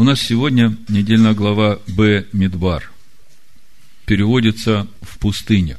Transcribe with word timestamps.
У 0.00 0.02
нас 0.02 0.22
сегодня 0.22 0.78
недельная 0.88 1.34
глава 1.34 1.78
Б. 1.86 2.26
Мидбар. 2.32 2.90
Переводится 4.06 4.88
в 5.02 5.18
пустыне. 5.18 5.76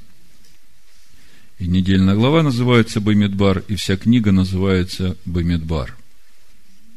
И 1.57 1.65
недельная 1.65 2.13
глава 2.13 2.44
называется 2.44 3.02
Бамидбар, 3.02 3.63
и 3.68 3.73
вся 3.73 3.97
книга 3.97 4.31
называется 4.31 5.18
Бамидбар. 5.26 5.97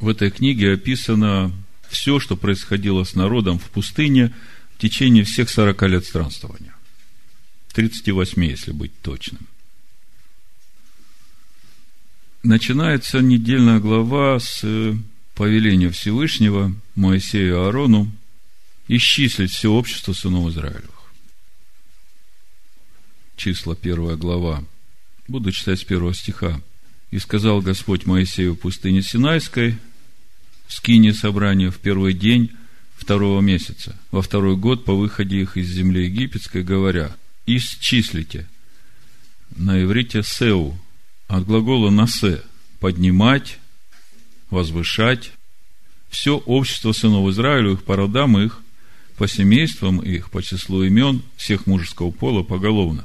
В 0.01 0.09
этой 0.11 0.31
книге 0.31 0.75
описано 0.75 1.51
все, 1.89 2.21
что 2.21 2.37
происходило 2.37 3.05
с 3.05 3.15
народом 3.15 3.59
в 3.59 3.71
пустыне 3.71 4.35
в 4.77 4.83
течение 4.83 5.25
всех 5.25 5.49
40 5.49 5.83
лет 5.85 6.05
странствования. 6.05 6.75
38, 7.73 8.45
если 8.45 8.73
быть 8.73 8.93
точным. 9.01 9.47
Начинается 12.43 13.21
недельная 13.21 13.81
глава 13.81 14.39
с 14.39 14.63
повеление 15.35 15.91
Всевышнего 15.91 16.73
Моисею 16.95 17.49
и 17.49 17.57
Аарону 17.57 18.11
исчислить 18.89 19.51
все 19.51 19.71
общество 19.71 20.13
сынов 20.13 20.49
Израилевых. 20.51 20.91
Числа 23.37 23.75
первая 23.75 24.17
глава. 24.17 24.63
Буду 25.27 25.53
читать 25.53 25.81
с 25.81 25.85
первого 25.85 26.15
стиха. 26.15 26.61
«И 27.11 27.19
сказал 27.19 27.61
Господь 27.61 28.07
Моисею 28.07 28.55
в 28.55 28.59
пустыне 28.59 29.03
Синайской, 29.03 29.79
в 30.67 30.73
скине 30.73 31.15
собрания 31.15 31.71
в 31.71 31.79
первый 31.79 32.13
день 32.13 32.51
второго 32.97 33.41
месяца, 33.41 33.97
во 34.11 34.21
второй 34.21 34.57
год 34.57 34.85
по 34.85 34.95
выходе 34.95 35.41
их 35.41 35.57
из 35.57 35.69
земли 35.69 36.07
египетской, 36.07 36.63
говоря, 36.63 37.15
исчислите». 37.47 38.49
На 39.55 39.81
иврите 39.83 40.23
«сеу», 40.25 40.79
от 41.29 41.47
глагола 41.47 41.91
«насе»– 41.91 42.43
поднимать, 42.81 43.59
возвышать 44.51 45.33
все 46.11 46.37
общество 46.37 46.93
сынов 46.93 47.29
Израилевых 47.31 47.85
по 47.85 47.97
родам 47.97 48.39
их, 48.39 48.61
по 49.17 49.29
семействам 49.29 50.01
их, 50.01 50.31
по 50.31 50.43
числу 50.43 50.83
имен 50.85 51.23
всех 51.37 51.67
мужеского 51.67 52.11
пола 52.11 52.43
поголовно, 52.43 53.05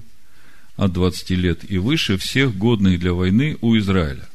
от 0.75 0.93
20 0.93 1.29
лет 1.31 1.69
и 1.69 1.77
выше 1.77 2.17
всех 2.17 2.55
годных 2.55 2.99
для 2.99 3.13
войны 3.13 3.57
у 3.61 3.77
Израиля. 3.77 4.27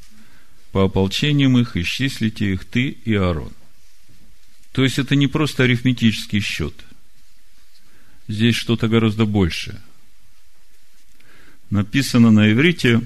По 0.72 0.84
ополчениям 0.84 1.56
их 1.58 1.76
исчислите 1.76 2.52
их 2.52 2.64
ты 2.64 2.88
и 2.88 3.14
Аарон. 3.14 3.52
То 4.72 4.82
есть 4.82 4.98
это 4.98 5.14
не 5.14 5.28
просто 5.28 5.62
арифметический 5.62 6.40
счет. 6.40 6.74
Здесь 8.26 8.56
что-то 8.56 8.88
гораздо 8.88 9.24
большее. 9.24 9.80
Написано 11.70 12.30
на 12.30 12.50
иврите 12.50 13.02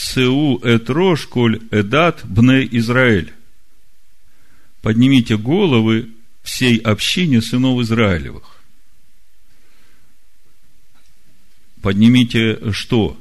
Сеу 0.00 0.58
эт 0.64 0.88
рош 0.88 1.26
коль 1.26 1.60
эдат 1.70 2.24
бне 2.24 2.66
Израиль. 2.78 3.34
Поднимите 4.80 5.36
головы 5.36 6.08
всей 6.42 6.78
общине 6.78 7.42
сынов 7.42 7.82
Израилевых. 7.82 8.62
Поднимите 11.82 12.72
что? 12.72 13.20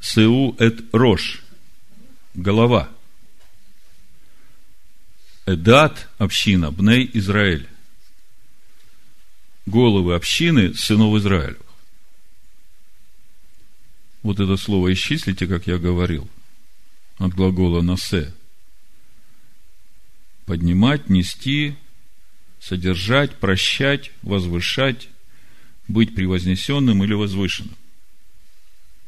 Сеу 0.00 0.54
эт 0.60 0.84
рош. 0.92 1.42
Голова. 2.34 2.88
Эдат– 5.46 6.08
община, 6.18 6.70
Бней– 6.70 7.10
Израиль. 7.14 7.68
Головы 9.66 10.14
общины 10.14 10.74
сынов 10.74 11.16
Израилевых. 11.16 11.69
Вот 14.22 14.38
это 14.38 14.56
слово 14.56 14.92
исчислите, 14.92 15.46
как 15.46 15.66
я 15.66 15.78
говорил, 15.78 16.28
от 17.18 17.34
глагола 17.34 17.80
насе. 17.80 18.32
Поднимать, 20.44 21.08
нести, 21.08 21.74
содержать, 22.60 23.36
прощать, 23.36 24.10
возвышать, 24.22 25.08
быть 25.88 26.14
превознесенным 26.14 27.02
или 27.02 27.14
возвышенным. 27.14 27.76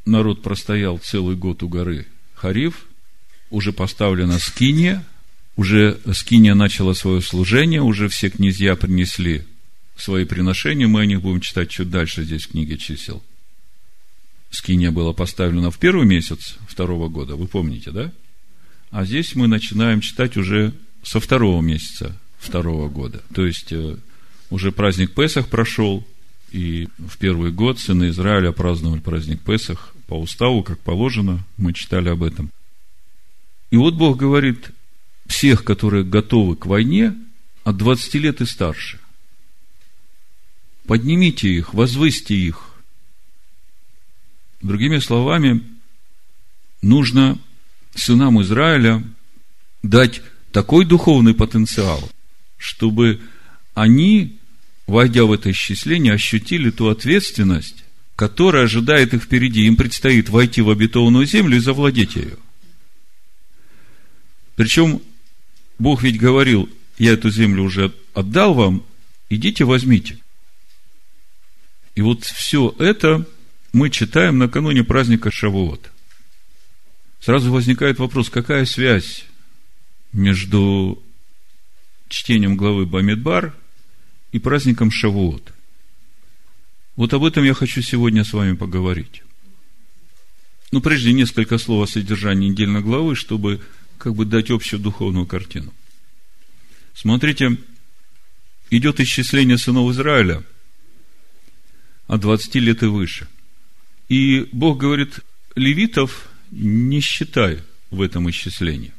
Народ 0.06 0.42
простоял 0.42 0.98
целый 0.98 1.36
год 1.36 1.62
у 1.62 1.69
горы 1.69 2.06
Хариф, 2.34 2.86
уже 3.50 3.72
поставлена 3.72 4.38
скиния, 4.38 5.04
уже 5.56 6.00
скиния 6.15 6.54
начала 6.54 6.94
свое 6.94 7.20
служение, 7.20 7.82
уже 7.82 8.09
все 8.09 8.31
князья 8.31 8.75
принесли 8.76 9.44
свои 9.94 10.25
приношения, 10.25 10.88
мы 10.88 11.03
о 11.03 11.06
них 11.06 11.20
будем 11.20 11.41
читать 11.41 11.70
чуть 11.70 11.91
дальше 11.91 12.25
здесь 12.25 12.47
в 12.47 12.53
книге 12.53 12.78
чисел– 12.78 13.22
скиния 14.52 14.90
была 14.92 15.12
поставлена 15.12 15.70
в 15.70 15.78
первый 15.78 16.06
месяц 16.06 16.56
второго 16.68 17.08
года, 17.08 17.34
вы 17.34 17.48
помните, 17.48 17.90
да? 17.90 18.12
А 18.90 19.04
здесь 19.04 19.34
мы 19.34 19.48
начинаем 19.48 20.00
читать 20.00 20.36
уже 20.36 20.74
со 21.02 21.18
второго 21.18 21.60
месяца 21.62 22.16
второго 22.38 22.88
года. 22.88 23.22
То 23.34 23.46
есть, 23.46 23.72
э, 23.72 23.96
уже 24.50 24.70
праздник 24.70 25.14
Песах 25.14 25.48
прошел, 25.48 26.06
и 26.50 26.88
в 26.98 27.16
первый 27.16 27.50
год 27.50 27.80
сыны 27.80 28.10
Израиля 28.10 28.52
праздновали 28.52 29.00
праздник 29.00 29.41
Песах 29.41 29.94
по 30.06 30.20
уставу, 30.20 30.62
как 30.62 30.78
положено, 30.80 31.44
мы 31.56 31.72
читали 31.72 32.10
об 32.10 32.22
этом. 32.22 32.50
И 33.70 33.76
вот 33.78 33.94
Бог 33.94 34.18
говорит, 34.18 34.70
всех, 35.26 35.64
которые 35.64 36.04
готовы 36.04 36.56
к 36.56 36.66
войне, 36.66 37.14
от 37.64 37.78
20 37.78 38.14
лет 38.16 38.42
и 38.42 38.44
старше, 38.44 38.98
поднимите 40.86 41.48
их, 41.48 41.72
возвысьте 41.72 42.34
их, 42.34 42.72
Другими 44.62 44.98
словами, 44.98 45.60
нужно 46.82 47.38
сынам 47.96 48.40
Израиля 48.42 49.02
дать 49.82 50.22
такой 50.52 50.84
духовный 50.84 51.34
потенциал, 51.34 52.08
чтобы 52.58 53.20
они, 53.74 54.38
войдя 54.86 55.24
в 55.24 55.32
это 55.32 55.50
исчисление, 55.50 56.14
ощутили 56.14 56.70
ту 56.70 56.88
ответственность, 56.88 57.84
которая 58.14 58.64
ожидает 58.64 59.14
их 59.14 59.24
впереди. 59.24 59.66
Им 59.66 59.74
предстоит 59.74 60.28
войти 60.28 60.62
в 60.62 60.70
обетованную 60.70 61.26
землю 61.26 61.56
и 61.56 61.60
завладеть 61.60 62.14
ее. 62.14 62.36
Причем, 64.54 65.02
Бог 65.80 66.04
ведь 66.04 66.20
говорил, 66.20 66.68
я 66.98 67.12
эту 67.12 67.30
землю 67.30 67.64
уже 67.64 67.92
отдал 68.14 68.54
вам, 68.54 68.84
идите 69.28 69.64
возьмите. 69.64 70.18
И 71.96 72.00
вот 72.02 72.22
все 72.24 72.72
это 72.78 73.26
мы 73.72 73.88
читаем 73.88 74.38
накануне 74.38 74.84
праздника 74.84 75.31
Шавуот. 75.31 75.91
Сразу 77.21 77.50
возникает 77.50 77.99
вопрос, 77.99 78.28
какая 78.28 78.65
связь 78.66 79.25
между 80.12 81.03
чтением 82.09 82.56
главы 82.56 82.84
Бамидбар 82.84 83.55
и 84.33 84.38
праздником 84.38 84.91
Шавуот? 84.91 85.53
Вот 86.97 87.15
об 87.15 87.25
этом 87.25 87.44
я 87.44 87.55
хочу 87.55 87.81
сегодня 87.81 88.25
с 88.25 88.33
вами 88.34 88.55
поговорить. 88.55 89.22
Но 90.71 90.81
прежде 90.81 91.12
несколько 91.12 91.56
слов 91.59 91.89
о 91.89 91.93
содержании 91.93 92.50
недельной 92.50 92.83
главы, 92.83 93.16
чтобы 93.16 93.62
как 93.97 94.15
бы 94.15 94.27
дать 94.27 94.50
общую 94.50 94.81
духовную 94.81 95.27
картину. 95.27 95.72
Смотрите, 96.94 97.56
идет 98.69 99.00
исчисление 99.00 99.56
сынов 99.56 99.91
Израиля 99.93 100.43
от 102.06 102.21
20 102.21 102.54
лет 102.56 102.83
и 102.83 102.87
выше– 102.87 103.28
и 104.08 104.48
Бог 104.52 104.78
говорит, 104.78 105.20
левитов 105.54 106.28
не 106.50 107.00
считай 107.00 107.60
в 107.90 108.02
этом 108.02 108.28
исчислении. 108.30 108.92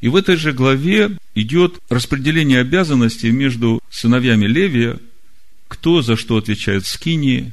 И 0.00 0.08
в 0.08 0.16
этой 0.16 0.36
же 0.36 0.52
главе 0.52 1.18
идет 1.34 1.78
распределение 1.90 2.60
обязанностей 2.60 3.30
между 3.30 3.80
сыновьями 3.90 4.46
Левия, 4.46 4.98
кто 5.68 6.00
за 6.00 6.16
что 6.16 6.38
отвечает 6.38 6.84
в 6.84 6.88
скинии, 6.88 7.52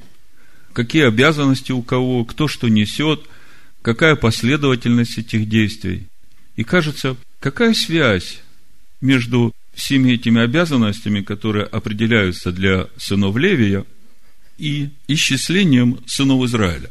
какие 0.73 1.05
обязанности 1.05 1.71
у 1.71 1.81
кого, 1.81 2.23
кто 2.23 2.47
что 2.47 2.69
несет, 2.69 3.25
какая 3.81 4.15
последовательность 4.15 5.17
этих 5.17 5.49
действий. 5.49 6.07
И 6.55 6.63
кажется, 6.63 7.17
какая 7.39 7.73
связь 7.73 8.39
между 9.01 9.53
всеми 9.73 10.13
этими 10.13 10.41
обязанностями, 10.41 11.21
которые 11.21 11.65
определяются 11.65 12.51
для 12.51 12.87
сынов 12.97 13.35
Левия– 13.35 13.85
и 14.57 14.89
исчислением 15.07 16.03
сынов 16.07 16.43
Израиля. 16.45 16.89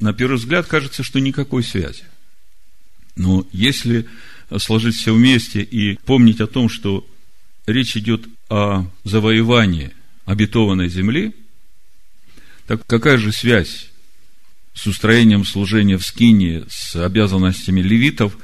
На 0.00 0.12
первый 0.12 0.36
взгляд 0.36 0.66
кажется, 0.66 1.02
что 1.02 1.20
никакой 1.20 1.62
связи. 1.62 2.04
Но 3.16 3.46
если 3.52 4.06
сложить 4.58 4.96
все 4.96 5.14
вместе 5.14 5.62
и 5.62 5.96
помнить 5.96 6.40
о 6.40 6.46
том, 6.46 6.68
что 6.68 7.06
речь 7.66 7.96
идет 7.96 8.26
о 8.48 8.86
завоевании 9.04 9.92
обетованной 10.24 10.88
земли, 10.88 11.34
так 12.66 12.84
какая 12.86 13.18
же 13.18 13.32
связь 13.32 13.90
с 14.74 14.86
устроением 14.86 15.44
служения 15.44 15.96
в 15.96 16.04
Скине, 16.04 16.64
с 16.68 16.96
обязанностями 16.96 17.80
левитов 17.80 18.36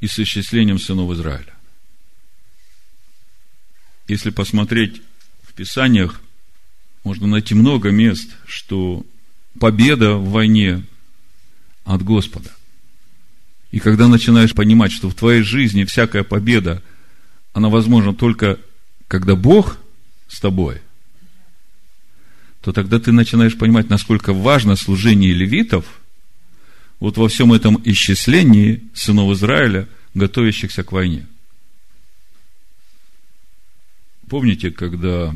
и 0.00 0.06
с 0.06 0.18
исчислением 0.18 0.78
сынов 0.78 1.10
Израиля? 1.12 1.54
Если 4.06 4.30
посмотреть 4.30 5.02
в 5.42 5.52
Писаниях, 5.54 6.20
можно 7.04 7.26
найти 7.26 7.54
много 7.54 7.90
мест, 7.90 8.30
что 8.46 9.04
победа 9.58 10.14
в 10.14 10.30
войне 10.30 10.84
от 11.84 12.02
Господа. 12.02 12.50
И 13.70 13.80
когда 13.80 14.08
начинаешь 14.08 14.54
понимать, 14.54 14.92
что 14.92 15.10
в 15.10 15.14
твоей 15.14 15.42
жизни 15.42 15.84
всякая 15.84 16.22
победа, 16.22 16.82
она 17.52 17.68
возможна 17.68 18.14
только 18.14 18.58
когда 19.08 19.36
Бог 19.36 19.78
с 20.28 20.40
тобой, 20.40 20.80
то 22.60 22.72
тогда 22.72 22.98
ты 22.98 23.12
начинаешь 23.12 23.56
понимать, 23.56 23.88
насколько 23.88 24.32
важно 24.32 24.76
служение 24.76 25.32
левитов 25.32 26.00
вот 27.00 27.16
во 27.16 27.28
всем 27.28 27.52
этом 27.52 27.80
исчислении 27.84 28.84
сынов 28.92 29.32
Израиля, 29.32 29.88
готовящихся 30.14 30.82
к 30.82 30.92
войне. 30.92 31.26
Помните, 34.28 34.70
когда 34.70 35.34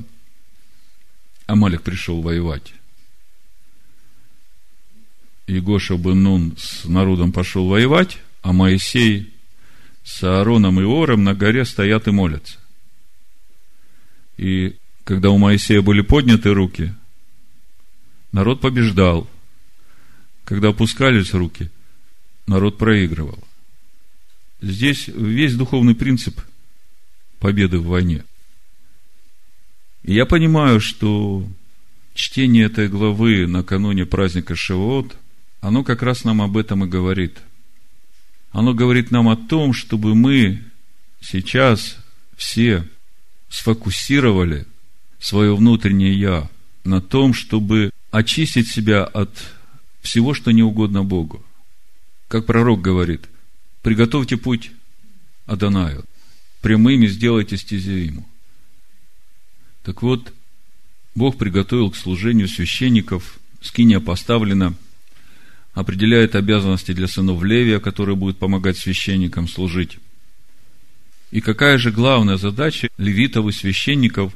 Амалик 1.52 1.82
пришел 1.82 2.22
воевать? 2.22 2.72
И 5.46 5.60
Гоша 5.60 5.98
бен 5.98 6.22
Нун 6.22 6.56
с 6.56 6.86
народом 6.86 7.30
пошел 7.30 7.68
воевать, 7.68 8.16
а 8.40 8.54
Моисей 8.54 9.34
с 10.02 10.22
Аароном 10.24 10.80
и 10.80 10.84
Ором 10.84 11.24
на 11.24 11.34
горе 11.34 11.66
стоят 11.66 12.08
и 12.08 12.10
молятся. 12.10 12.58
И 14.38 14.78
когда 15.04 15.28
у 15.28 15.36
Моисея 15.36 15.82
были 15.82 16.00
подняты 16.00 16.54
руки, 16.54 16.94
народ 18.32 18.62
побеждал. 18.62 19.28
Когда 20.46 20.68
опускались 20.68 21.34
руки, 21.34 21.70
народ 22.46 22.78
проигрывал. 22.78 23.44
Здесь 24.62 25.06
весь 25.06 25.54
духовный 25.54 25.94
принцип 25.94 26.40
победы 27.40 27.78
в 27.78 27.88
войне. 27.88 28.24
И 30.04 30.14
я 30.14 30.26
понимаю, 30.26 30.80
что 30.80 31.46
чтение 32.14 32.66
этой 32.66 32.88
главы 32.88 33.46
накануне 33.46 34.04
праздника 34.04 34.54
Шивот, 34.54 35.16
оно 35.60 35.84
как 35.84 36.02
раз 36.02 36.24
нам 36.24 36.42
об 36.42 36.56
этом 36.56 36.84
и 36.84 36.88
говорит. 36.88 37.38
Оно 38.50 38.74
говорит 38.74 39.10
нам 39.10 39.28
о 39.28 39.36
том, 39.36 39.72
чтобы 39.72 40.14
мы 40.14 40.62
сейчас 41.20 41.96
все 42.36 42.86
сфокусировали 43.48 44.66
свое 45.20 45.54
внутреннее 45.54 46.18
«я» 46.18 46.50
на 46.84 47.00
том, 47.00 47.32
чтобы 47.32 47.90
очистить 48.10 48.68
себя 48.68 49.04
от 49.04 49.30
всего, 50.02 50.34
что 50.34 50.50
не 50.50 50.62
угодно 50.62 51.04
Богу. 51.04 51.44
Как 52.28 52.44
пророк 52.44 52.80
говорит, 52.80 53.22
приготовьте 53.82 54.36
путь 54.36 54.72
Адонаю, 55.46 56.04
прямыми 56.60 57.06
сделайте 57.06 57.56
стези 57.56 58.06
ему. 58.06 58.26
Так 59.82 60.02
вот, 60.02 60.32
Бог 61.14 61.38
приготовил 61.38 61.90
к 61.90 61.96
служению 61.96 62.48
священников, 62.48 63.38
скиния 63.60 64.00
поставлена, 64.00 64.74
определяет 65.74 66.34
обязанности 66.34 66.92
для 66.92 67.08
сынов 67.08 67.42
Левия, 67.42 67.80
которые 67.80 68.16
будут 68.16 68.38
помогать 68.38 68.78
священникам 68.78 69.48
служить. 69.48 69.98
И 71.30 71.40
какая 71.40 71.78
же 71.78 71.90
главная 71.90 72.36
задача 72.36 72.88
левитов 72.98 73.48
и 73.48 73.52
священников 73.52 74.34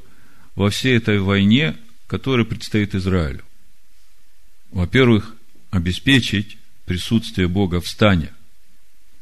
во 0.55 0.71
всей 0.71 0.97
этой 0.97 1.19
войне, 1.21 1.77
которая 2.07 2.47
предстоит 2.47 2.95
Израилю? 2.95 3.43
Во-первых, 4.71 5.35
обеспечить 5.71 6.57
присутствие 6.87 7.49
Бога 7.49 7.81
в 7.81 7.89
стане. 7.89 8.31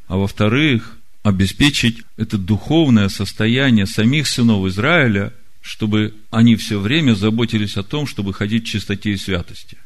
А 0.07 0.17
во-вторых, 0.17 0.97
обеспечить 1.23 2.03
это 2.17 2.39
духовное 2.39 3.09
состояние 3.09 3.87
самих 3.87 4.29
сынов 4.29 4.67
Израиля, 4.67 5.33
чтобы 5.65 6.15
они 6.31 6.57
все 6.57 6.79
время 6.79 7.15
заботились 7.15 7.79
о 7.79 7.83
том, 7.83 8.07
чтобы 8.07 8.35
ходить 8.35 8.65
в 8.65 8.71
чистоте 8.71 9.13
и 9.13 9.17
святости. 9.17 9.79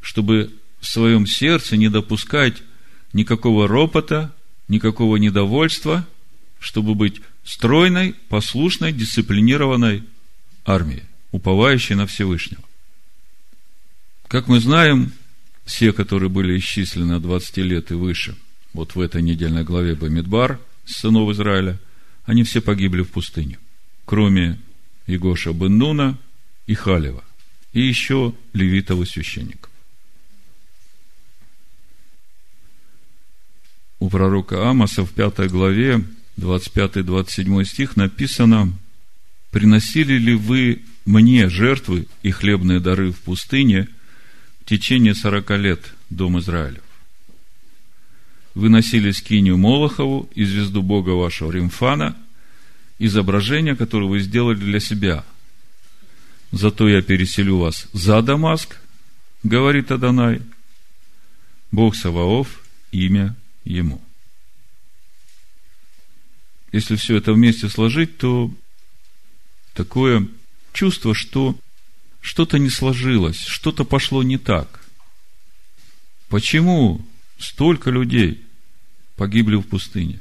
Чтобы 0.00 0.54
в 0.80 0.86
своем 0.86 1.26
сердце 1.26 1.76
не 1.76 1.90
допускать 1.90 2.62
никакого 3.12 3.68
ропота, 3.68 4.34
никакого 4.68 5.18
недовольства, 5.18 6.08
чтобы 6.58 6.94
быть 6.94 7.20
стройной, 7.44 8.14
послушной, 8.30 8.94
дисциплинированной 8.94 10.02
армией, 10.64 11.02
уповающей 11.30 11.94
на 11.94 12.06
Всевышнего. 12.06 12.62
Как 14.28 14.48
мы 14.48 14.60
знаем, 14.60 15.12
все, 15.66 15.92
которые 15.92 16.30
были 16.30 16.58
исчислены 16.58 17.12
от 17.12 17.22
20 17.22 17.58
лет 17.58 17.90
и 17.90 17.94
выше, 17.94 18.34
вот 18.72 18.94
в 18.94 19.00
этой 19.00 19.20
недельной 19.20 19.62
главе 19.62 19.94
Бамидбар, 19.94 20.58
сынов 20.86 21.30
Израиля, 21.32 21.78
они 22.24 22.44
все 22.44 22.62
погибли 22.62 23.02
в 23.02 23.10
пустыне, 23.10 23.58
кроме 24.06 24.58
Игоша 25.06 25.52
бен 25.52 25.78
Нуна 25.78 26.18
и 26.66 26.74
Халева, 26.74 27.24
и 27.72 27.80
еще 27.80 28.34
левитов 28.52 29.00
и 29.00 29.06
священников. 29.06 29.70
У 33.98 34.10
пророка 34.10 34.68
Амаса 34.68 35.04
в 35.04 35.12
пятой 35.12 35.48
главе, 35.48 36.04
25-27 36.36 37.64
стих 37.64 37.96
написано, 37.96 38.72
«Приносили 39.50 40.18
ли 40.18 40.34
вы 40.34 40.82
мне 41.06 41.48
жертвы 41.48 42.06
и 42.22 42.30
хлебные 42.30 42.80
дары 42.80 43.10
в 43.12 43.20
пустыне 43.20 43.88
в 44.60 44.64
течение 44.66 45.14
сорока 45.14 45.56
лет, 45.56 45.94
дом 46.10 46.38
Израилев? 46.40 46.82
Выносили 48.54 49.12
скинию 49.12 49.56
Молохову 49.56 50.28
и 50.34 50.44
звезду 50.44 50.82
Бога 50.82 51.10
вашего 51.10 51.52
Римфана, 51.52 52.16
изображение, 52.98 53.76
которое 53.76 54.06
вы 54.06 54.20
сделали 54.20 54.58
для 54.58 54.80
себя. 54.80 55.24
Зато 56.52 56.88
я 56.88 57.02
переселю 57.02 57.58
вас 57.58 57.88
за 57.92 58.22
Дамаск, 58.22 58.78
говорит 59.42 59.90
Адонай, 59.90 60.42
Бог 61.72 61.96
Саваоф, 61.96 62.64
имя 62.92 63.36
ему. 63.64 64.00
Если 66.72 66.96
все 66.96 67.16
это 67.16 67.32
вместе 67.32 67.68
сложить, 67.68 68.18
то 68.18 68.52
такое 69.74 70.26
чувство, 70.72 71.14
что 71.14 71.58
что-то 72.20 72.58
не 72.58 72.70
сложилось, 72.70 73.40
что-то 73.40 73.84
пошло 73.84 74.22
не 74.22 74.38
так. 74.38 74.80
Почему 76.28 77.04
столько 77.38 77.90
людей 77.90 78.44
погибли 79.16 79.56
в 79.56 79.62
пустыне? 79.62 80.20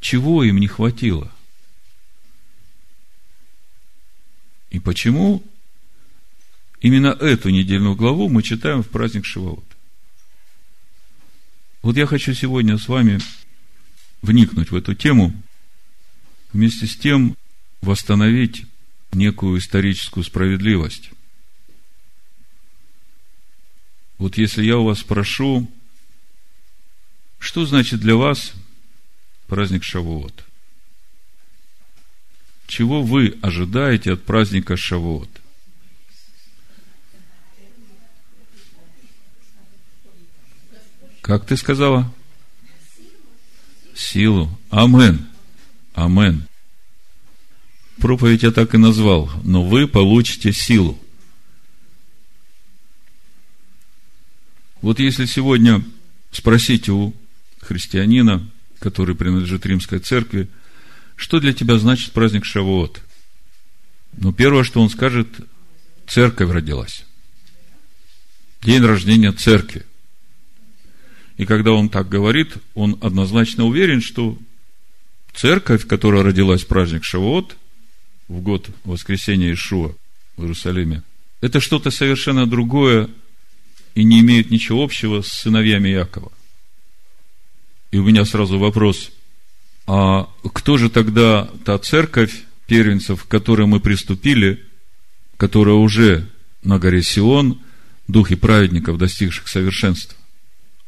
Чего 0.00 0.42
им 0.42 0.58
не 0.58 0.66
хватило? 0.66 1.30
И 4.70 4.78
почему 4.78 5.42
именно 6.80 7.08
эту 7.08 7.50
недельную 7.50 7.94
главу 7.96 8.28
мы 8.28 8.42
читаем 8.42 8.82
в 8.82 8.88
праздник 8.88 9.26
Шивоот? 9.26 9.64
Вот 11.82 11.96
я 11.96 12.06
хочу 12.06 12.34
сегодня 12.34 12.78
с 12.78 12.88
вами 12.88 13.20
вникнуть 14.22 14.70
в 14.70 14.76
эту 14.76 14.94
тему, 14.94 15.34
вместе 16.52 16.86
с 16.86 16.96
тем 16.96 17.36
восстановить 17.80 18.66
некую 19.12 19.58
историческую 19.58 20.24
справедливость. 20.24 21.10
Вот 24.18 24.36
если 24.36 24.62
я 24.62 24.78
у 24.78 24.84
вас 24.84 25.00
спрошу, 25.00 25.70
что 27.38 27.64
значит 27.64 28.00
для 28.00 28.16
вас 28.16 28.52
праздник 29.50 29.82
Шавуот? 29.82 30.44
Чего 32.68 33.02
вы 33.02 33.36
ожидаете 33.42 34.12
от 34.12 34.22
праздника 34.22 34.76
Шавуот? 34.76 35.28
Как 41.20 41.46
ты 41.46 41.56
сказала? 41.56 42.14
Силу. 43.92 44.56
Амен. 44.70 45.26
Амен. 45.94 46.46
Проповедь 47.98 48.44
я 48.44 48.52
так 48.52 48.74
и 48.74 48.78
назвал, 48.78 49.30
но 49.42 49.64
вы 49.64 49.88
получите 49.88 50.52
силу. 50.52 50.96
Вот 54.80 55.00
если 55.00 55.26
сегодня 55.26 55.84
спросить 56.30 56.88
у 56.88 57.12
христианина, 57.60 58.48
который 58.80 59.14
принадлежит 59.14 59.66
римской 59.66 60.00
церкви, 60.00 60.48
что 61.16 61.38
для 61.38 61.52
тебя 61.52 61.78
значит 61.78 62.12
праздник 62.12 62.44
Шавуот? 62.44 63.00
Ну, 64.14 64.32
первое, 64.32 64.64
что 64.64 64.80
он 64.80 64.90
скажет, 64.90 65.28
церковь 66.06 66.50
родилась. 66.50 67.04
День 68.62 68.82
рождения 68.84 69.32
церкви. 69.32 69.84
И 71.36 71.46
когда 71.46 71.72
он 71.72 71.88
так 71.88 72.08
говорит, 72.08 72.54
он 72.74 72.98
однозначно 73.00 73.64
уверен, 73.64 74.00
что 74.00 74.36
церковь, 75.34 75.86
которая 75.86 76.22
родилась 76.22 76.64
в 76.64 76.66
праздник 76.66 77.04
Шавуот, 77.04 77.56
в 78.28 78.40
год 78.40 78.68
воскресения 78.84 79.52
Ишуа 79.52 79.94
в 80.36 80.42
Иерусалиме, 80.42 81.02
это 81.40 81.60
что-то 81.60 81.90
совершенно 81.90 82.46
другое 82.46 83.08
и 83.94 84.04
не 84.04 84.20
имеет 84.20 84.50
ничего 84.50 84.84
общего 84.84 85.22
с 85.22 85.28
сыновьями 85.28 85.88
Якова. 85.88 86.32
И 87.90 87.98
у 87.98 88.04
меня 88.04 88.24
сразу 88.24 88.58
вопрос, 88.58 89.10
а 89.86 90.28
кто 90.54 90.76
же 90.76 90.90
тогда 90.90 91.50
та 91.64 91.78
церковь 91.78 92.44
первенцев, 92.66 93.24
к 93.24 93.28
которой 93.28 93.66
мы 93.66 93.80
приступили, 93.80 94.64
которая 95.36 95.74
уже 95.74 96.28
на 96.62 96.78
горе 96.78 97.02
Сион, 97.02 97.60
духе 98.06 98.36
праведников, 98.36 98.98
достигших 98.98 99.48
совершенства? 99.48 100.16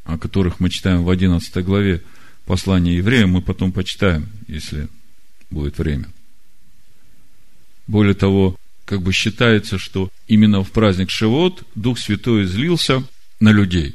о 0.05 0.19
которых 0.19 0.61
мы 0.61 0.71
читаем 0.71 1.05
в 1.05 1.11
11 1.11 1.65
главе 1.65 2.03
послания 2.45 2.97
евреям, 2.97 3.31
мы 3.31 3.43
потом 3.43 3.73
почитаем, 3.73 4.29
если 4.49 4.89
будет 5.51 5.79
время. 5.79 6.09
Более 7.87 8.15
того, 8.15 8.57
как 8.85 9.03
бы 9.03 9.13
считается, 9.13 9.79
что 9.79 10.11
именно 10.27 10.65
в 10.65 10.71
праздник 10.73 11.11
Шивот 11.11 11.63
Дух 11.75 11.99
Святой 11.99 12.45
излился 12.45 13.05
на 13.39 13.51
людей, 13.53 13.95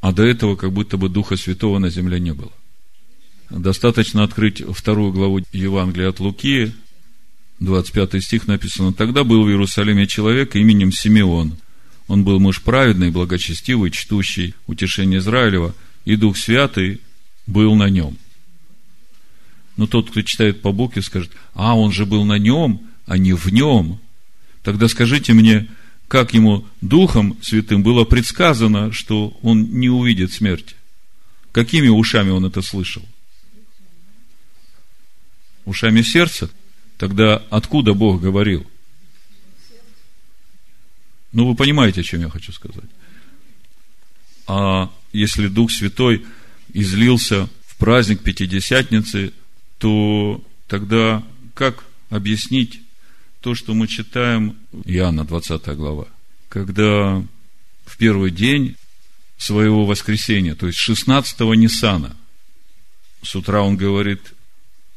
а 0.00 0.12
до 0.12 0.24
этого 0.24 0.56
как 0.56 0.72
будто 0.72 0.96
бы 0.96 1.08
Духа 1.08 1.36
Святого 1.36 1.78
на 1.78 1.90
земле 1.90 2.20
не 2.20 2.32
было. 2.32 2.52
Достаточно 3.50 4.24
открыть 4.24 4.62
вторую 4.62 5.12
главу 5.12 5.40
Евангелия 5.52 6.10
от 6.10 6.20
Луки, 6.20 6.72
25 7.60 8.22
стих 8.22 8.46
написано, 8.46 8.92
«Тогда 8.92 9.24
был 9.24 9.44
в 9.44 9.48
Иерусалиме 9.48 10.06
человек 10.06 10.54
именем 10.54 10.92
Симеон. 10.92 11.56
Он 12.06 12.24
был 12.24 12.38
муж 12.38 12.62
праведный, 12.62 13.10
благочестивый, 13.10 13.90
чтущий 13.90 14.54
утешение 14.66 15.18
Израилева, 15.18 15.74
и 16.04 16.16
Дух 16.16 16.36
Святый 16.36 17.00
был 17.46 17.74
на 17.74 17.88
нем». 17.88 18.16
Но 19.76 19.86
тот, 19.86 20.10
кто 20.10 20.22
читает 20.22 20.60
по 20.60 20.72
букве, 20.72 21.02
скажет, 21.02 21.30
а, 21.54 21.76
он 21.76 21.92
же 21.92 22.04
был 22.04 22.24
на 22.24 22.38
нем, 22.38 22.82
а 23.06 23.16
не 23.16 23.32
в 23.32 23.46
нем. 23.52 24.00
Тогда 24.62 24.88
скажите 24.88 25.32
мне, 25.32 25.68
как 26.08 26.32
ему 26.32 26.66
Духом 26.80 27.38
Святым 27.42 27.82
было 27.82 28.04
предсказано, 28.04 28.92
что 28.92 29.38
он 29.42 29.78
не 29.78 29.90
увидит 29.90 30.32
смерти? 30.32 30.74
Какими 31.52 31.88
ушами 31.88 32.30
он 32.30 32.46
это 32.46 32.62
слышал? 32.62 33.06
Ушами 35.66 36.00
сердца? 36.00 36.50
Тогда 36.96 37.36
откуда 37.50 37.92
Бог 37.92 38.22
говорил? 38.22 38.66
Ну, 41.32 41.46
вы 41.46 41.54
понимаете, 41.54 42.00
о 42.00 42.04
чем 42.04 42.22
я 42.22 42.30
хочу 42.30 42.52
сказать. 42.52 42.88
А 44.46 44.90
если 45.12 45.46
Дух 45.48 45.70
Святой 45.70 46.24
излился 46.72 47.50
в 47.66 47.76
праздник 47.76 48.22
Пятидесятницы, 48.22 49.34
то 49.76 50.42
тогда 50.68 51.22
как 51.54 51.84
объяснить 52.08 52.80
то, 53.40 53.54
что 53.54 53.74
мы 53.74 53.86
читаем 53.86 54.56
Иоанна, 54.84 55.24
20 55.24 55.64
глава, 55.76 56.08
когда 56.48 57.22
в 57.84 57.96
первый 57.96 58.30
день 58.30 58.76
своего 59.36 59.86
воскресения, 59.86 60.54
то 60.54 60.66
есть 60.66 60.78
16-го 60.88 61.54
Ниссана, 61.54 62.16
с 63.22 63.34
утра 63.36 63.62
он 63.62 63.76
говорит 63.76 64.20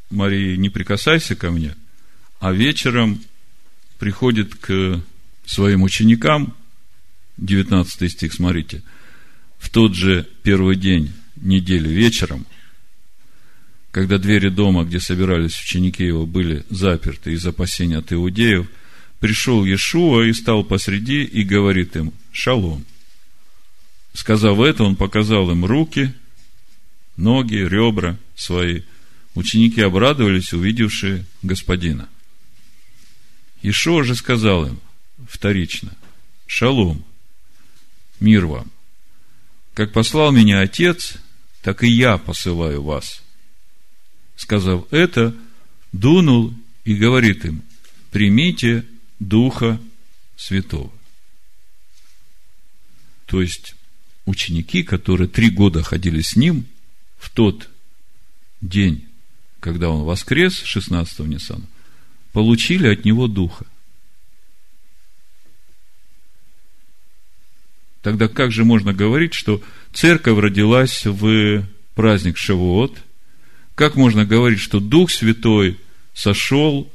Марии, 0.09 0.55
не 0.55 0.69
прикасайся 0.69 1.35
ко 1.35 1.51
мне, 1.51 1.75
а 2.39 2.51
вечером 2.51 3.21
приходит 3.99 4.55
к 4.55 5.01
своим 5.45 5.83
ученикам, 5.83 6.55
19 7.37 8.11
стих, 8.11 8.33
смотрите, 8.33 8.83
в 9.59 9.69
тот 9.69 9.93
же 9.95 10.27
первый 10.43 10.75
день 10.75 11.13
недели 11.35 11.87
вечером, 11.87 12.45
когда 13.91 14.17
двери 14.17 14.49
дома, 14.49 14.83
где 14.83 14.99
собирались 14.99 15.59
ученики 15.61 16.03
его, 16.03 16.25
были 16.25 16.63
заперты 16.69 17.33
из 17.33 17.45
опасения 17.45 17.97
от 17.97 18.11
иудеев, 18.11 18.67
пришел 19.19 19.63
Иешуа 19.65 20.23
и 20.23 20.33
стал 20.33 20.63
посреди 20.63 21.23
и 21.23 21.43
говорит 21.43 21.95
им 21.95 22.13
«Шалом». 22.31 22.85
Сказав 24.13 24.59
это, 24.59 24.83
он 24.83 24.95
показал 24.95 25.51
им 25.51 25.65
руки, 25.65 26.13
ноги, 27.15 27.55
ребра 27.55 28.17
свои. 28.35 28.81
Ученики 29.35 29.81
обрадовались, 29.81 30.51
увидевшие 30.51 31.25
господина– 31.41 32.09
Ишуа 33.61 34.03
же 34.03 34.15
сказал 34.15 34.65
им 34.65 34.79
вторично, 35.29 35.95
шалом, 36.47 37.05
мир 38.19 38.45
вам. 38.47 38.71
Как 39.73 39.93
послал 39.93 40.31
меня 40.31 40.61
Отец, 40.61 41.15
так 41.61 41.83
и 41.83 41.87
я 41.87 42.17
посылаю 42.17 42.81
вас. 42.81 43.20
Сказав 44.41 44.91
это, 44.91 45.35
дунул 45.91 46.51
и 46.83 46.95
говорит 46.95 47.45
им, 47.45 47.61
примите 48.09 48.87
Духа 49.19 49.79
Святого. 50.35 50.91
То 53.27 53.39
есть, 53.39 53.75
ученики, 54.25 54.81
которые 54.81 55.27
три 55.27 55.51
года 55.51 55.83
ходили 55.83 56.21
с 56.21 56.35
ним, 56.35 56.65
в 57.19 57.29
тот 57.29 57.69
день, 58.61 59.07
когда 59.59 59.91
он 59.91 60.05
воскрес, 60.05 60.63
16-го 60.63 61.27
Ниссана, 61.27 61.67
получили 62.33 62.87
от 62.87 63.05
него 63.05 63.27
духа. 63.27 63.67
Тогда 68.01 68.27
как 68.27 68.51
же 68.51 68.65
можно 68.65 68.91
говорить, 68.91 69.35
что 69.35 69.61
церковь 69.93 70.39
родилась 70.39 71.05
в 71.05 71.63
праздник 71.93 72.39
Шавуот? 72.39 72.97
Как 73.75 73.95
можно 73.95 74.25
говорить, 74.25 74.59
что 74.59 74.79
Дух 74.79 75.11
Святой 75.11 75.79
сошел 76.13 76.91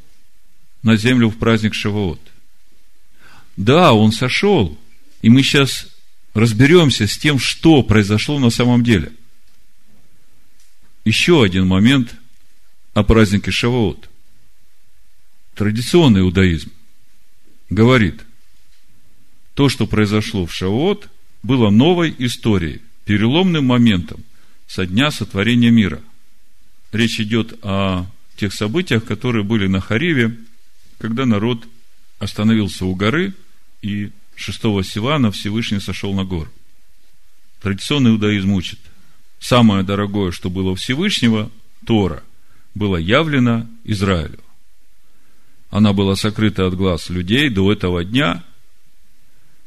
на 0.83 0.97
землю 0.97 1.31
в 1.31 1.39
праздник 1.39 1.75
Шавуот? 1.75 2.21
Да, 3.57 3.93
он 3.93 4.13
сошел. 4.13 4.79
И 5.23 5.31
мы 5.31 5.43
сейчас 5.43 5.89
разберемся 6.35 7.07
с 7.07 7.17
тем, 7.17 7.39
что 7.39 7.83
произошло 7.83 8.39
на 8.39 8.51
самом 8.51 8.85
деле. 8.85 9.13
Еще 11.05 11.43
один 11.43 11.67
момент 11.67 12.15
о 12.95 13.03
празднике 13.03 13.51
Шавуот– 13.51 14.09
традиционный 15.57 16.21
иудаизм 16.21 16.71
говорит, 17.71 18.23
то, 19.55 19.69
что 19.69 19.87
произошло 19.87 20.47
в 20.47 20.55
Шавот, 20.55 21.09
было 21.43 21.71
новой 21.71 22.15
историей, 22.19 22.83
переломным 23.05 23.65
моментом 23.65 24.23
со 24.67 24.87
дня 24.87 25.11
сотворения 25.11 25.71
мира. 25.71 26.03
Речь 26.97 27.21
идет 27.21 27.59
о 27.63 28.07
тех 28.37 28.53
событиях, 28.53 29.05
которые 29.05 29.45
были 29.45 29.67
на 29.67 29.81
Хариве, 29.81 30.37
когда 30.99 31.27
народ 31.27 31.67
остановился 32.19 32.87
у 32.87 32.95
горы, 32.95 33.35
и 33.83 34.11
6 34.37 34.59
Сивана 34.85 35.31
Всевышний 35.31 35.81
сошел 35.81 36.15
на 36.15 36.25
гору. 36.25 36.51
Традиционный 37.61 38.11
иудаизм 38.11 38.53
учит. 38.53 38.79
Самое 39.39 39.83
дорогое, 39.83 40.33
что 40.33 40.49
было 40.49 40.75
Всевышнего, 40.75 41.51
Тора, 41.85 42.23
было 42.75 42.97
явлено 42.97 43.69
Израилю 43.85 44.41
она 45.71 45.93
была 45.93 46.17
сокрыта 46.17 46.67
от 46.67 46.75
глаз 46.75 47.11
людей 47.11 47.51
до 47.51 47.71
этого 47.71 48.05
дня, 48.05 48.43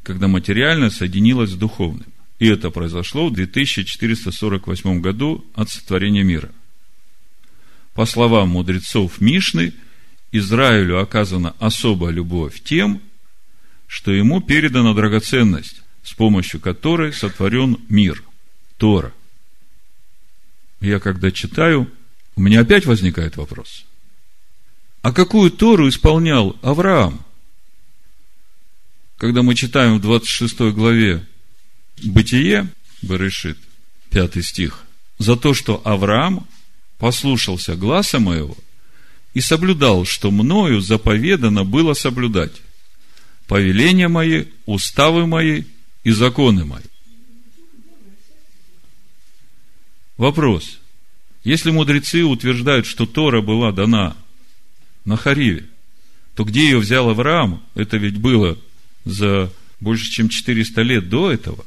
когда 0.01 0.27
материально 0.27 0.89
соединилась 0.89 1.51
с 1.51 1.55
духовным. 1.55 2.07
И 2.39 2.47
это 2.47 2.71
произошло 2.71 3.27
в 3.27 3.33
2448 3.33 5.01
году 5.01 5.45
от 5.53 5.69
сотворения 5.69 6.23
мира. 6.23 6.49
По 7.93 8.05
словам 8.05 8.49
мудрецов 8.49 9.19
Мишны, 9.19 9.73
Израилю 10.31 10.99
оказана 10.99 11.55
особая 11.59 12.11
любовь 12.11 12.61
тем, 12.63 13.01
что 13.87 14.11
ему 14.11 14.41
передана 14.41 14.93
драгоценность, 14.93 15.81
с 16.03 16.13
помощью 16.13 16.59
которой 16.59 17.13
сотворен 17.13 17.79
мир, 17.89 18.23
Тора. 18.77 19.13
Я 20.81 20.99
когда 20.99 21.31
читаю, 21.31 21.91
у 22.35 22.41
меня 22.41 22.61
опять 22.61 22.85
возникает 22.85 23.37
вопрос– 23.37 23.85
а 25.01 25.13
какую 25.13 25.51
Тору 25.51 25.87
исполнял 25.87 26.57
Авраам? 26.61 27.25
Когда 29.17 29.43
мы 29.43 29.55
читаем 29.55 29.97
в 29.97 30.01
26 30.01 30.59
главе 30.73 31.25
Бытие, 32.03 32.67
Берешит, 33.01 33.57
5 34.11 34.43
стих, 34.43 34.83
за 35.17 35.35
то, 35.35 35.53
что 35.53 35.81
Авраам 35.85 36.47
послушался 36.99 37.75
гласа 37.75 38.19
моего 38.19 38.55
и 39.33 39.41
соблюдал, 39.41 40.05
что 40.05 40.29
мною 40.29 40.81
заповедано 40.81 41.63
было 41.63 41.93
соблюдать 41.93 42.51
повеления 43.47 44.07
мои, 44.07 44.45
уставы 44.65 45.25
мои 45.25 45.63
и 46.03 46.11
законы 46.11 46.65
мои. 46.65 46.83
Вопрос. 50.17 50.79
Если 51.43 51.71
мудрецы 51.71 52.23
утверждают, 52.23 52.85
что 52.85 53.05
Тора 53.05 53.41
была 53.41 53.71
дана 53.71 54.17
на 55.05 55.15
Хариве, 55.15 55.65
то 56.35 56.43
где 56.43 56.63
ее 56.63 56.79
взял 56.79 57.09
Авраам? 57.09 57.63
Это 57.73 57.97
ведь 57.97 58.17
было 58.17 58.57
за 59.05 59.51
больше, 59.79 60.11
чем 60.11 60.27
400 60.27 60.81
лет 60.81 61.09
до 61.09 61.31
этого. 61.31 61.65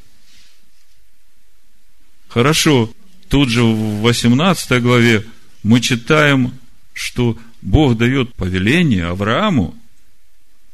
Хорошо, 2.29 2.93
тут 3.33 3.49
же 3.49 3.63
в 3.63 4.03
18 4.03 4.83
главе 4.83 5.25
мы 5.63 5.81
читаем, 5.81 6.53
что 6.93 7.39
Бог 7.63 7.97
дает 7.97 8.35
повеление 8.35 9.07
Аврааму, 9.07 9.75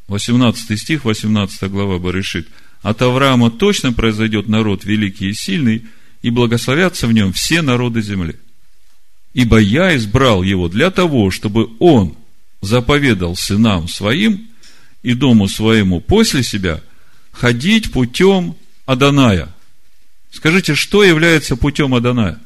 18 0.08 0.76
стих, 0.76 1.04
18 1.04 1.70
глава 1.70 2.00
Барышит, 2.00 2.48
от 2.82 3.00
Авраама 3.00 3.52
точно 3.52 3.92
произойдет 3.92 4.48
народ 4.48 4.84
великий 4.84 5.28
и 5.28 5.34
сильный, 5.34 5.86
и 6.22 6.30
благословятся 6.30 7.06
в 7.06 7.12
нем 7.12 7.32
все 7.32 7.62
народы 7.62 8.02
земли. 8.02 8.34
Ибо 9.34 9.58
я 9.58 9.94
избрал 9.94 10.42
его 10.42 10.68
для 10.68 10.90
того, 10.90 11.30
чтобы 11.30 11.68
он 11.78 12.16
заповедал 12.60 13.36
сынам 13.36 13.86
своим 13.86 14.48
и 15.04 15.14
дому 15.14 15.46
своему 15.46 16.00
после 16.00 16.42
себя 16.42 16.82
ходить 17.30 17.92
путем 17.92 18.56
Аданая, 18.84 19.54
Скажите, 20.30 20.74
что 20.74 21.02
является 21.04 21.56
путем 21.56 21.94
Аданая? 21.94 22.38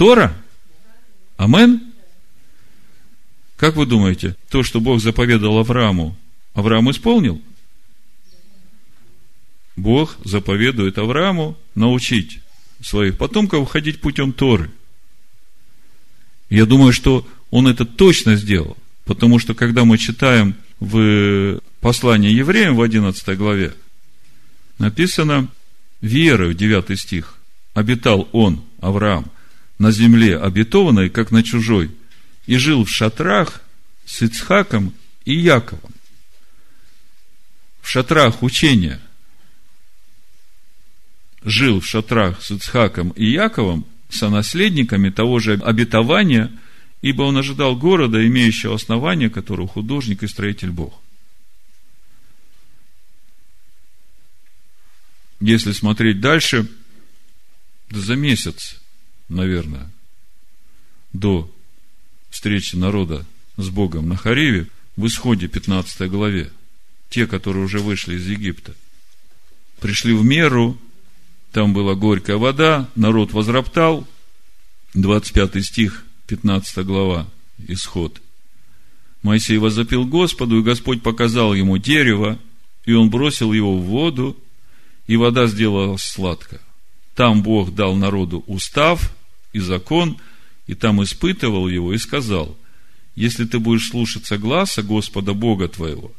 Тора? 0.00 0.34
Амен? 1.36 1.92
Как 3.58 3.76
вы 3.76 3.84
думаете, 3.84 4.34
то, 4.48 4.62
что 4.62 4.80
Бог 4.80 4.98
заповедал 4.98 5.58
Аврааму, 5.58 6.16
Авраам 6.54 6.90
исполнил? 6.90 7.42
Бог 9.76 10.16
заповедует 10.24 10.96
Аврааму 10.96 11.58
научить 11.74 12.40
своих 12.80 13.18
потомков 13.18 13.68
ходить 13.68 14.00
путем 14.00 14.32
Торы. 14.32 14.70
Я 16.48 16.64
думаю, 16.64 16.94
что 16.94 17.28
он 17.50 17.68
это 17.68 17.84
точно 17.84 18.36
сделал, 18.36 18.78
потому 19.04 19.38
что 19.38 19.52
когда 19.52 19.84
мы 19.84 19.98
читаем 19.98 20.54
в 20.78 21.60
послании 21.82 22.32
евреям 22.32 22.74
в 22.74 22.80
11 22.80 23.36
главе, 23.36 23.74
написано 24.78 25.48
верой, 26.00 26.54
9 26.54 26.98
стих, 26.98 27.34
обитал 27.74 28.30
он, 28.32 28.64
Авраам, 28.80 29.30
на 29.80 29.90
земле 29.90 30.38
обетованной, 30.38 31.10
как 31.10 31.32
на 31.32 31.42
чужой, 31.42 31.90
и 32.46 32.56
жил 32.56 32.84
в 32.84 32.90
шатрах 32.90 33.62
с 34.06 34.22
Ицхаком 34.22 34.94
и 35.24 35.34
Яковом. 35.34 35.92
В 37.80 37.88
шатрах 37.88 38.44
учения– 38.44 39.00
жил 41.42 41.80
в 41.80 41.86
шатрах 41.86 42.42
с 42.42 42.50
Ицхаком 42.50 43.10
и 43.10 43.24
Яковом, 43.24 43.86
сонаследниками 44.08 45.10
того 45.10 45.38
же 45.38 45.54
обетования, 45.54 46.50
ибо 47.00 47.22
он 47.22 47.36
ожидал 47.36 47.76
города, 47.76 48.26
имеющего 48.26 48.74
основание, 48.74 49.30
которого 49.30 49.68
художник 49.68 50.22
и 50.22 50.28
строитель 50.28 50.70
Бог. 50.70 51.00
Если 55.40 55.72
смотреть 55.72 56.20
дальше, 56.20 56.66
да 57.88 58.00
за 58.00 58.16
месяц, 58.16 58.79
наверное, 59.30 59.90
до 61.12 61.50
встречи 62.28 62.76
народа 62.76 63.26
с 63.56 63.68
Богом 63.70 64.08
на 64.08 64.16
Хариве, 64.16 64.68
в 64.96 65.06
исходе 65.06 65.48
15 65.48 66.10
главе, 66.10 66.50
те, 67.08 67.26
которые 67.26 67.64
уже 67.64 67.78
вышли 67.78 68.16
из 68.16 68.28
Египта, 68.28 68.74
пришли 69.80 70.12
в 70.12 70.22
меру 70.24 70.78
там 71.52 71.72
была 71.72 71.94
горькая 71.94 72.36
вода, 72.36 72.88
народ 72.94 73.32
возроптал. 73.32 74.06
25 74.94 75.64
стих, 75.64 76.04
15 76.26 76.84
глава, 76.84 77.28
исход. 77.68 78.20
Моисей 79.22 79.58
возопил 79.58 80.04
Господу, 80.04 80.58
и 80.58 80.62
Господь 80.62 81.02
показал 81.02 81.54
ему 81.54 81.78
дерево, 81.78 82.38
и 82.86 82.92
он 82.92 83.10
бросил 83.10 83.52
его 83.52 83.76
в 83.76 83.82
воду, 83.82 84.36
и 85.06 85.16
вода 85.16 85.46
сделалась 85.46 86.02
сладко. 86.02 86.60
Там 87.14 87.42
Бог 87.42 87.74
дал 87.74 87.94
народу 87.96 88.44
устав 88.46 89.12
и 89.52 89.58
закон, 89.58 90.18
и 90.66 90.74
там 90.74 91.02
испытывал 91.02 91.68
его 91.68 91.92
и 91.92 91.98
сказал, 91.98 92.56
если 93.16 93.44
ты 93.44 93.58
будешь 93.58 93.88
слушаться 93.88 94.38
гласа 94.38 94.82
Господа 94.82 95.34
Бога 95.34 95.68
твоего 95.68 96.12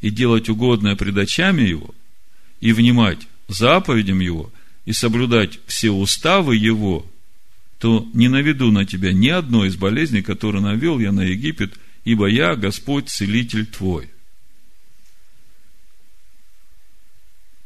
и 0.00 0.10
делать 0.10 0.48
угодное 0.48 0.96
пред 0.96 1.16
очами 1.16 1.62
его, 1.62 1.94
и 2.60 2.72
внимать 2.72 3.26
заповедям 3.48 4.20
его 4.20 4.52
и 4.84 4.92
соблюдать 4.92 5.58
все 5.66 5.90
уставы 5.90 6.56
его, 6.56 7.06
то 7.78 8.08
не 8.14 8.28
наведу 8.28 8.70
на 8.70 8.84
тебя 8.84 9.12
ни 9.12 9.28
одной 9.28 9.68
из 9.68 9.76
болезней, 9.76 10.22
которые 10.22 10.62
навел 10.62 10.98
я 10.98 11.12
на 11.12 11.22
Египет, 11.22 11.74
ибо 12.04 12.26
я 12.26 12.54
Господь, 12.56 13.08
целитель 13.08 13.66
твой. 13.66 14.10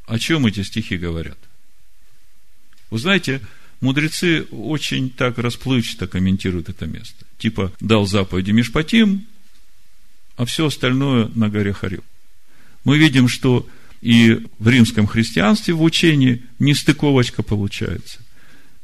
О 0.07 0.19
чем 0.19 0.47
эти 0.47 0.63
стихи 0.63 0.97
говорят? 0.97 1.39
Вы 2.91 2.99
знаете, 2.99 3.41
мудрецы 3.81 4.47
очень 4.51 5.11
так 5.11 5.39
расплывчато 5.39 6.07
комментируют 6.07 6.69
это 6.69 6.87
место. 6.87 7.27
Типа, 7.39 7.73
дал 7.81 8.07
заповеди 8.07 8.51
Мишпатим, 8.51 9.27
а 10.37 10.45
все 10.45 10.67
остальное 10.67 11.31
на 11.35 11.49
горе 11.49 11.73
Харил. 11.73 12.05
Мы 12.85 12.99
видим, 12.99 13.29
что 13.29 13.67
и 14.01 14.47
в 14.59 14.69
римском 14.69 15.07
христианстве 15.07 15.75
в 15.75 15.83
учении 15.83 16.43
нестыковочка 16.59 17.43
получается. 17.43 18.21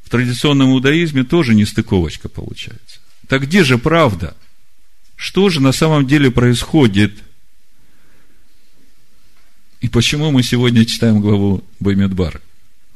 В 0.04 0.10
традиционном 0.10 0.72
иудаизме 0.72 1.24
тоже 1.24 1.54
нестыковочка 1.54 2.28
получается. 2.28 3.00
Так 3.28 3.42
где 3.42 3.64
же 3.64 3.78
правда? 3.78 4.36
Что 5.16 5.48
же 5.48 5.60
на 5.60 5.72
самом 5.72 6.06
деле 6.06 6.30
происходит? 6.30 7.22
И 9.80 9.88
почему 9.88 10.30
мы 10.30 10.42
сегодня 10.42 10.84
читаем 10.84 11.20
главу 11.20 11.64
Баймедбара? 11.80 12.40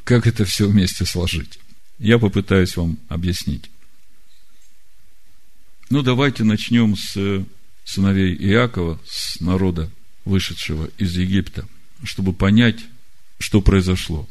Как 0.05 0.27
это 0.27 0.45
все 0.45 0.69
вместе 0.69 1.05
сложить? 1.05 1.59
Я 2.01 2.19
попытаюсь 2.19 2.77
вам 2.77 2.99
объяснить. 3.09 3.71
Ну, 5.89 6.03
давайте 6.03 6.43
начнем 6.43 6.97
с 6.97 7.47
сыновей 7.85 8.35
Иакова, 8.35 8.99
с 9.07 9.41
народа, 9.41 9.89
вышедшего 10.25 10.91
из 10.99 11.17
Египта– 11.17 11.69
чтобы 12.05 12.33
понять, 12.33 12.81
что 13.39 13.61
произошло. 13.61 14.29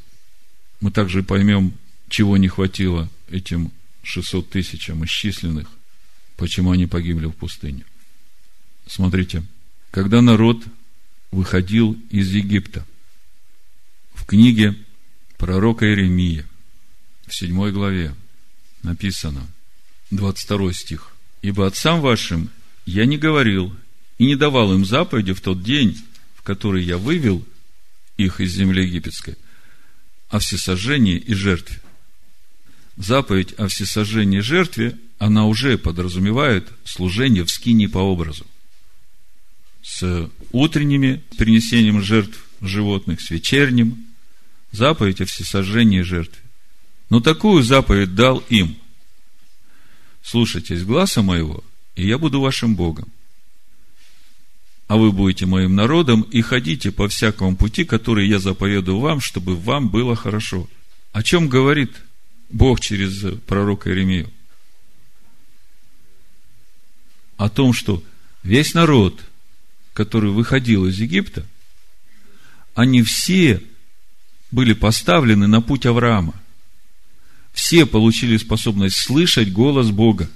Мы 0.82 0.92
также 0.92 1.24
поймем, 1.24 1.74
чего 2.08 2.38
не 2.38 2.48
хватило 2.48 3.10
этим 3.30 3.72
600 4.04 4.50
тысячам 4.50 5.06
исчисленных, 5.06 5.70
почему 6.38 6.72
они 6.72 6.88
погибли 6.88 7.28
в 7.28 7.34
пустыне. 7.34 7.86
Смотрите, 8.88 9.44
когда 9.92 10.22
народ 10.22 10.64
выходил 11.32 11.98
из 12.10 12.32
Египта, 12.34 12.86
в 14.14 14.26
книге 14.26 14.76
пророка 15.38 15.86
Иеремия, 15.86 16.46
в 17.30 17.36
7 17.36 17.72
главе, 17.72 18.16
написано, 18.84 19.48
22 20.12 20.74
стих, 20.74 21.12
«Ибо 21.42 21.68
отцам 21.68 22.02
вашим 22.02 22.50
я 22.86 23.06
не 23.06 23.18
говорил 23.18 23.76
и 24.18 24.26
не 24.26 24.36
давал 24.36 24.74
им 24.74 24.86
заповеди 24.86 25.34
в 25.34 25.42
тот 25.42 25.64
день, 25.64 25.98
в 26.36 26.42
который 26.42 26.84
я 26.84 26.98
вывел 26.98 27.46
их 28.18 28.42
из 28.42 28.54
земли 28.54 28.84
египетской, 28.84 29.38
о 30.30 30.40
всесожжении 30.40 31.18
и 31.18 31.34
жертве. 31.34 31.80
Заповедь 32.98 33.54
о 33.54 33.68
всесожжении 33.68 34.40
и 34.40 34.42
жертве, 34.42 34.98
она 35.20 35.46
уже 35.46 35.78
подразумевает 35.78 36.68
служение 36.84 37.46
в 37.46 37.52
скине 37.52 37.88
по 37.88 38.00
образу. 38.00 38.46
С 39.82 40.30
утренними 40.52 41.24
принесением 41.38 42.02
жертв 42.02 42.46
животных, 42.62 43.22
с 43.22 43.30
вечерним, 43.30 44.06
заповедь 44.72 45.22
о 45.22 45.26
всесожжении 45.26 46.00
и 46.00 46.04
жертве. 46.04 46.42
Но 47.10 47.20
такую 47.20 47.64
заповедь 47.64 48.16
дал 48.16 48.40
им. 48.50 48.78
Слушайтесь 50.22 50.84
гласа 50.84 51.22
моего, 51.22 51.64
и 51.96 52.08
я 52.08 52.18
буду 52.18 52.40
вашим 52.42 52.76
Богом 52.76 53.12
а 54.90 54.98
вы 54.98 55.12
будете 55.12 55.46
моим 55.46 55.76
народом 55.76 56.24
и 56.24 56.42
ходите 56.42 56.92
по 56.92 57.08
всякому 57.08 57.56
пути, 57.56 57.86
который 57.86 58.28
я 58.28 58.40
заповедую 58.40 58.98
вам, 58.98 59.22
чтобы 59.22 59.56
вам 59.56 59.88
было 59.88 60.16
хорошо. 60.16 60.68
О 61.12 61.22
чем 61.22 61.48
говорит 61.48 61.96
Бог 62.50 62.80
через 62.80 63.40
пророка 63.46 63.92
Иеремию? 63.92 64.32
О 67.38 67.50
том, 67.50 67.72
что 67.72 68.04
весь 68.42 68.74
народ, 68.74 69.22
который 69.94 70.32
выходил 70.32 70.88
из 70.88 71.00
Египта, 71.00 71.46
они 72.74 73.04
все 73.04 73.62
были 74.50 74.74
поставлены 74.74 75.46
на 75.46 75.62
путь 75.62 75.86
Авраама. 75.86 76.39
Все 77.60 77.86
получили 77.86 78.38
способность 78.38 78.96
слышать 78.96 79.52
голос 79.52 79.92
Бога. 79.92 80.30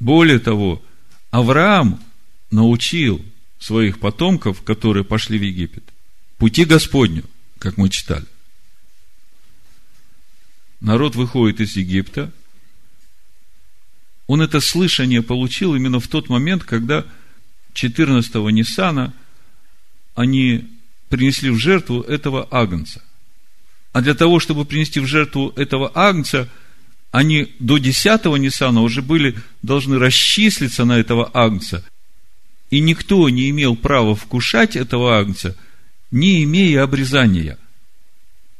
Более 0.00 0.38
того, 0.38 0.82
Авраам 1.30 1.98
научил 2.50 3.24
своих 3.58 3.98
потомков, 4.00 4.62
которые 4.62 5.02
пошли 5.02 5.38
в 5.38 5.42
Египет, 5.42 5.82
пути 6.36 6.66
Господню, 6.66 7.24
как 7.58 7.78
мы 7.78 7.88
читали. 7.88 8.26
Народ 10.80 11.16
выходит 11.16 11.60
из 11.60 11.74
Египта. 11.74 12.30
Он 14.26 14.42
это 14.42 14.60
слышание 14.60 15.22
получил 15.22 15.74
именно 15.74 16.00
в 16.00 16.08
тот 16.08 16.28
момент, 16.28 16.64
когда 16.64 17.06
14-го 17.72 18.50
Ниссана 18.50 19.14
они 20.14 20.68
принесли 21.08 21.48
в 21.48 21.56
жертву 21.56 22.02
этого 22.02 22.46
агнца. 22.50 23.02
А 23.94 24.02
для 24.02 24.14
того, 24.14 24.40
чтобы 24.40 24.64
принести 24.64 24.98
в 24.98 25.06
жертву 25.06 25.52
этого 25.54 25.92
агнца, 25.94 26.50
они 27.12 27.54
до 27.60 27.78
10-го 27.78 28.36
Ниссана 28.36 28.82
уже 28.82 29.02
были 29.02 29.36
должны 29.62 30.00
расчислиться 30.00 30.84
на 30.84 30.98
этого 30.98 31.30
агнца 31.32 31.84
и 32.70 32.80
никто 32.80 33.28
не 33.28 33.50
имел 33.50 33.76
права 33.76 34.16
вкушать 34.16 34.74
этого 34.74 35.16
агнца, 35.16 35.56
не 36.10 36.42
имея 36.42 36.82
обрезания. 36.82 37.56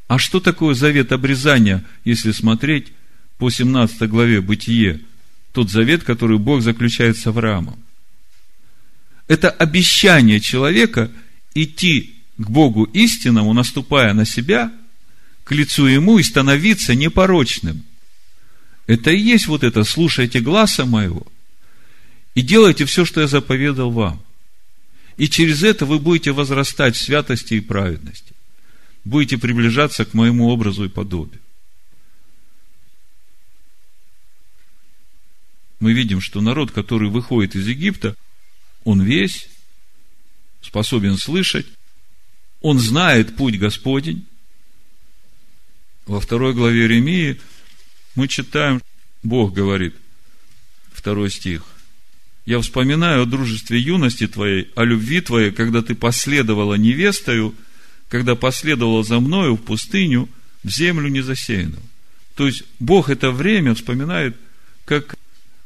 А 0.06 0.20
что 0.20 0.38
такое 0.38 0.76
завет 0.76 1.10
обрезания, 1.10 1.82
если 2.04 2.30
смотреть 2.30 2.92
по 3.38 3.50
17 3.50 4.08
главе 4.08 4.40
Бытие, 4.40 5.00
тот 5.50 5.68
завет, 5.68 6.04
который 6.04 6.38
Бог 6.38 6.62
заключает 6.62 7.18
с 7.18 7.26
Авраамом? 7.26 7.82
Это 9.26 9.50
обещание 9.50 10.38
человека 10.38 11.10
идти 11.56 12.14
к 12.36 12.48
Богу 12.48 12.84
истинному, 12.84 13.52
наступая 13.52 14.12
на 14.14 14.24
себя, 14.24 14.70
к 15.44 15.52
лицу 15.52 15.86
ему 15.86 16.18
и 16.18 16.22
становиться 16.22 16.94
непорочным. 16.94 17.84
Это 18.86 19.10
и 19.10 19.18
есть 19.18 19.46
вот 19.46 19.62
это, 19.62 19.84
слушайте 19.84 20.40
гласа 20.40 20.84
моего 20.84 21.26
и 22.34 22.42
делайте 22.42 22.84
все, 22.84 23.04
что 23.04 23.20
я 23.20 23.26
заповедал 23.26 23.90
вам. 23.90 24.22
И 25.16 25.28
через 25.28 25.62
это 25.62 25.86
вы 25.86 26.00
будете 26.00 26.32
возрастать 26.32 26.96
в 26.96 27.00
святости 27.00 27.54
и 27.54 27.60
праведности. 27.60 28.34
Будете 29.04 29.38
приближаться 29.38 30.04
к 30.04 30.14
моему 30.14 30.48
образу 30.48 30.84
и 30.84 30.88
подобию. 30.88 31.40
Мы 35.78 35.92
видим, 35.92 36.20
что 36.20 36.40
народ, 36.40 36.70
который 36.72 37.10
выходит 37.10 37.54
из 37.54 37.68
Египта, 37.68 38.16
он 38.84 39.02
весь 39.02 39.48
способен 40.62 41.18
слышать, 41.18 41.66
он 42.60 42.78
знает 42.78 43.36
путь 43.36 43.58
Господень. 43.58 44.26
Во 46.06 46.20
второй 46.20 46.52
главе 46.52 46.82
Иеремии 46.82 47.40
мы 48.14 48.28
читаем, 48.28 48.82
Бог 49.22 49.54
говорит, 49.54 49.94
второй 50.92 51.30
стих, 51.30 51.64
«Я 52.44 52.60
вспоминаю 52.60 53.22
о 53.22 53.26
дружестве 53.26 53.78
юности 53.78 54.26
твоей, 54.26 54.70
о 54.76 54.84
любви 54.84 55.22
твоей, 55.22 55.50
когда 55.50 55.80
ты 55.80 55.94
последовала 55.94 56.74
невестою, 56.74 57.54
когда 58.08 58.34
последовала 58.34 59.02
за 59.02 59.18
мною 59.18 59.54
в 59.54 59.62
пустыню, 59.62 60.28
в 60.62 60.68
землю 60.68 61.08
незасеянную». 61.08 61.82
То 62.34 62.46
есть, 62.46 62.64
Бог 62.80 63.08
это 63.08 63.30
время 63.30 63.74
вспоминает 63.74 64.36
как 64.84 65.16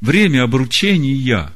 время 0.01 0.44
обручения. 0.44 1.53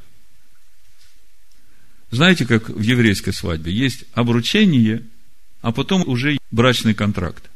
Знаете, 2.11 2.45
как 2.45 2.69
в 2.69 2.81
еврейской 2.81 3.31
свадьбе 3.31 3.71
есть 3.71 4.03
обручение, 4.13 5.03
а 5.61 5.71
потом 5.71 6.03
уже 6.05 6.37
брачный 6.51 6.93
контракт. 6.93 7.49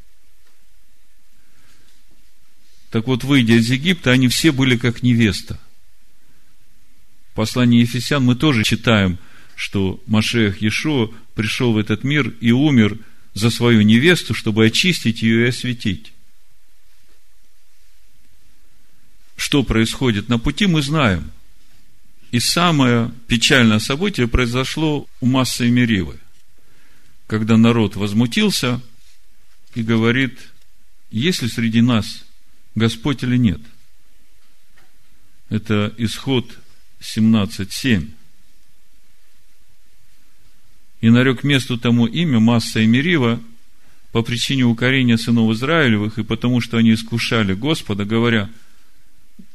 Так 2.90 3.06
вот, 3.06 3.24
выйдя 3.24 3.54
из 3.54 3.70
Египта, 3.70 4.12
они 4.12 4.28
все 4.28 4.50
были 4.52 4.76
как 4.76 5.02
невеста. 5.02 5.60
В 7.32 7.34
послании 7.34 7.80
Ефесян 7.80 8.24
мы 8.24 8.34
тоже 8.34 8.64
читаем, 8.64 9.18
что 9.54 10.02
Машех 10.06 10.62
Ешо 10.62 11.12
пришел 11.34 11.72
в 11.72 11.78
этот 11.78 12.02
мир 12.02 12.28
и 12.40 12.50
умер 12.50 12.98
за 13.34 13.50
свою 13.50 13.82
невесту, 13.82 14.34
чтобы 14.34 14.64
очистить 14.64 15.22
ее 15.22 15.44
и 15.44 15.48
осветить. 15.48 16.12
Что 19.36 19.62
происходит 19.62 20.28
на 20.28 20.38
пути, 20.38 20.66
мы 20.66 20.82
знаем. 20.82 21.30
И 22.30 22.40
самое 22.40 23.12
печальное 23.26 23.78
событие 23.78 24.28
произошло 24.28 25.06
у 25.20 25.26
массы 25.26 25.68
Меривы, 25.70 26.18
когда 27.26 27.56
народ 27.56 27.96
возмутился 27.96 28.80
и 29.74 29.82
говорит, 29.82 30.38
есть 31.10 31.42
ли 31.42 31.48
среди 31.48 31.80
нас 31.80 32.24
Господь 32.78 33.22
или 33.22 33.36
нет. 33.36 33.60
Это 35.50 35.92
исход 35.98 36.58
17.7. 37.00 38.10
И 41.00 41.10
нарек 41.10 41.44
месту 41.44 41.78
тому 41.78 42.06
имя 42.06 42.40
Масса 42.40 42.80
и 42.80 42.86
Мерива 42.86 43.40
по 44.12 44.22
причине 44.22 44.64
укорения 44.64 45.18
сынов 45.18 45.52
Израилевых 45.52 46.18
и 46.18 46.24
потому, 46.24 46.60
что 46.60 46.76
они 46.78 46.94
искушали 46.94 47.54
Господа, 47.54 48.04
говоря, 48.04 48.50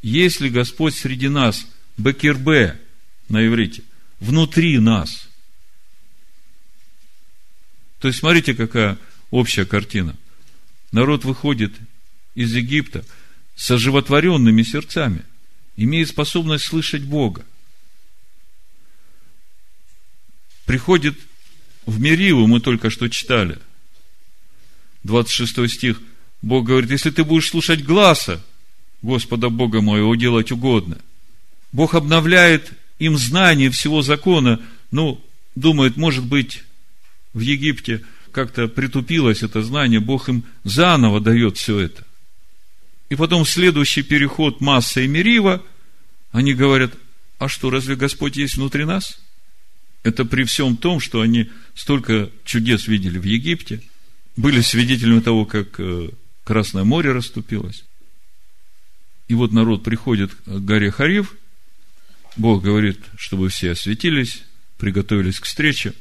если 0.02 0.50
Господь 0.50 0.96
среди 0.96 1.28
нас, 1.28 1.68
Бекирбе 1.98 2.80
на 3.30 3.46
иврите, 3.46 3.84
внутри 4.20 4.80
нас. 4.80 5.28
То 8.00 8.08
есть, 8.08 8.20
смотрите, 8.20 8.54
какая 8.54 8.98
общая 9.32 9.66
картина. 9.66 10.16
Народ 10.92 11.26
выходит 11.26 11.74
из 12.36 12.54
Египта 12.56 13.06
с 13.56 13.70
оживотворенными 13.72 14.64
сердцами, 14.64 15.24
имеет 15.76 16.10
способность 16.10 16.66
слышать 16.66 17.04
Бога. 17.04 17.46
Приходит 20.66 21.18
в 21.86 22.00
Мериву, 22.00 22.48
мы 22.48 22.60
только 22.62 22.90
что 22.90 23.10
читали, 23.10 23.60
26 25.04 25.70
стих, 25.70 26.02
Бог 26.42 26.66
говорит, 26.66 26.92
если 26.92 27.12
ты 27.12 27.24
будешь 27.24 27.50
слушать 27.50 27.84
гласа 27.84 28.44
Господа 29.02 29.50
Бога 29.50 29.82
моего, 29.82 30.16
делать 30.16 30.52
угодно. 30.52 30.98
Бог 31.72 31.94
обновляет 31.94 32.72
им 33.00 33.18
знание 33.18 33.70
всего 33.70 34.02
закона, 34.02 34.62
ну, 34.92 35.24
думает, 35.56 35.98
может 35.98 36.24
быть, 36.26 36.64
в 37.34 37.40
Египте 37.40 38.02
как-то 38.32 38.68
притупилось 38.68 39.44
это 39.44 39.62
знание, 39.62 40.00
Бог 40.00 40.30
им 40.30 40.46
заново 40.64 41.20
дает 41.20 41.58
все 41.58 41.80
это. 41.80 42.06
И 43.10 43.16
потом 43.16 43.46
следующий 43.46 44.02
переход 44.02 44.62
Масса 44.62 45.02
и 45.02 45.08
Мерива, 45.08 45.64
они 46.32 46.54
говорят, 46.54 46.94
а 47.38 47.48
что, 47.48 47.70
разве 47.70 47.96
Господь 47.96 48.38
есть 48.38 48.56
внутри 48.56 48.86
нас? 48.86 49.20
Это 50.04 50.26
при 50.26 50.44
всем 50.44 50.78
том, 50.78 51.00
что 51.00 51.22
они 51.22 51.50
столько 51.76 52.30
чудес 52.44 52.88
видели 52.88 53.18
в 53.18 53.24
Египте, 53.24 53.82
были 54.36 54.62
свидетелями 54.62 55.20
того, 55.20 55.46
как 55.46 55.80
э, 55.80 56.10
Красное 56.44 56.84
море 56.84 57.12
расступилось. 57.12 57.86
И 59.30 59.34
вот 59.34 59.54
народ 59.54 59.84
приходит 59.84 60.34
к 60.34 60.48
горе 60.48 60.92
Харив, 60.92 61.36
Бог 62.36 62.64
говорит, 62.64 63.00
чтобы 63.16 63.50
все 63.50 63.72
осветились, 63.72 64.44
приготовились 64.78 65.40
к 65.40 65.46
встрече. 65.46 65.94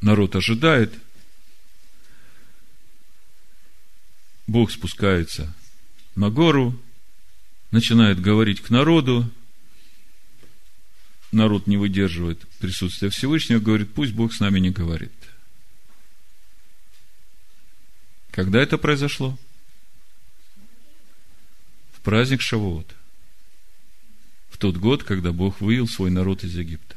Народ 0.00 0.36
ожидает. 0.36 0.94
Бог 4.46 4.70
спускается 4.70 5.54
на 6.14 6.30
гору, 6.30 6.78
начинает 7.70 8.20
говорить 8.20 8.60
к 8.60 8.70
народу, 8.70 9.30
народ 11.32 11.66
не 11.66 11.76
выдерживает 11.76 12.46
присутствия 12.58 13.10
Всевышнего, 13.10 13.58
говорит, 13.58 13.92
пусть 13.92 14.12
Бог 14.12 14.32
с 14.32 14.40
нами 14.40 14.60
не 14.60 14.70
говорит. 14.70 15.12
Когда 18.30 18.60
это 18.60 18.78
произошло? 18.78 19.38
В 21.92 22.00
праздник 22.00 22.40
Шавуот. 22.40 22.94
В 24.50 24.58
тот 24.58 24.76
год, 24.76 25.04
когда 25.04 25.32
Бог 25.32 25.60
вывел 25.60 25.88
свой 25.88 26.10
народ 26.10 26.44
из 26.44 26.54
Египта. 26.56 26.96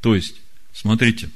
То 0.00 0.14
есть, 0.14 0.40
смотрите, 0.72 1.30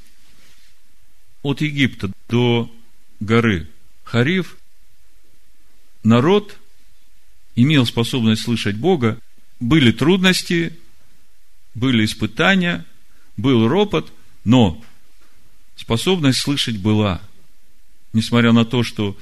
от 1.42 1.60
Египта 1.60 2.10
до 2.28 2.74
горы 3.20 3.68
Хариф 4.04 4.56
народ 6.02 6.58
имел 7.56 7.86
способность 7.86 8.42
слышать 8.42 8.76
Бога, 8.76 9.18
были 9.60 9.92
трудности, 9.92 10.76
были 11.74 12.04
испытания, 12.04 12.84
был 13.36 13.68
ропот, 13.68 14.12
но 14.44 14.82
способность 15.76 16.38
слышать 16.38 16.78
была. 16.78 17.20
Несмотря 18.12 18.52
на 18.52 18.64
то, 18.64 18.82
что 18.82 19.16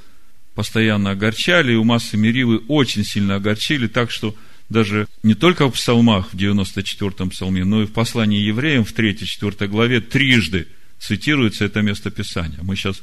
постоянно 0.54 1.10
огорчали, 1.10 1.72
и 1.72 1.76
у 1.76 1.84
массы 1.84 2.16
Меривы 2.16 2.58
очень 2.68 3.04
сильно 3.04 3.36
огорчили, 3.36 3.86
так 3.86 4.10
что 4.10 4.34
даже 4.68 5.06
не 5.22 5.34
только 5.34 5.68
в 5.68 5.72
псалмах 5.72 6.32
в 6.32 6.36
94-м 6.36 7.30
псалме, 7.30 7.64
но 7.64 7.82
и 7.82 7.86
в 7.86 7.92
послании 7.92 8.40
евреям 8.40 8.84
в 8.84 8.92
3-4 8.94 9.66
главе 9.68 10.00
трижды 10.00 10.68
цитируется 10.98 11.64
это 11.64 11.82
местописание. 11.82 12.58
Мы 12.62 12.76
сейчас 12.76 13.02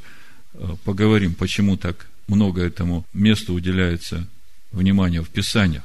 поговорим, 0.84 1.34
почему 1.34 1.78
так 1.78 2.08
много 2.28 2.62
этому 2.62 3.06
месту 3.14 3.54
уделяется 3.54 4.28
внимание, 4.72 5.22
в 5.22 5.30
Писаниях. 5.30 5.84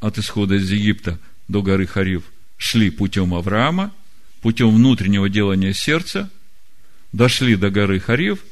От 0.00 0.18
исхода 0.18 0.54
из 0.54 0.70
Египта 0.70 1.18
до 1.48 1.62
горы 1.62 1.86
Харив 1.86 2.24
шли 2.56 2.90
путем 2.90 3.34
Авраама, 3.34 3.92
путем 4.40 4.74
внутреннего 4.74 5.28
делания 5.28 5.72
сердца, 5.72 6.30
дошли 7.12 7.56
до 7.56 7.70
горы 7.70 8.00
Харив. 8.00 8.44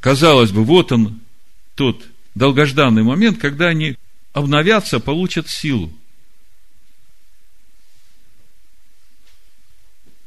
Казалось 0.00 0.50
бы, 0.50 0.64
вот 0.64 0.92
он, 0.92 1.20
тот 1.74 2.04
долгожданный 2.34 3.02
момент, 3.02 3.38
когда 3.38 3.68
они 3.68 3.96
обновятся, 4.32 5.00
получат 5.00 5.48
силу. 5.48 5.92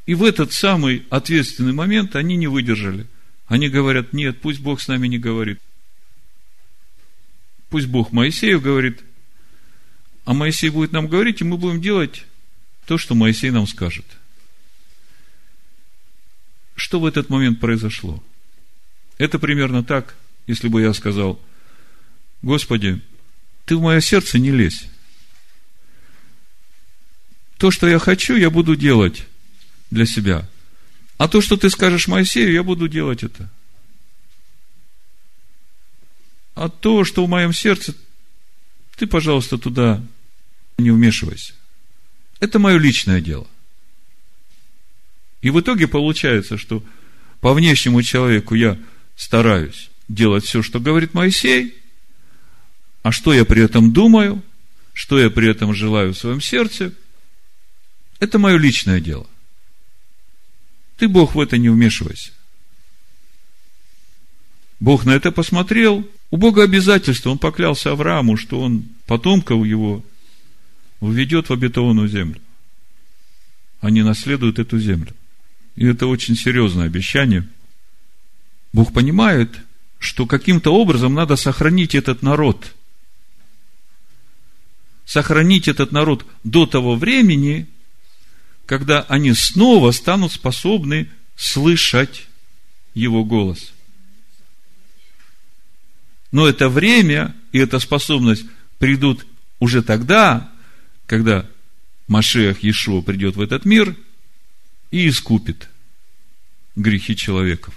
И 0.06 0.14
в 0.14 0.24
этот 0.24 0.52
самый 0.52 1.04
ответственный 1.10 1.74
момент 1.74 2.16
они 2.16 2.36
не 2.36 2.46
выдержали. 2.46 3.06
Они 3.48 3.68
говорят, 3.68 4.12
нет, 4.12 4.40
пусть 4.40 4.60
Бог 4.60 4.80
с 4.80 4.88
нами 4.88 5.08
не 5.08 5.18
говорит. 5.18 5.58
Пусть 7.70 7.86
Бог 7.86 8.12
Моисею 8.12 8.60
говорит, 8.60 9.02
а 10.24 10.34
Моисей 10.34 10.68
будет 10.68 10.92
нам 10.92 11.08
говорить, 11.08 11.40
и 11.40 11.44
мы 11.44 11.56
будем 11.56 11.80
делать 11.80 12.24
то, 12.86 12.98
что 12.98 13.14
Моисей 13.14 13.50
нам 13.50 13.66
скажет. 13.66 14.04
Что 16.76 17.00
в 17.00 17.06
этот 17.06 17.30
момент 17.30 17.58
произошло? 17.58 18.22
Это 19.16 19.38
примерно 19.38 19.82
так, 19.82 20.14
если 20.46 20.68
бы 20.68 20.82
я 20.82 20.92
сказал, 20.92 21.40
Господи, 22.42 23.00
ты 23.64 23.76
в 23.76 23.80
мое 23.80 24.00
сердце 24.00 24.38
не 24.38 24.50
лезь. 24.50 24.86
То, 27.56 27.70
что 27.70 27.88
я 27.88 27.98
хочу, 27.98 28.36
я 28.36 28.50
буду 28.50 28.76
делать 28.76 29.26
для 29.90 30.06
себя. 30.06 30.48
А 31.18 31.28
то, 31.28 31.40
что 31.40 31.56
ты 31.56 31.68
скажешь 31.68 32.08
Моисею, 32.08 32.52
я 32.52 32.62
буду 32.62 32.88
делать 32.88 33.24
это. 33.24 33.50
А 36.54 36.68
то, 36.68 37.04
что 37.04 37.26
в 37.26 37.28
моем 37.28 37.52
сердце, 37.52 37.94
ты, 38.96 39.06
пожалуйста, 39.06 39.58
туда 39.58 40.02
не 40.78 40.90
вмешивайся. 40.90 41.54
Это 42.40 42.58
мое 42.58 42.78
личное 42.78 43.20
дело. 43.20 43.46
И 45.42 45.50
в 45.50 45.60
итоге 45.60 45.86
получается, 45.88 46.56
что 46.56 46.82
по 47.40 47.52
внешнему 47.52 48.02
человеку 48.02 48.54
я 48.54 48.78
стараюсь 49.16 49.90
делать 50.08 50.44
все, 50.44 50.62
что 50.62 50.80
говорит 50.80 51.14
Моисей, 51.14 51.76
а 53.02 53.12
что 53.12 53.32
я 53.32 53.44
при 53.44 53.62
этом 53.62 53.92
думаю, 53.92 54.42
что 54.92 55.18
я 55.18 55.30
при 55.30 55.48
этом 55.48 55.74
желаю 55.74 56.12
в 56.12 56.18
своем 56.18 56.40
сердце, 56.40 56.92
это 58.20 58.38
мое 58.38 58.56
личное 58.56 59.00
дело. 59.00 59.26
Ты, 60.98 61.08
Бог, 61.08 61.34
в 61.34 61.40
это 61.40 61.56
не 61.58 61.68
вмешивайся. 61.68 62.32
Бог 64.80 65.04
на 65.04 65.12
это 65.12 65.30
посмотрел. 65.30 66.06
У 66.30 66.36
Бога 66.36 66.64
обязательство. 66.64 67.30
Он 67.30 67.38
поклялся 67.38 67.92
Аврааму, 67.92 68.36
что 68.36 68.60
он 68.60 68.84
потомков 69.06 69.64
его 69.64 70.04
введет 71.00 71.48
в 71.48 71.52
обетованную 71.52 72.08
землю. 72.08 72.40
Они 73.80 74.02
наследуют 74.02 74.58
эту 74.58 74.78
землю. 74.78 75.14
И 75.76 75.86
это 75.86 76.08
очень 76.08 76.34
серьезное 76.34 76.86
обещание. 76.86 77.46
Бог 78.72 78.92
понимает, 78.92 79.56
что 80.00 80.26
каким-то 80.26 80.74
образом 80.74 81.14
надо 81.14 81.36
сохранить 81.36 81.94
этот 81.94 82.22
народ. 82.22 82.74
Сохранить 85.04 85.68
этот 85.68 85.92
народ 85.92 86.26
до 86.42 86.66
того 86.66 86.96
времени, 86.96 87.68
когда 88.68 89.00
они 89.04 89.32
снова 89.32 89.92
станут 89.92 90.30
способны 90.32 91.10
слышать 91.36 92.26
его 92.92 93.24
голос. 93.24 93.72
Но 96.32 96.46
это 96.46 96.68
время 96.68 97.34
и 97.50 97.58
эта 97.58 97.78
способность 97.78 98.44
придут 98.78 99.26
уже 99.58 99.82
тогда, 99.82 100.52
когда 101.06 101.48
Машех 102.08 102.62
Иешуа 102.62 103.00
придет 103.00 103.36
в 103.36 103.40
этот 103.40 103.64
мир 103.64 103.96
и 104.90 105.08
искупит 105.08 105.70
грехи 106.76 107.16
человеков. 107.16 107.72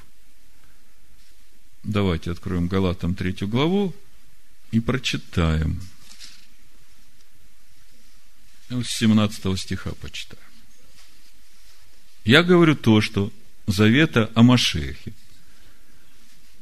Давайте 1.84 2.32
откроем 2.32 2.68
Галатам 2.68 3.16
третью 3.16 3.48
главу 3.48 3.96
и 4.72 4.82
прочитаем. 4.82 5.82
С 8.70 8.88
17 8.88 9.58
стиха 9.58 9.92
почитаем. 9.92 10.51
Я 12.24 12.44
говорю 12.44 12.76
то, 12.76 13.02
что 13.02 13.32
завета 13.68 14.30
о 14.36 14.44
Машехе, 14.44 15.14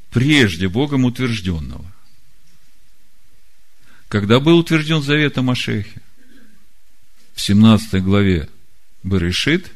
прежде 0.09 0.67
Богом 0.67 1.05
утвержденного. 1.05 1.85
Когда 4.07 4.39
был 4.39 4.57
утвержден 4.59 5.01
завет 5.01 5.37
о 5.37 5.41
Машехе? 5.41 6.01
В 7.33 7.41
17 7.41 8.03
главе 8.03 8.49
Берешит, 9.03 9.71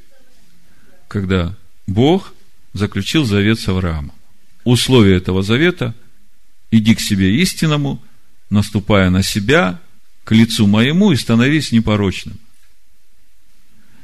когда 1.08 1.56
Бог 1.86 2.34
заключил 2.74 3.26
завет 3.26 3.60
с 3.60 3.68
Авраамом. 3.68 4.14
Условие 4.64 5.18
этого 5.18 5.44
завета– 5.44 5.96
иди 6.74 6.96
к 6.96 7.00
себе 7.00 7.36
истинному, 7.42 8.02
наступая 8.50 9.10
на 9.12 9.22
себя, 9.22 9.80
к 10.24 10.32
лицу 10.32 10.66
моему 10.66 11.12
и 11.12 11.16
становись 11.16 11.72
непорочным. 11.72 12.40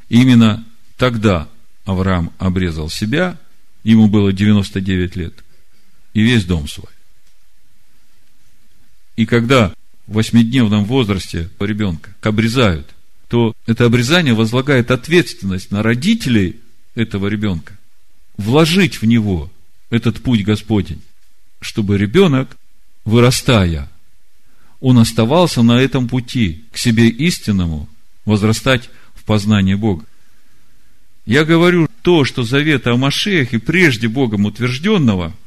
Именно 0.07 0.65
тогда 0.97 1.47
Авраам 1.89 2.31
обрезал 2.37 2.89
себя, 2.89 3.37
ему 3.83 4.07
было 4.07 4.31
99 4.31 5.15
лет, 5.15 5.33
и 6.13 6.21
весь 6.21 6.45
дом 6.45 6.67
свой. 6.67 6.91
И 9.15 9.25
когда 9.25 9.73
в 10.05 10.13
восьмидневном 10.13 10.85
возрасте 10.85 11.49
ребенка 11.59 12.13
обрезают, 12.21 12.87
то 13.27 13.53
это 13.65 13.85
обрезание 13.85 14.33
возлагает 14.33 14.91
ответственность 14.91 15.71
на 15.71 15.83
родителей 15.83 16.59
этого 16.95 17.27
ребенка, 17.27 17.77
вложить 18.37 19.01
в 19.01 19.05
него 19.05 19.51
этот 19.89 20.21
путь 20.21 20.43
Господень, 20.43 21.01
чтобы 21.59 21.97
ребенок, 21.97 22.55
вырастая, 23.03 23.89
он 24.79 24.99
оставался 24.99 25.63
на 25.63 25.79
этом 25.79 26.07
пути 26.07 26.65
к 26.71 26.77
себе 26.77 27.09
истинному, 27.09 27.89
возрастать 28.25 28.89
в 29.15 29.23
познании 29.23 29.75
Бога. 29.75 30.05
Я 31.29 31.45
говорю 31.45 31.87
то, 32.01 32.25
что 32.25 32.41
завета 32.41 32.91
о 32.91 32.97
Машехе, 32.97 33.59
прежде 33.59 34.07
Богом 34.07 34.45
утвержденного, 34.45 35.37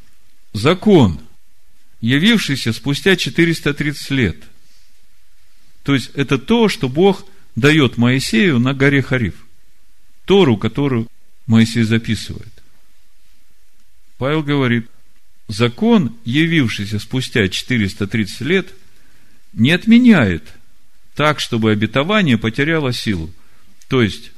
закон, 0.53 1.19
явившийся 2.01 2.73
спустя 2.73 3.17
430 3.17 4.11
лет. 4.13 4.37
То 5.83 5.95
есть, 5.95 6.13
это 6.15 6.39
то, 6.39 6.69
что 6.69 6.89
Бог 6.89 7.27
дает 7.57 7.97
Моисею 7.97 8.61
на 8.61 8.75
горе 8.75 9.03
Хариф. 9.03 9.35
Тору, 10.25 10.57
которую 10.57 11.09
Моисей 11.49 11.83
записывает. 11.83 12.53
Павел 14.19 14.45
говорит, 14.45 14.87
закон, 15.49 16.17
явившийся 16.25 17.01
спустя 17.01 17.49
430 17.49 18.41
лет, 18.43 18.69
не 19.53 19.73
отменяет 19.73 20.45
так, 21.17 21.41
чтобы 21.41 21.73
обетование 21.73 22.39
потеряло 22.39 22.93
силу. 22.93 23.33
То 23.89 24.01
есть, 24.01 24.32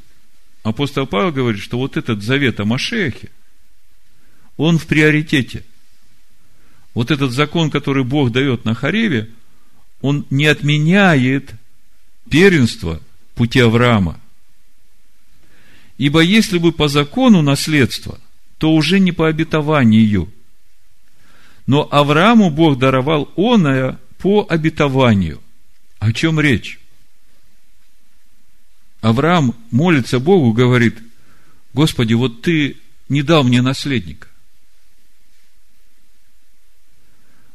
апостол 0.65 1.07
Павел 1.07 1.31
говорит, 1.31 1.63
что 1.63 1.79
вот 1.79 1.97
этот 1.97 2.23
завет 2.23 2.59
о 2.59 2.65
Машехе, 2.65 3.31
он 4.57 4.79
в 4.79 4.87
приоритете. 4.87 5.63
Вот 6.95 7.11
этот 7.11 7.31
закон, 7.33 7.71
который 7.71 8.03
Бог 8.03 8.33
дает 8.33 8.65
на 8.65 8.75
Хареве, 8.75 9.31
он 10.01 10.27
не 10.31 10.47
отменяет 10.47 11.53
первенство 12.29 13.01
пути 13.35 13.61
Авраама. 13.61 14.19
Ибо 15.99 16.21
если 16.21 16.59
бы 16.59 16.73
по 16.73 16.89
закону 16.89 17.43
наследство, 17.43 18.19
то 18.59 18.73
уже 18.75 18.99
не 18.99 19.13
по 19.13 19.29
обетованию. 19.29 20.33
Но 21.67 21.87
Аврааму 21.91 22.51
Бог 22.51 22.79
даровал 22.79 23.31
оное 23.37 23.99
по 24.19 24.47
обетованию. 24.49 25.41
О 25.99 26.13
чем 26.13 26.41
речь? 26.41 26.81
Авраам 29.05 29.55
молится 29.71 30.19
Богу, 30.19 30.55
говорит, 30.55 30.97
Господи, 31.75 32.15
вот 32.15 32.41
ты 32.41 32.79
не 33.11 33.23
дал 33.23 33.45
мне 33.45 33.61
наследника. 33.61 34.29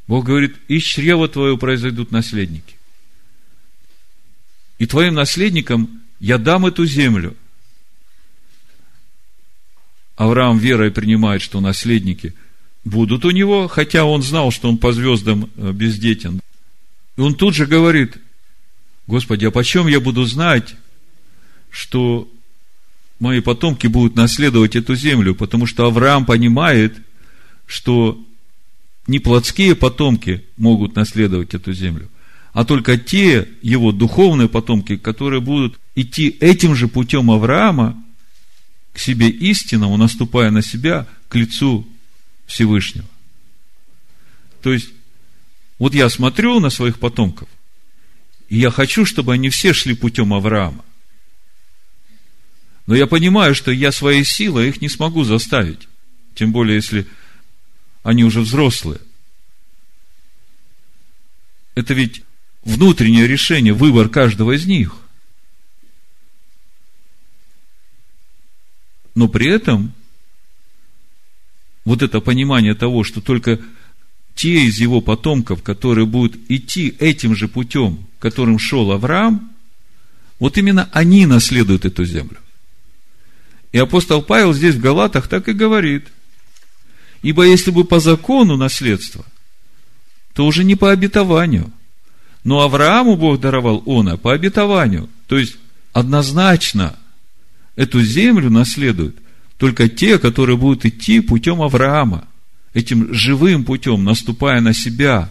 Бог 0.06 0.26
говорит, 0.26 0.56
из 0.68 0.84
чрева 0.84 1.28
твоего 1.28 1.58
произойдут 1.58 2.12
наследники. 2.12 2.76
И 4.78 4.86
твоим 4.86 5.16
наследникам 5.16 6.04
я 6.20 6.38
дам 6.38 6.68
эту 6.68 6.86
землю. 6.86 7.36
Авраам 10.18 10.60
верой 10.60 10.92
принимает, 10.92 11.42
что 11.42 11.62
наследники 11.62 12.36
будут 12.84 13.26
у 13.26 13.32
него, 13.32 13.68
хотя 13.68 14.06
он 14.06 14.22
знал, 14.22 14.52
что 14.52 14.70
он 14.70 14.78
по 14.78 14.94
звездам 14.94 15.50
э, 15.56 15.72
бездетен. 15.72 16.42
И 17.18 17.22
он 17.22 17.34
тут 17.34 17.56
же 17.56 17.66
говорит, 17.66 18.18
Господи, 19.08 19.46
а 19.46 19.52
почем 19.52 19.88
я 19.88 20.00
буду 20.00 20.26
знать, 20.26 20.76
что 21.70 22.30
мои 23.20 23.42
потомки 23.42 23.88
будут 23.88 24.16
наследовать 24.16 24.76
эту 24.76 24.96
землю, 24.96 25.36
потому 25.36 25.66
что 25.66 25.86
Авраам 25.86 26.26
понимает, 26.26 26.98
что 27.66 28.20
не 29.08 29.20
плотские 29.20 29.76
потомки 29.76 30.44
могут 30.58 30.96
наследовать 30.96 31.54
эту 31.54 31.74
землю, 31.74 32.10
а 32.54 32.66
только 32.66 32.98
те 32.98 33.48
его 33.62 33.92
духовные 33.92 34.50
потомки, 34.50 34.98
которые 34.98 35.42
будут 35.42 35.80
идти 35.96 36.30
этим 36.40 36.76
же 36.76 36.88
путем 36.88 37.30
Авраама 37.30 38.02
к 38.94 39.00
себе 39.00 39.30
истинному, 39.30 39.98
наступая 39.98 40.52
на 40.52 40.62
себя 40.62 41.08
к 41.28 41.36
лицу 41.36 41.88
Всевышнего. 42.46 43.08
То 44.62 44.74
есть, 44.74 44.90
вот 45.78 45.94
я 45.94 46.10
смотрю 46.10 46.60
на 46.60 46.70
своих 46.70 47.00
потомков, 47.00 47.48
и 48.50 48.58
я 48.58 48.72
хочу, 48.72 49.06
чтобы 49.06 49.34
они 49.34 49.50
все 49.50 49.74
шли 49.74 49.94
путем 49.94 50.34
Авраама. 50.34 50.84
Но 52.90 52.96
я 52.96 53.06
понимаю, 53.06 53.54
что 53.54 53.70
я 53.70 53.92
своей 53.92 54.24
силой 54.24 54.70
их 54.70 54.82
не 54.82 54.90
смогу 54.90 55.24
заставить. 55.24 55.88
Тем 56.34 56.52
более, 56.52 56.78
если 56.78 57.06
они 58.02 58.24
уже 58.24 58.42
взрослые. 58.42 59.00
Это 61.76 61.94
ведь 61.94 62.24
внутреннее 62.64 63.28
решение, 63.28 63.74
выбор 63.74 64.10
каждого 64.10 64.54
из 64.54 64.66
них. 64.66 64.96
Но 69.14 69.28
при 69.28 69.52
этом 69.52 69.94
вот 71.86 72.02
это 72.02 72.22
понимание 72.22 72.74
того, 72.74 73.04
что 73.04 73.22
только 73.22 73.60
те 74.34 74.64
из 74.66 74.80
его 74.80 75.00
потомков, 75.00 75.62
которые 75.62 76.08
будут 76.08 76.40
идти 76.50 76.96
этим 76.98 77.36
же 77.36 77.48
путем, 77.48 78.08
которым 78.18 78.58
шел 78.58 78.92
Авраам, 78.92 79.54
вот 80.40 80.58
именно 80.58 80.90
они 80.92 81.28
наследуют 81.28 81.86
эту 81.86 82.04
землю. 82.04 82.40
И 83.72 83.78
апостол 83.78 84.22
Павел 84.22 84.54
здесь 84.54 84.76
в 84.76 84.82
Галатах 84.82 85.28
так 85.28 85.48
и 85.48 85.54
говорит. 85.54 86.08
Ибо 87.22 87.44
если 87.44 87.72
бы 87.72 87.84
по 87.84 88.00
закону 88.00 88.58
наследство, 88.58 89.26
то 90.34 90.46
уже 90.46 90.64
не 90.64 90.76
по 90.76 90.92
обетованию. 90.92 91.72
Но 92.44 92.62
Аврааму 92.62 93.16
Бог 93.16 93.40
даровал 93.40 93.84
она 93.86 94.18
по 94.18 94.34
обетованию. 94.34 95.10
То 95.28 95.38
есть, 95.38 95.58
однозначно 95.92 96.98
эту 97.76 98.02
землю 98.02 98.50
наследуют 98.50 99.18
только 99.58 99.90
те, 99.90 100.18
которые 100.18 100.58
будут 100.58 100.86
идти 100.86 101.20
путем 101.20 101.62
Авраама, 101.62 102.28
этим 102.74 103.14
живым 103.14 103.66
путем, 103.66 104.04
наступая 104.04 104.62
на 104.62 104.74
себя, 104.74 105.30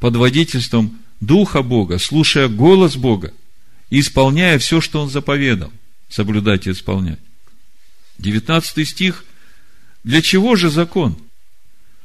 под 0.00 0.16
водительством 0.16 0.98
Духа 1.20 1.62
Бога, 1.62 1.98
слушая 1.98 2.48
голос 2.48 2.96
Бога 2.96 3.34
и 3.90 4.00
исполняя 4.00 4.58
все, 4.58 4.80
что 4.80 5.02
Он 5.02 5.10
заповедал, 5.10 5.70
соблюдать 6.08 6.66
и 6.66 6.70
исполнять. 6.70 7.18
19 8.18 8.88
стих. 8.88 9.24
Для 10.04 10.22
чего 10.22 10.56
же 10.56 10.70
закон? 10.70 11.16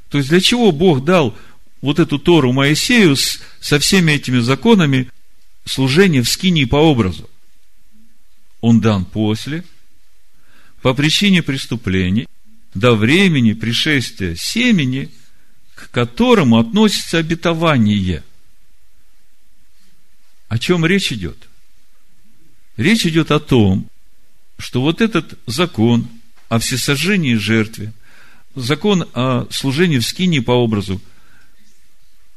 То 0.10 0.18
есть, 0.20 0.30
для 0.30 0.42
чего 0.42 0.72
Бог 0.72 1.04
дал 1.04 1.38
вот 1.82 2.00
эту 2.00 2.20
Тору 2.20 2.54
Моисею 2.54 3.16
с, 3.16 3.40
со 3.60 3.80
всеми 3.80 4.14
этими 4.14 4.40
законами 4.40 5.10
служения 5.66 6.22
в 6.22 6.30
скинии 6.30 6.66
по 6.66 6.78
образу? 6.78 7.30
Он 8.62 8.80
дан 8.80 9.06
после, 9.06 9.64
по 10.82 10.94
причине 10.94 11.42
преступлений, 11.44 12.28
до 12.74 12.96
времени 12.96 13.54
пришествия 13.54 14.36
семени, 14.36 15.12
к 15.76 15.90
которому 15.92 16.60
относится 16.60 17.18
обетование. 17.18 18.24
О 20.48 20.60
чем 20.60 20.86
речь 20.86 21.12
идет? 21.12 21.50
Речь 22.78 23.06
идет 23.06 23.32
о 23.32 23.40
том, 23.40 23.90
что 24.58 24.82
вот 24.82 25.02
этот 25.02 25.38
закон 25.46 26.08
о 26.50 26.60
всесожжении 26.60 27.36
жертве, 27.36 27.94
закон 28.56 29.08
о 29.14 29.48
служении 29.52 30.00
в 30.00 30.06
скине 30.06 30.42
по 30.42 30.52
образу, 30.52 31.02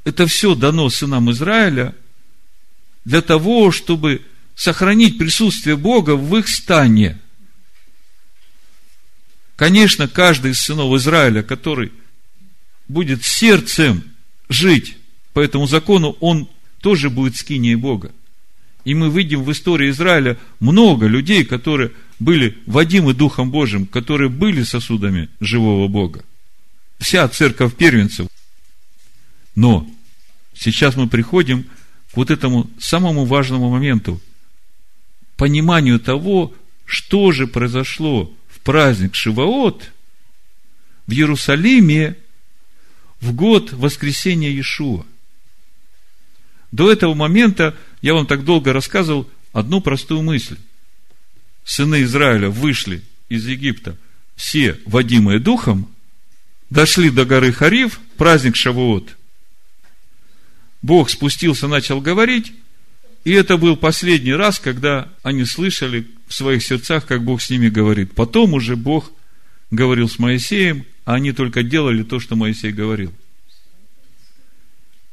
это 0.05 0.26
все 0.26 0.55
дано 0.55 0.88
сынам 0.88 1.31
Израиля 1.33 1.94
для 3.05 3.22
того, 3.22 3.70
чтобы 3.70 4.22
сохранить 4.55 5.18
присутствие 5.18 5.76
Бога 5.76 6.16
в 6.16 6.37
их 6.37 6.48
стане. 6.48 7.20
Конечно, 9.57 10.07
каждый 10.07 10.52
из 10.52 10.61
сынов 10.61 10.94
Израиля, 10.96 11.42
который 11.42 11.92
будет 12.88 13.24
сердцем 13.24 14.05
жить 14.48 14.96
по 15.33 15.40
этому 15.40 15.66
закону, 15.66 16.16
он 16.20 16.48
тоже 16.81 17.11
будет 17.11 17.37
скинией 17.37 17.74
Бога. 17.74 18.12
И 18.85 18.94
мы 18.94 19.11
видим 19.11 19.42
в 19.42 19.50
истории 19.50 19.90
Израиля 19.90 20.38
много 20.61 21.07
людей, 21.07 21.44
которые 21.44 21.90
были 22.18 22.59
водимы 22.66 23.14
Духом 23.14 23.50
Божьим, 23.50 23.87
которые 23.87 24.29
были 24.29 24.62
сосудами 24.62 25.29
живого 25.40 25.88
Бога. 25.88 26.24
Вся 26.98 27.29
церковь 27.29 27.74
первенцев. 27.74 28.29
Но 29.55 29.88
сейчас 30.55 30.96
мы 30.96 31.09
приходим 31.09 31.64
к 32.12 32.16
вот 32.16 32.31
этому 32.31 32.70
самому 32.79 33.24
важному 33.24 33.70
моменту. 33.70 34.20
Пониманию 35.37 36.00
того, 36.00 36.55
что 36.85 37.33
же 37.33 37.46
произошло 37.46 38.33
в 38.48 38.61
праздник 38.61 39.14
Шиваот 39.14 39.90
в 41.07 41.12
Иерусалиме 41.12 42.16
в 43.20 43.35
год 43.35 43.72
воскресения 43.72 44.50
Иешуа– 44.50 45.05
до 46.72 46.92
этого 46.92 47.14
момента 47.14 47.74
я 48.02 48.12
вам 48.12 48.26
так 48.26 48.44
долго 48.44 48.72
рассказывал 48.72 49.29
одну 49.52 49.81
простую 49.81 50.22
мысль. 50.22 50.59
Сыны 51.66 52.05
Израиля 52.05 52.48
вышли 52.48 53.02
из 53.29 53.44
Египта, 53.48 53.96
все 54.37 54.79
водимые 54.87 55.40
духом, 55.40 55.92
дошли 56.70 57.11
до 57.11 57.24
горы 57.24 57.52
Хариф, 57.52 57.98
праздник 58.16 58.55
Шавуот. 58.55 59.16
Бог 60.81 61.11
спустился, 61.11 61.66
начал 61.66 62.00
говорить, 62.00 62.52
и 63.24 63.33
это 63.33 63.57
был 63.57 63.76
последний 63.76 64.33
раз, 64.33 64.61
когда 64.61 65.12
они 65.24 65.44
слышали 65.44 66.07
в 66.29 66.35
своих 66.35 66.62
сердцах, 66.62 67.05
как 67.05 67.24
Бог 67.24 67.42
с 67.42 67.50
ними 67.50 67.68
говорит. 67.68 68.14
Потом 68.14 68.55
уже 68.55 68.76
Бог 68.76 69.11
говорил 69.72 70.09
с 70.09 70.20
Моисеем, 70.20 70.87
а 71.05 71.14
они 71.14 71.33
только 71.33 71.64
делали 71.64 72.05
то, 72.05 72.20
что 72.20 72.37
Моисей 72.37 72.70
говорил. 72.70 73.12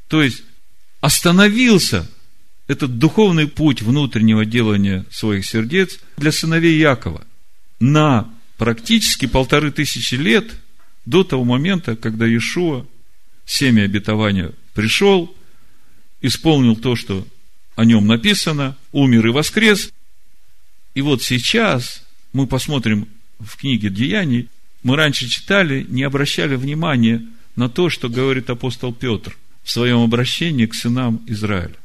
То 0.06 0.22
есть, 0.22 0.44
остановился 1.00 2.08
этот 2.66 2.98
духовный 2.98 3.46
путь 3.46 3.82
внутреннего 3.82 4.44
делания 4.44 5.04
своих 5.10 5.46
сердец 5.46 5.98
для 6.16 6.32
сыновей 6.32 6.78
Якова 6.78 7.24
на 7.80 8.30
практически 8.56 9.26
полторы 9.26 9.70
тысячи 9.70 10.14
лет 10.14 10.50
до 11.04 11.24
того 11.24 11.44
момента, 11.44 11.96
когда 11.96 12.26
Иешуа, 12.26 12.86
семя 13.44 13.82
обетования, 13.82 14.52
пришел, 14.72 15.34
исполнил 16.22 16.76
то, 16.76 16.96
что 16.96 17.26
о 17.76 17.84
нем 17.84 18.06
написано, 18.06 18.76
умер 18.92 19.26
и 19.26 19.30
воскрес. 19.30 19.92
И 20.94 21.02
вот 21.02 21.22
сейчас 21.22 22.02
мы 22.32 22.46
посмотрим 22.46 23.08
в 23.38 23.56
книге 23.56 23.90
Деяний, 23.90 24.48
мы 24.82 24.96
раньше 24.96 25.28
читали, 25.28 25.84
не 25.88 26.02
обращали 26.02 26.56
внимания 26.56 27.22
на 27.56 27.68
то, 27.68 27.90
что 27.90 28.08
говорит 28.08 28.48
апостол 28.48 28.94
Петр 28.94 29.36
в 29.62 29.70
своем 29.70 30.00
обращении 30.00 30.66
к 30.66 30.74
сынам 30.74 31.22
Израиля. 31.26 31.76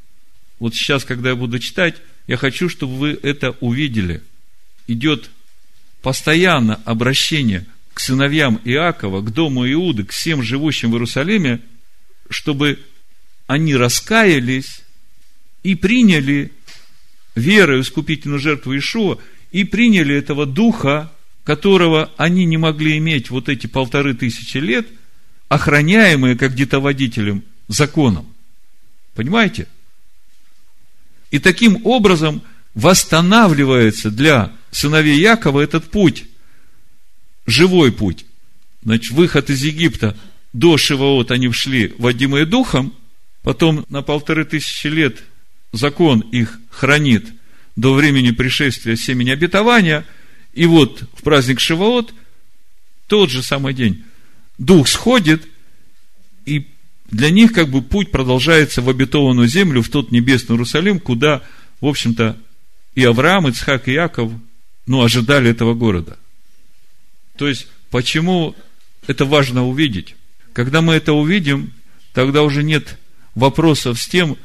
Вот 0.60 0.76
сейчас, 0.76 1.06
когда 1.06 1.30
я 1.30 1.36
буду 1.36 1.60
читать, 1.60 1.96
я 2.28 2.38
хочу, 2.38 2.70
чтобы 2.70 2.96
вы 2.96 3.20
это 3.24 3.52
увидели. 3.60 4.22
Идет 4.88 5.30
постоянно 6.02 6.76
обращение 6.86 7.66
к 7.94 8.00
сыновьям 8.00 8.62
Иакова, 8.64 9.22
к 9.22 9.32
дому 9.34 9.70
Иуды, 9.72 10.04
к 10.04 10.12
всем 10.12 10.44
живущим 10.44 10.92
в 10.92 10.94
Иерусалиме, 10.94 11.62
чтобы 12.30 12.80
они 13.48 13.76
раскаялись 13.76 14.82
и 15.64 15.76
приняли 15.76 16.52
верой 17.36 17.82
искупительную 17.82 18.40
жертву 18.40 18.78
Ишуа, 18.78 19.18
и 19.52 19.64
приняли 19.64 20.16
этого 20.16 20.46
духа, 20.46 21.12
которого 21.44 22.12
они 22.18 22.46
не 22.46 22.58
могли 22.58 22.98
иметь 23.00 23.32
вот 23.32 23.50
эти 23.50 23.66
полторы 23.66 24.14
тысячи 24.14 24.58
лет, 24.58 24.88
охраняемые 25.48 26.38
как 26.38 26.54
детоводителем 26.54 27.44
законом. 27.68 28.28
Понимаете? 29.16 29.68
И 31.32 31.40
таким 31.40 31.86
образом 31.86 32.42
восстанавливается 32.74 34.12
для 34.12 34.52
сыновей 34.72 35.20
Якова 35.20 35.62
этот 35.62 35.90
путь, 35.90 36.26
живой 37.46 37.92
путь. 37.92 38.26
Значит, 38.84 39.12
выход 39.12 39.50
из 39.50 39.64
Египта. 39.64 40.18
До 40.54 40.78
Шиваот 40.78 41.32
они 41.32 41.48
вшли, 41.48 41.94
водимые 42.00 42.46
духом, 42.46 42.96
потом 43.44 43.86
на 43.90 44.02
полторы 44.02 44.46
тысячи 44.46 44.88
лет 44.88 45.20
закон 45.72 46.22
их 46.22 46.60
хранит 46.72 47.28
до 47.76 47.94
времени 47.94 48.32
пришествия 48.32 48.96
семени 48.96 49.30
обетования, 49.30 50.06
и 50.54 50.66
вот 50.66 51.04
в 51.14 51.22
праздник 51.22 51.60
Шиваот, 51.60 52.14
тот 53.08 53.30
же 53.30 53.44
самый 53.44 53.74
день, 53.74 54.04
дух 54.58 54.88
сходит, 54.88 55.48
и 56.46 56.68
для 57.12 57.30
них 57.30 57.54
как 57.54 57.70
бы 57.70 57.82
путь 57.82 58.12
продолжается 58.12 58.82
в 58.82 58.90
обетованную 58.90 59.48
землю, 59.48 59.82
в 59.82 59.90
тот 59.90 60.12
небесный 60.12 60.56
Иерусалим, 60.56 61.00
куда, 61.00 61.42
в 61.82 61.88
общем-то, 61.88 62.38
и 62.96 63.04
Авраам, 63.04 63.48
и 63.48 63.52
Ицхак, 63.52 63.88
и 63.88 63.94
Яков, 63.94 64.32
ну, 64.86 65.04
ожидали 65.04 65.50
этого 65.50 65.74
города. 65.74 66.18
То 67.38 67.48
есть, 67.48 67.68
почему 67.90 68.56
это 69.08 69.26
важно 69.26 69.66
увидеть? 69.68 70.16
Когда 70.54 70.82
мы 70.82 70.96
это 70.96 71.14
увидим, 71.14 71.74
тогда 72.14 72.44
уже 72.44 72.64
нет 72.64 72.98
вопросов 73.36 74.00
с 74.02 74.08
тем, 74.08 74.38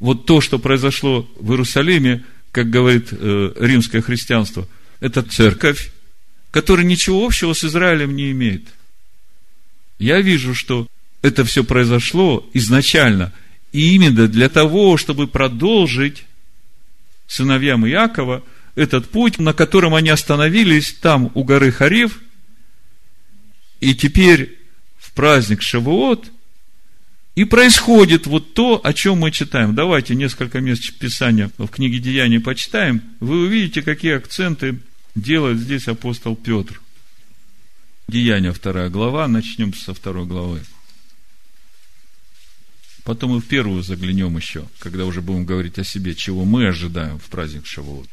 вот 0.00 0.26
то, 0.26 0.40
что 0.40 0.58
произошло 0.58 1.28
в 1.38 1.50
Иерусалиме, 1.52 2.24
как 2.52 2.70
говорит 2.70 3.08
э, 3.10 3.52
римское 3.58 4.02
христианство, 4.02 4.68
это 5.00 5.22
церковь, 5.22 5.92
которая 6.50 6.86
ничего 6.86 7.24
общего 7.24 7.52
с 7.52 7.64
Израилем 7.64 8.16
не 8.16 8.30
имеет. 8.32 8.64
Я 9.98 10.20
вижу, 10.20 10.54
что 10.54 10.86
это 11.26 11.44
все 11.44 11.64
произошло 11.64 12.48
изначально 12.54 13.32
именно 13.72 14.28
для 14.28 14.48
того, 14.48 14.96
чтобы 14.96 15.26
продолжить 15.26 16.24
сыновьям 17.26 17.84
Иакова 17.84 18.44
этот 18.76 19.10
путь, 19.10 19.40
на 19.40 19.52
котором 19.52 19.94
они 19.96 20.10
остановились 20.10 20.92
там, 20.92 21.32
у 21.34 21.42
горы 21.42 21.72
Хариф, 21.72 22.20
и 23.80 23.92
теперь 23.94 24.56
в 24.98 25.12
праздник 25.14 25.62
Шавуот, 25.62 26.30
и 27.34 27.44
происходит 27.44 28.26
вот 28.26 28.54
то, 28.54 28.80
о 28.82 28.92
чем 28.92 29.18
мы 29.18 29.32
читаем. 29.32 29.74
Давайте 29.74 30.14
несколько 30.14 30.60
мест 30.60 30.96
Писания 30.98 31.50
в 31.58 31.66
книге 31.66 31.98
Деяний 31.98 32.40
почитаем. 32.40 33.02
Вы 33.18 33.46
увидите, 33.46 33.82
какие 33.82 34.14
акценты 34.14 34.78
делает 35.16 35.58
здесь 35.58 35.88
апостол 35.88 36.36
Петр. 36.36 36.80
Деяния, 38.06 38.52
вторая 38.52 38.88
глава, 38.90 39.26
начнем 39.26 39.74
со 39.74 39.92
второй 39.92 40.24
главы. 40.24 40.60
Потом 43.06 43.36
и 43.36 43.40
в 43.40 43.46
первую 43.46 43.84
заглянем 43.84 44.36
еще, 44.36 44.64
когда 44.80 45.04
уже 45.04 45.22
будем 45.22 45.44
говорить 45.44 45.78
о 45.78 45.84
себе, 45.84 46.16
чего 46.16 46.44
мы 46.44 46.66
ожидаем 46.66 47.20
в 47.20 47.26
праздник 47.26 47.64
Шавуот. 47.64 48.08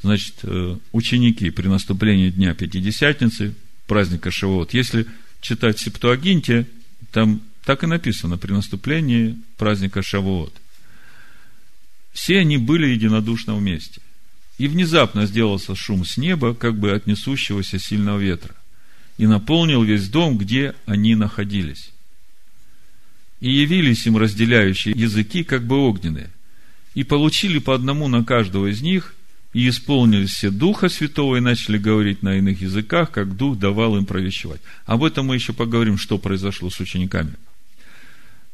Значит, 0.00 0.36
э, 0.42 0.78
ученики 0.92 1.50
при 1.50 1.68
наступлении 1.68 2.30
Дня 2.30 2.54
Пятидесятницы, 2.54 3.54
праздника 3.86 4.30
Шавуот, 4.30 4.72
если 4.72 5.06
читать 5.42 5.78
Септуагинте, 5.78 6.66
там 7.12 7.42
Так 7.66 7.84
и 7.84 7.86
написано 7.86 8.38
при 8.38 8.52
наступлении 8.52 9.38
праздника 9.58 10.02
Шавуот. 10.02 10.54
Все 12.14 12.38
они 12.38 12.56
были 12.56 12.86
единодушно 12.86 13.54
вместе. 13.54 14.00
И 14.56 14.66
внезапно 14.66 15.26
сделался 15.26 15.74
шум 15.74 16.06
с 16.06 16.16
неба, 16.16 16.54
как 16.54 16.78
бы 16.78 16.92
от 16.92 17.06
несущегося 17.06 17.78
сильного 17.78 18.18
ветра, 18.18 18.54
и 19.18 19.26
наполнил 19.26 19.82
весь 19.82 20.08
дом, 20.08 20.38
где 20.38 20.74
они 20.86 21.14
находились. 21.14 21.93
И 23.44 23.50
явились 23.50 24.06
им 24.06 24.16
разделяющие 24.16 24.94
языки, 24.96 25.44
как 25.44 25.66
бы 25.66 25.76
огненные, 25.76 26.30
и 26.94 27.04
получили 27.04 27.58
по 27.58 27.74
одному 27.74 28.08
на 28.08 28.24
каждого 28.24 28.68
из 28.68 28.80
них, 28.80 29.14
и 29.52 29.68
исполнились 29.68 30.30
все 30.30 30.50
Духа 30.50 30.88
Святого, 30.88 31.36
и 31.36 31.40
начали 31.40 31.76
говорить 31.76 32.22
на 32.22 32.38
иных 32.38 32.62
языках, 32.62 33.10
как 33.10 33.36
Дух 33.36 33.58
давал 33.58 33.98
им 33.98 34.06
провещевать. 34.06 34.62
Об 34.86 35.04
этом 35.04 35.26
мы 35.26 35.34
еще 35.34 35.52
поговорим, 35.52 35.98
что 35.98 36.16
произошло 36.16 36.70
с 36.70 36.80
учениками. 36.80 37.34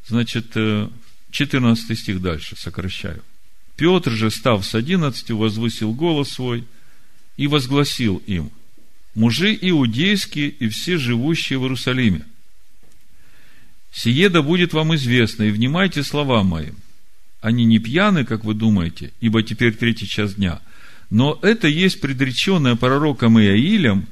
Значит, 0.09 0.57
14 1.31 1.89
э, 1.89 1.95
стих 1.95 2.21
дальше, 2.21 2.57
сокращаю. 2.57 3.23
Петр 3.77 4.11
же, 4.11 4.29
став 4.29 4.65
с 4.65 4.75
одиннадцатью, 4.75 5.37
возвысил 5.37 5.93
голос 5.93 6.31
свой 6.31 6.65
и 7.37 7.47
возгласил 7.47 8.21
им, 8.27 8.51
мужи 9.15 9.57
иудейские 9.61 10.49
и 10.49 10.67
все 10.67 10.97
живущие 10.97 11.59
в 11.59 11.61
Иерусалиме, 11.61 12.25
сие 13.91 14.29
да 14.29 14.41
будет 14.41 14.73
вам 14.73 14.95
известно, 14.95 15.43
и 15.43 15.51
внимайте 15.51 16.03
словам 16.03 16.47
моим. 16.47 16.75
Они 17.41 17.65
не 17.65 17.79
пьяны, 17.79 18.23
как 18.23 18.43
вы 18.43 18.53
думаете, 18.53 19.11
ибо 19.19 19.43
теперь 19.43 19.73
третий 19.73 20.07
час 20.07 20.35
дня, 20.35 20.61
но 21.09 21.37
это 21.41 21.67
есть 21.67 21.99
предреченное 21.99 22.75
пророком 22.75 23.39
Иаилем, 23.39 24.07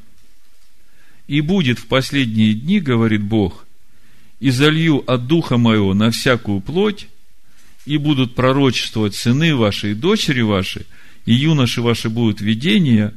и 1.28 1.42
будет 1.42 1.80
в 1.80 1.86
последние 1.86 2.54
дни, 2.54 2.80
говорит 2.80 3.22
Бог, 3.22 3.66
и 4.40 4.50
залью 4.50 5.04
от 5.10 5.28
духа 5.28 5.58
моего 5.58 5.94
на 5.94 6.12
всякую 6.12 6.60
плоть, 6.60 7.08
и 7.86 7.98
будут 7.98 8.36
пророчествовать 8.36 9.16
сыны 9.16 9.56
ваши 9.56 9.92
и 9.92 9.96
дочери 9.96 10.42
ваши, 10.42 10.86
и 11.26 11.34
юноши 11.34 11.82
ваши 11.82 12.10
будут 12.10 12.42
видения, 12.42 13.14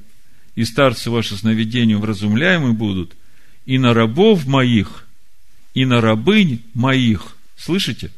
и 0.54 0.64
старцы 0.64 1.10
ваши 1.10 1.36
сновидением 1.36 2.00
вразумляемы 2.00 2.72
будут, 2.72 3.16
и 3.64 3.78
на 3.78 3.94
рабов 3.94 4.46
моих, 4.46 5.01
и 5.74 5.84
на 5.84 6.00
рабынь 6.00 6.62
моих. 6.74 7.36
Слышите? 7.56 8.10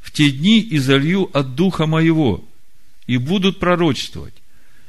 В 0.00 0.12
те 0.12 0.30
дни 0.30 0.66
изолью 0.70 1.30
от 1.36 1.54
духа 1.54 1.86
моего, 1.86 2.44
и 3.06 3.16
будут 3.18 3.58
пророчествовать, 3.58 4.34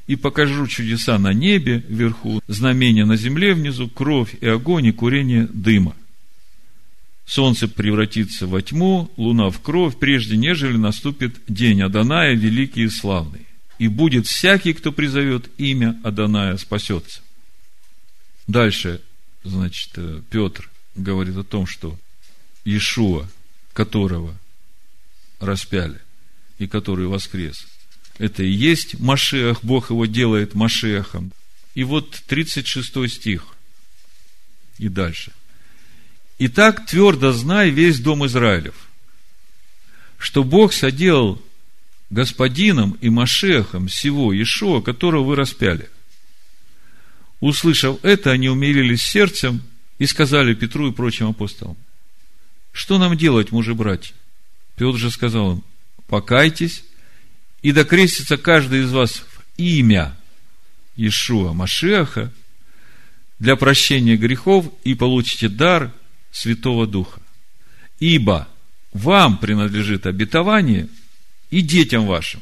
и 0.08 0.16
покажу 0.16 0.68
чудеса 0.68 1.18
на 1.20 1.34
небе 1.34 1.84
вверху, 1.88 2.42
знамения 2.48 3.06
на 3.06 3.18
земле 3.18 3.54
внизу, 3.54 3.90
кровь 3.90 4.36
и 4.40 4.48
огонь 4.48 4.86
и 4.86 4.92
курение 4.92 5.48
дыма 5.52 5.96
солнце 7.28 7.68
превратится 7.68 8.48
во 8.48 8.62
тьму, 8.62 9.12
луна 9.18 9.50
в 9.52 9.62
кровь, 9.62 10.00
прежде 10.00 10.38
нежели 10.38 10.78
наступит 10.78 11.36
день 11.48 11.82
Аданая 11.84 12.34
великий 12.34 12.84
и 12.84 12.90
славный. 12.90 13.42
И 13.78 13.90
будет 13.90 14.26
всякий, 14.26 14.74
кто 14.74 14.92
призовет 14.92 15.52
имя 15.58 16.00
Аданая, 16.04 16.58
спасется. 16.58 17.22
Дальше, 18.48 19.02
значит, 19.44 19.92
э, 19.98 20.22
Петр 20.32 20.70
говорит 20.98 21.38
о 21.38 21.44
том, 21.44 21.66
что 21.66 21.98
Иешуа, 22.66 23.28
которого 23.74 24.36
распяли 25.40 26.00
и 26.58 26.68
который 26.68 27.08
воскрес, 27.08 27.68
это 28.18 28.44
и 28.44 28.50
есть 28.50 29.00
Машех, 29.00 29.64
Бог 29.64 29.92
его 29.92 30.06
делает 30.06 30.56
Машехом. 30.56 31.32
И 31.76 31.84
вот 31.84 32.24
36 32.28 33.10
стих 33.10 33.46
и 34.80 34.90
дальше– 34.90 35.32
Итак, 36.40 36.86
твердо 36.86 37.32
знай 37.32 37.72
весь 37.72 38.00
дом 38.00 38.26
Израилев, 38.26 38.76
что 40.20 40.44
Бог 40.44 40.72
соделал 40.72 41.42
господином 42.12 42.98
и 43.02 43.10
Машехом 43.10 43.88
всего 43.88 44.32
Ишуа, 44.40 44.82
которого 44.82 45.24
вы 45.24 45.36
распяли. 45.36 45.90
Услышав 47.40 48.04
это, 48.04 48.32
они 48.32 48.50
умилились 48.50 49.02
сердцем 49.02 49.64
и 50.00 50.06
сказали 50.06 50.54
Петру 50.54 50.90
и 50.90 50.94
прочим 50.94 51.30
апостолам, 51.30 51.78
что 52.72 52.98
нам 52.98 53.18
делать, 53.18 53.52
мужи-братья? 53.52 54.14
Петр 54.76 54.98
же 54.98 55.10
сказал 55.10 55.54
им, 55.54 55.64
покайтесь 56.08 56.84
и 57.62 57.72
докрестится 57.72 58.38
каждый 58.38 58.82
из 58.82 58.92
вас 58.92 59.16
в 59.16 59.44
имя 59.58 60.16
Ишуа 60.96 61.54
Машеха 61.54 62.32
для 63.40 63.56
прощения 63.56 64.16
грехов 64.16 64.72
и 64.84 64.94
получите 64.94 65.50
дар– 65.50 65.92
Святого 66.38 66.86
Духа. 66.86 67.22
Ибо 68.00 68.48
вам 68.94 69.38
принадлежит 69.40 70.06
обетование 70.06 70.88
и 71.50 71.62
детям 71.62 72.06
вашим. 72.06 72.42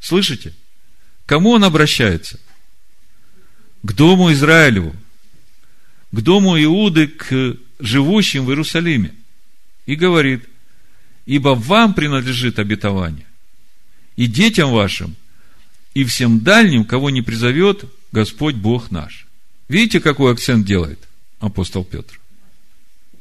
Слышите? 0.00 0.54
Кому 1.24 1.50
он 1.50 1.64
обращается? 1.64 2.38
К 3.82 3.92
дому 3.92 4.32
Израилеву, 4.32 4.94
к 6.14 6.20
дому 6.20 6.56
Иуды, 6.62 7.08
к 7.08 7.56
живущим 7.80 8.46
в 8.46 8.50
Иерусалиме. 8.50 9.12
И 9.84 9.96
говорит, 9.96 10.44
ибо 11.26 11.56
вам 11.56 11.92
принадлежит 11.92 12.60
обетование, 12.60 13.26
и 14.14 14.26
детям 14.26 14.70
вашим, 14.70 15.16
и 15.92 16.04
всем 16.04 16.40
дальним, 16.40 16.84
кого 16.84 17.10
не 17.10 17.20
призовет 17.20 17.84
Господь 18.12 18.54
Бог 18.54 18.92
наш. 18.92 19.26
Видите, 19.68 19.98
какой 19.98 20.32
акцент 20.32 20.64
делает 20.64 21.00
апостол 21.40 21.84
Петр? 21.84 22.20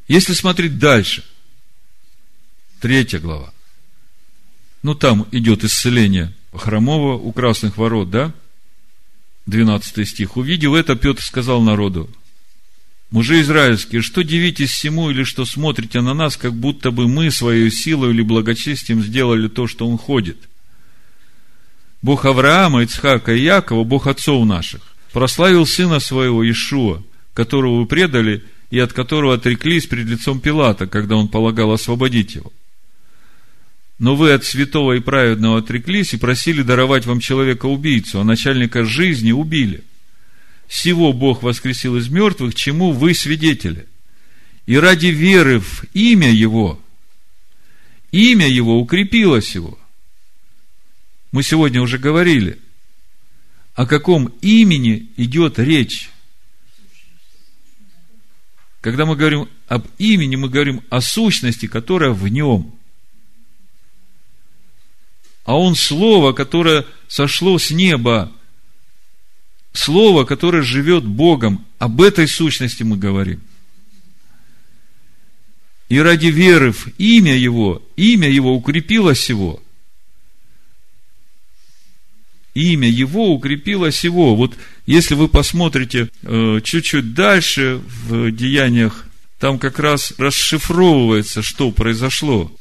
Если 0.08 0.34
смотреть 0.34 0.78
дальше, 0.78 1.24
третья 2.80 3.20
глава, 3.20 3.52
ну 4.84 4.94
там 4.94 5.28
идет 5.32 5.64
исцеление 5.64 6.32
хромого 6.54 7.18
у 7.18 7.32
красных 7.32 7.78
ворот, 7.78 8.12
да? 8.12 8.34
12 9.48 10.08
стих. 10.08 10.38
Увидел 10.38 10.76
это, 10.76 10.96
Петр 10.96 11.24
сказал 11.24 11.62
народу, 11.62 12.10
Мужи 13.14 13.42
израильские, 13.42 14.02
что 14.02 14.24
дивитесь 14.24 14.72
всему 14.72 15.12
или 15.12 15.24
что 15.24 15.46
смотрите 15.46 16.02
на 16.02 16.16
нас, 16.16 16.36
как 16.36 16.56
будто 16.56 16.90
бы 16.90 17.08
мы 17.08 17.30
своей 17.30 17.70
силой 17.70 18.10
или 18.10 18.24
благочестием 18.24 19.04
сделали 19.04 19.48
то, 19.48 19.68
что 19.68 19.88
он 19.88 20.00
ходит? 20.00 20.38
Бог 22.02 22.26
Авраама, 22.26 22.82
Ицхака 22.82 23.36
и 23.36 23.44
Якова, 23.44 23.84
Бог 23.84 24.08
отцов 24.08 24.48
наших, 24.48 24.82
прославил 25.12 25.68
сына 25.68 26.00
своего 26.00 26.44
Ишуа, 26.50 27.04
которого 27.36 27.82
вы 27.82 27.86
предали 27.86 28.44
и 28.72 28.80
от 28.80 28.94
которого 28.94 29.36
отреклись 29.36 29.86
перед 29.86 30.08
лицом 30.08 30.40
Пилата, 30.40 30.88
когда 30.88 31.16
он 31.16 31.28
полагал 31.28 31.72
освободить 31.72 32.34
его. 32.34 32.52
Но 34.00 34.16
вы 34.16 34.32
от 34.32 34.44
святого 34.44 34.94
и 34.94 35.00
праведного 35.00 35.60
отреклись 35.60 36.16
и 36.16 36.18
просили 36.18 36.64
даровать 36.64 37.06
вам 37.06 37.20
человека-убийцу, 37.20 38.22
а 38.22 38.24
начальника 38.24 38.84
жизни 38.84 39.32
убили. 39.32 39.84
Всего 40.68 41.14
Бог 41.14 41.44
воскресил 41.44 41.98
из 41.98 42.10
мертвых, 42.10 42.56
чему 42.56 42.92
вы 42.92 43.14
свидетели. 43.14 43.88
И 44.66 44.78
ради 44.78 45.08
веры 45.08 45.60
в 45.60 45.84
имя 45.94 46.32
Его, 46.32 46.82
имя 48.12 48.48
Его 48.48 48.80
укрепилось 48.80 49.56
Его. 49.56 49.78
Мы 51.32 51.44
сегодня 51.44 51.82
уже 51.82 51.98
говорили, 51.98 52.60
о 53.76 53.86
каком 53.86 54.28
имени 54.42 55.10
идет 55.18 55.60
речь. 55.60 56.12
Когда 58.82 59.06
мы 59.06 59.16
говорим 59.16 59.50
об 59.68 59.88
имени, 59.98 60.36
мы 60.36 60.50
говорим 60.50 60.84
о 60.90 61.02
сущности, 61.02 61.68
которая 61.68 62.12
в 62.12 62.28
нем. 62.28 62.76
А 65.46 65.58
он 65.58 65.76
слово, 65.76 66.34
которое 66.34 66.86
сошло 67.08 67.58
с 67.58 67.72
неба. 67.72 68.32
Слово, 69.74 70.24
которое 70.24 70.62
живет 70.62 71.04
Богом. 71.04 71.66
Об 71.80 72.02
этой 72.02 72.28
сущности 72.28 72.84
мы 72.84 72.98
говорим. 72.98 73.42
И 75.90 76.00
ради 76.00 76.28
веры 76.28 76.72
в 76.72 76.88
имя 76.98 77.36
Его, 77.36 77.82
имя 77.96 78.30
Его 78.30 78.56
укрепилось 78.56 79.30
его– 79.30 79.62
имя 82.54 82.88
его 82.88 83.34
укрепило 83.34 83.90
всего. 83.90 84.36
Вот 84.36 84.56
если 84.86 85.16
вы 85.16 85.28
посмотрите 85.28 86.10
э, 86.22 86.60
чуть-чуть 86.64 87.14
дальше 87.14 87.82
в 87.86 88.32
деяниях, 88.32 89.06
там 89.40 89.60
как 89.60 89.80
раз 89.80 90.14
расшифровывается, 90.18 91.42
что 91.42 91.72
произошло. 91.72 92.52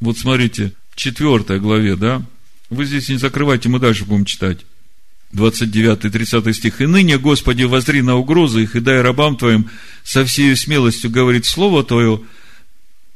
Вот 0.00 0.18
смотрите, 0.18 0.72
в 0.90 0.96
4 0.96 1.60
главе, 1.60 1.96
да? 1.96 2.22
Вы 2.70 2.86
здесь 2.86 3.08
не 3.08 3.16
закрывайте, 3.16 3.68
мы 3.68 3.78
дальше 3.78 4.04
будем 4.04 4.24
читать. 4.24 4.58
29-30 5.32 6.52
стих. 6.52 6.80
«И 6.80 6.86
ныне, 6.86 7.18
Господи, 7.18 7.64
возри 7.64 8.02
на 8.02 8.16
угрозы 8.16 8.62
их, 8.62 8.76
и 8.76 8.80
дай 8.80 9.00
рабам 9.00 9.36
Твоим 9.36 9.70
со 10.04 10.24
всей 10.24 10.54
смелостью 10.56 11.10
говорить 11.10 11.46
Слово 11.46 11.84
Твое, 11.84 12.20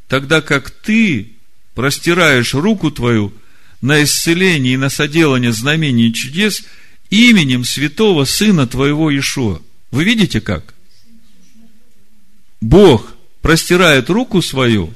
тогда 0.08 0.40
как 0.40 0.70
Ты 0.70 1.32
простираешь 1.74 2.54
руку 2.54 2.90
Твою 2.90 3.32
на 3.80 4.02
исцеление 4.02 4.74
и 4.74 4.78
на 4.78 4.88
соделание 4.88 5.52
знамений 5.52 6.08
и 6.08 6.14
чудес 6.14 6.64
именем 7.10 7.64
святого 7.64 8.24
Сына 8.24 8.66
Твоего 8.66 9.16
Ишуа. 9.16 9.60
Вы 9.90 10.04
видите 10.04 10.40
как? 10.40 10.74
Бог 12.60 13.14
простирает 13.42 14.10
руку 14.10 14.42
свою 14.42 14.92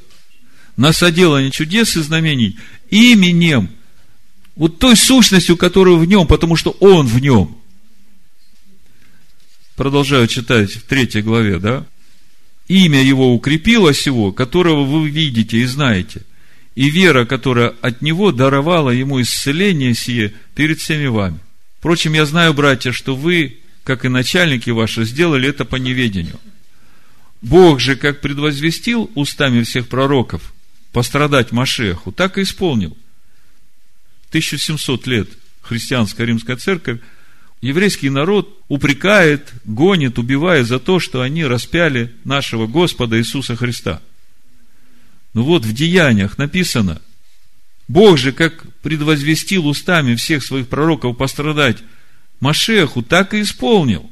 на 0.76 0.92
соделание 0.92 1.50
чудес 1.50 1.96
и 1.96 2.00
знамений 2.00 2.58
именем, 2.88 3.70
вот 4.60 4.78
той 4.78 4.94
сущностью, 4.94 5.56
которую 5.56 5.96
в 5.96 6.04
нем, 6.04 6.26
потому 6.26 6.54
что 6.54 6.76
он 6.80 7.06
в 7.06 7.18
нем. 7.18 7.56
Продолжаю 9.74 10.26
читать 10.26 10.72
в 10.72 10.82
третьей 10.82 11.22
главе, 11.22 11.58
да? 11.58 11.86
Имя 12.68 13.02
его 13.02 13.34
укрепило 13.34 13.94
сего, 13.94 14.32
которого 14.32 14.84
вы 14.84 15.08
видите 15.08 15.56
и 15.56 15.64
знаете, 15.64 16.26
и 16.74 16.90
вера, 16.90 17.24
которая 17.24 17.68
от 17.80 18.02
него 18.02 18.32
даровала 18.32 18.90
ему 18.90 19.22
исцеление 19.22 19.94
сие 19.94 20.34
перед 20.54 20.78
всеми 20.78 21.06
вами. 21.06 21.38
Впрочем, 21.78 22.12
я 22.12 22.26
знаю, 22.26 22.52
братья, 22.52 22.92
что 22.92 23.16
вы, 23.16 23.60
как 23.82 24.04
и 24.04 24.08
начальники 24.08 24.68
ваши, 24.68 25.06
сделали 25.06 25.48
это 25.48 25.64
по 25.64 25.76
неведению. 25.76 26.38
Бог 27.40 27.80
же, 27.80 27.96
как 27.96 28.20
предвозвестил 28.20 29.10
устами 29.14 29.62
всех 29.62 29.88
пророков 29.88 30.52
пострадать 30.92 31.50
Машеху, 31.50 32.12
так 32.12 32.36
и 32.36 32.42
исполнил. 32.42 32.94
1700 34.30 35.06
лет 35.06 35.28
христианская 35.60 36.24
римская 36.24 36.56
церковь 36.56 37.00
еврейский 37.60 38.10
народ 38.10 38.58
упрекает, 38.68 39.52
гонит, 39.64 40.18
убивает 40.18 40.66
за 40.66 40.78
то, 40.78 40.98
что 40.98 41.20
они 41.20 41.44
распяли 41.44 42.14
нашего 42.24 42.66
Господа 42.66 43.18
Иисуса 43.18 43.56
Христа. 43.56 44.00
Ну 45.34 45.42
вот 45.42 45.64
в 45.64 45.72
деяниях 45.72 46.38
написано, 46.38 47.00
Бог 47.88 48.18
же, 48.18 48.32
как 48.32 48.64
предвозвестил 48.82 49.66
устами 49.66 50.14
всех 50.14 50.44
своих 50.44 50.68
пророков 50.68 51.16
пострадать 51.16 51.78
Машеху, 52.38 53.02
так 53.02 53.34
и 53.34 53.42
исполнил. 53.42 54.10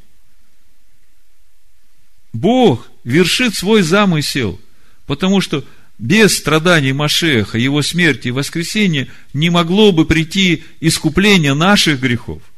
Бог 2.33 2.89
вершит 3.05 3.55
свой 3.55 3.83
замысел, 3.83 4.61
потому 5.07 5.41
что 5.41 5.65
без 5.99 6.37
страданий 6.37 6.93
Машеха, 6.93 7.59
его 7.59 7.83
смерти 7.83 8.29
и 8.29 8.33
воскресения 8.33 9.09
не 9.33 9.51
могло 9.51 9.93
бы 9.93 10.05
прийти 10.05 10.65
искупление 10.81 11.55
наших 11.55 12.01
грехов– 12.01 12.43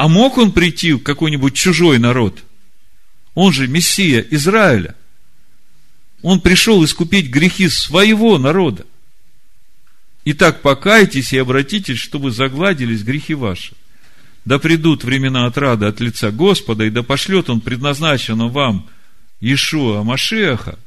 А 0.00 0.08
мог 0.08 0.38
он 0.38 0.52
прийти 0.52 0.94
в 0.94 1.00
какой-нибудь 1.00 1.52
чужой 1.52 1.98
народ? 1.98 2.42
Он 3.34 3.52
же 3.52 3.68
Мессия 3.68 4.26
Израиля. 4.30 4.94
Он 6.22 6.40
пришел 6.40 6.82
искупить 6.82 7.28
грехи 7.28 7.68
своего 7.68 8.38
народа. 8.38 8.86
Итак, 10.24 10.62
покайтесь 10.62 11.34
и 11.34 11.36
обратитесь, 11.36 11.98
чтобы 11.98 12.30
загладились 12.30 13.02
грехи 13.02 13.34
ваши. 13.34 13.74
Да 14.46 14.58
придут 14.58 15.04
времена 15.04 15.44
отрады 15.44 15.84
от 15.84 16.00
лица 16.00 16.30
Господа, 16.30 16.84
и 16.84 16.90
да 16.90 17.02
пошлет 17.02 17.50
Он 17.50 17.60
предназначенного 17.60 18.48
вам 18.48 18.88
Иешуа 19.40 20.02
Машеха, 20.02 20.78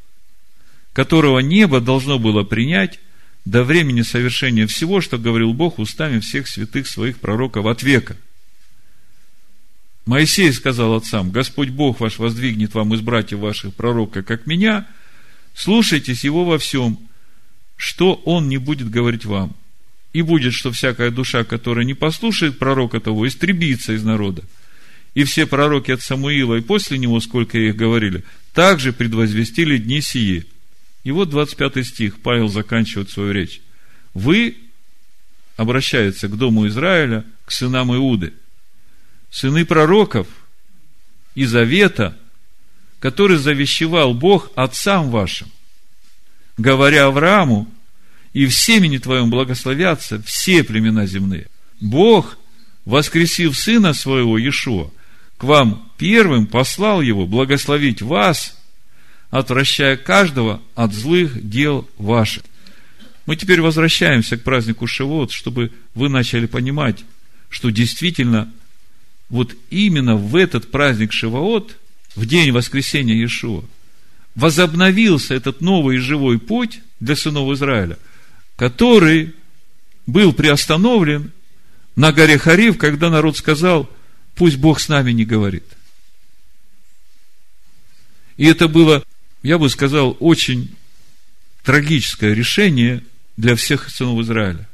которого 0.94 1.40
небо 1.40 1.82
должно 1.82 2.20
было 2.20 2.44
принять 2.44 3.00
до 3.46 3.64
времени 3.64 4.02
совершения 4.02 4.68
всего, 4.68 5.02
что 5.02 5.18
говорил 5.18 5.54
Бог 5.54 5.80
устами 5.80 6.20
всех 6.20 6.48
святых 6.48 6.88
своих 6.88 7.20
пророков 7.20 7.66
от 7.66 7.84
века– 7.84 8.18
Моисей 10.06 10.52
сказал 10.52 10.96
отцам, 10.96 11.32
Господь 11.32 11.70
Бог 11.70 12.00
ваш 12.02 12.20
воздвигнет 12.20 12.74
вам 12.74 12.94
из 12.94 13.02
братьев 13.02 13.40
ваших 13.40 13.74
пророка, 13.74 14.22
как 14.22 14.46
меня, 14.46 14.86
слушайтесь 15.54 16.26
его 16.26 16.44
во 16.44 16.58
всем, 16.58 17.00
что 17.78 18.16
он 18.26 18.50
не 18.50 18.58
будет 18.58 18.90
говорить 18.90 19.26
вам. 19.26 19.56
И 20.12 20.22
будет, 20.22 20.54
что 20.54 20.72
всякая 20.72 21.10
душа, 21.10 21.44
которая 21.44 21.86
не 21.86 21.94
послушает 21.94 22.60
пророка 22.60 23.00
того, 23.00 23.28
истребится 23.28 23.94
из 23.94 24.04
народа. 24.04 24.44
И 25.14 25.24
все 25.26 25.46
пророки 25.46 25.92
от 25.92 26.02
Самуила 26.02 26.56
и 26.56 26.62
после 26.62 26.98
него, 26.98 27.20
сколько 27.20 27.58
их 27.58 27.76
говорили, 27.76 28.24
также 28.54 28.94
предвозвестили 28.94 29.78
дни 29.78 30.02
сии. 30.02 30.46
И 31.04 31.12
вот 31.12 31.30
25 31.30 31.86
стих, 31.86 32.20
Павел 32.20 32.48
заканчивает 32.48 33.10
свою 33.10 33.32
речь. 33.32 33.62
Вы, 34.14 34.58
обращается 35.56 36.28
к 36.28 36.38
дому 36.38 36.68
Израиля, 36.68 37.26
к 37.46 37.52
сынам 37.52 37.94
Иуды– 37.94 38.34
сыны 39.34 39.66
пророков 39.66 40.28
и 41.34 41.46
завета, 41.46 42.16
который 43.00 43.38
завещевал 43.38 44.14
Бог 44.14 44.52
отцам 44.56 45.10
вашим, 45.10 45.50
говоря 46.58 47.08
Аврааму, 47.08 47.68
и 48.34 48.46
в 48.46 48.54
семени 48.54 49.00
твоем 49.00 49.32
благословятся 49.32 50.22
все 50.22 50.64
племена 50.64 51.08
земные. 51.08 51.48
Бог, 51.82 52.38
воскресив 52.86 53.58
Сына 53.58 53.94
Своего 53.94 54.38
Иешуа, 54.38 54.92
к 55.44 55.46
вам 55.46 55.92
первым 55.98 56.48
послал 56.48 57.02
Его 57.02 57.28
благословить 57.28 58.02
вас, 58.02 58.58
отвращая 59.30 59.98
каждого 59.98 60.62
от 60.74 60.94
злых 60.94 61.50
дел 61.50 61.86
ваших. 61.98 62.44
Мы 63.26 63.36
теперь 63.36 63.60
возвращаемся 63.60 64.38
к 64.38 64.44
празднику 64.44 64.88
Шивот, 64.88 65.34
чтобы 65.34 65.74
вы 65.96 66.08
начали 66.08 66.46
понимать, 66.46 67.04
что 67.50 67.72
действительно 67.72 68.54
вот 69.28 69.54
именно 69.70 70.16
в 70.16 70.38
этот 70.38 70.72
праздник 70.72 71.12
Шиваот, 71.12 71.76
в 72.16 72.26
день 72.26 72.54
воскресения 72.54 73.16
Иешуа, 73.16 73.66
возобновился 74.36 75.34
этот 75.34 75.60
новый 75.60 75.98
живой 75.98 76.40
путь 76.40 76.80
для 77.02 77.18
сынов 77.18 77.52
Израиля, 77.52 77.98
который 78.56 79.36
был 80.08 80.32
приостановлен 80.32 81.34
на 81.98 82.14
горе 82.14 82.38
Харив, 82.38 82.78
когда 82.78 83.10
народ 83.10 83.36
сказал, 83.36 83.90
пусть 84.36 84.58
Бог 84.58 84.80
с 84.80 84.90
нами 84.90 85.12
не 85.12 85.26
говорит. 85.26 85.66
И 88.38 88.46
это 88.46 88.68
было, 88.68 89.04
я 89.44 89.58
бы 89.58 89.70
сказал, 89.70 90.18
очень 90.20 90.76
трагическое 91.64 92.34
решение 92.34 93.04
для 93.38 93.56
всех 93.56 93.90
сынов 93.90 94.20
Израиля. 94.22 94.68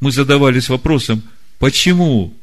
Мы 0.00 0.12
задавались 0.12 0.68
вопросом, 0.68 1.22
почему 1.58 2.34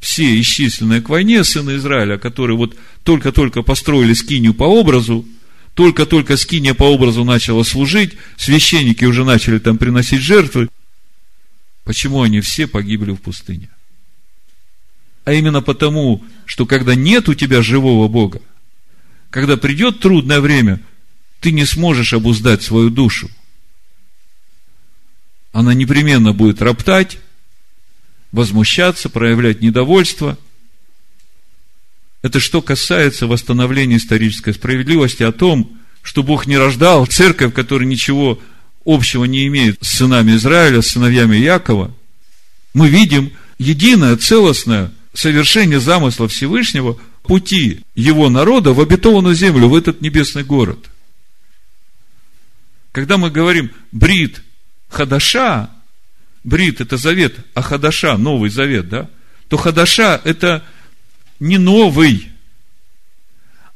все 0.00 0.40
исчисленные 0.40 1.02
к 1.02 1.08
войне 1.08 1.44
сыны 1.44 1.76
Израиля, 1.76 2.18
которые 2.18 2.56
вот 2.56 2.76
только-только 3.02 3.62
построили 3.62 4.12
скинию 4.14 4.54
по 4.54 4.64
образу, 4.64 5.26
только-только 5.74 6.36
скиния 6.36 6.74
по 6.74 6.84
образу 6.84 7.24
начала 7.24 7.62
служить, 7.62 8.16
священники 8.36 9.04
уже 9.04 9.24
начали 9.24 9.58
там 9.58 9.78
приносить 9.78 10.20
жертвы. 10.20 10.68
Почему 11.84 12.22
они 12.22 12.40
все 12.40 12.66
погибли 12.66 13.12
в 13.12 13.16
пустыне? 13.16 13.68
А 15.30 15.32
именно 15.32 15.62
потому, 15.62 16.24
что 16.44 16.66
когда 16.66 16.96
нет 16.96 17.28
у 17.28 17.34
тебя 17.34 17.62
живого 17.62 18.08
Бога, 18.08 18.42
когда 19.30 19.56
придет 19.56 20.00
трудное 20.00 20.40
время, 20.40 20.80
ты 21.38 21.52
не 21.52 21.64
сможешь 21.66 22.14
обуздать 22.14 22.64
свою 22.64 22.90
душу. 22.90 23.30
Она 25.52 25.72
непременно 25.72 26.32
будет 26.32 26.60
роптать, 26.60 27.18
возмущаться, 28.32 29.08
проявлять 29.08 29.60
недовольство. 29.60 30.36
Это 32.22 32.40
что 32.40 32.60
касается 32.60 33.28
восстановления 33.28 33.98
исторической 33.98 34.52
справедливости 34.52 35.22
о 35.22 35.30
том, 35.30 35.78
что 36.02 36.24
Бог 36.24 36.48
не 36.48 36.58
рождал 36.58 37.06
церковь, 37.06 37.54
которая 37.54 37.86
ничего 37.86 38.40
общего 38.84 39.26
не 39.26 39.46
имеет 39.46 39.78
с 39.80 39.90
сынами 39.90 40.32
Израиля, 40.32 40.82
с 40.82 40.88
сыновьями 40.88 41.36
Якова. 41.36 41.96
Мы 42.74 42.88
видим 42.88 43.30
единое, 43.60 44.16
целостное 44.16 44.90
совершение 45.12 45.80
замысла 45.80 46.28
Всевышнего 46.28 46.98
пути 47.22 47.82
его 47.94 48.28
народа 48.28 48.72
в 48.72 48.80
обетованную 48.80 49.34
землю, 49.34 49.68
в 49.68 49.74
этот 49.74 50.00
небесный 50.00 50.44
город. 50.44 50.90
Когда 52.92 53.18
мы 53.18 53.30
говорим 53.30 53.70
брит 53.92 54.42
Хадаша, 54.88 55.70
Брит– 56.42 56.80
это 56.82 56.96
завет, 56.96 57.36
а 57.54 57.62
Хадаша– 57.62 58.16
новый 58.18 58.50
завет, 58.50 58.88
да? 58.88 59.10
То 59.48 59.56
Хадаша– 59.56 60.20
это 60.24 60.64
не 61.38 61.58
новый, 61.58 62.30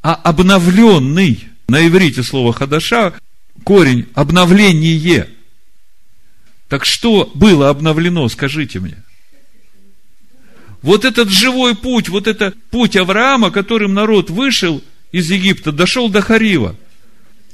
а 0.03 0.15
обновленный. 0.15 1.49
На 1.69 1.87
иврите 1.87 2.23
слово 2.23 2.53
Хадаша– 2.53 3.15
корень– 3.65 4.09
обновление. 4.15 5.29
Так 6.69 6.85
что 6.87 7.31
было 7.35 7.69
обновлено, 7.69 8.29
скажите 8.29 8.81
мне? 8.81 9.04
Вот 10.85 11.07
этот 11.07 11.31
живой 11.31 11.75
путь, 11.75 12.11
вот 12.11 12.27
это 12.27 12.53
путь 12.71 12.95
Авраама, 12.95 13.51
которым 13.51 13.95
народ 13.95 14.29
вышел 14.29 14.85
из 15.13 15.31
Египта, 15.31 15.73
дошел 15.73 16.11
до 16.11 16.21
Харива, 16.21 16.77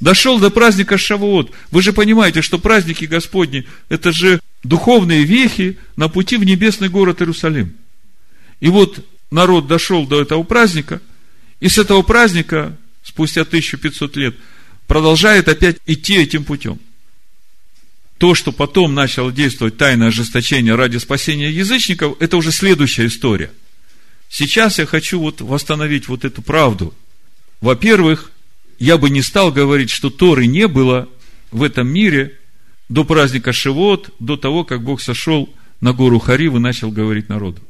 дошел 0.01 0.37
до 0.37 0.49
праздника 0.49 0.97
Шавуот. 0.97 1.49
Вы 1.71 1.81
же 1.81 1.93
понимаете, 1.93 2.41
что 2.41 2.59
праздники 2.59 3.05
Господни, 3.05 3.65
это 3.87 4.11
же 4.11 4.41
духовные 4.63 5.23
вехи 5.23 5.77
на 5.95 6.09
пути 6.09 6.35
в 6.35 6.43
небесный 6.43 6.89
город 6.89 7.21
Иерусалим. 7.21 7.73
И 8.59 8.67
вот 8.67 8.99
народ 9.31 9.65
дошел 9.65 10.05
до 10.05 10.21
этого 10.21 10.43
праздника, 10.43 11.01
и 11.61 11.69
с 11.69 11.77
этого 11.77 12.01
праздника, 12.01 12.77
спустя 13.01 13.43
1500 13.43 14.17
лет, 14.17 14.35
продолжает 14.87 15.47
опять 15.47 15.77
идти 15.85 16.17
этим 16.17 16.43
путем. 16.43 16.79
То, 18.21 18.35
что 18.35 18.51
потом 18.51 18.93
начало 18.93 19.31
действовать 19.31 19.77
тайное 19.77 20.09
ожесточение 20.09 20.75
ради 20.75 20.97
спасения 20.97 21.49
язычников, 21.49 22.17
это 22.19 22.37
уже 22.37 22.51
следующая 22.51 23.07
история. 23.07 23.51
Сейчас 24.29 24.77
я 24.77 24.85
хочу 24.85 25.19
вот 25.19 25.41
восстановить 25.41 26.07
вот 26.07 26.23
эту 26.23 26.43
правду. 26.43 26.93
Во-первых, 27.61 28.31
я 28.77 28.99
бы 28.99 29.09
не 29.09 29.23
стал 29.23 29.51
говорить, 29.51 29.89
что 29.89 30.11
Торы 30.11 30.45
не 30.45 30.67
было 30.67 31.09
в 31.49 31.63
этом 31.63 31.87
мире 31.87 32.37
до 32.89 33.05
праздника 33.05 33.53
Шивот, 33.53 34.11
до 34.19 34.37
того, 34.37 34.65
как 34.65 34.83
Бог 34.83 35.01
сошел 35.01 35.51
на 35.79 35.91
гору 35.91 36.19
Харив 36.19 36.53
и 36.53 36.59
начал 36.59 36.91
говорить 36.91 37.27
народу. 37.27 37.63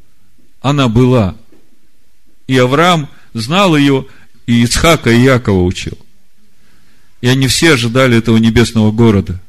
Она 0.62 0.90
была. 0.90 1.38
И 2.48 2.58
Авраам 2.58 3.08
знал 3.34 3.78
ее, 3.78 4.06
и 4.48 4.64
Ицхака, 4.64 5.12
и 5.12 5.22
Якова 5.22 5.64
учил. 5.64 5.98
И 7.22 7.28
они 7.30 7.48
все 7.48 7.76
ожидали 7.76 8.18
этого 8.18 8.36
небесного 8.36 8.92
города. 8.92 9.40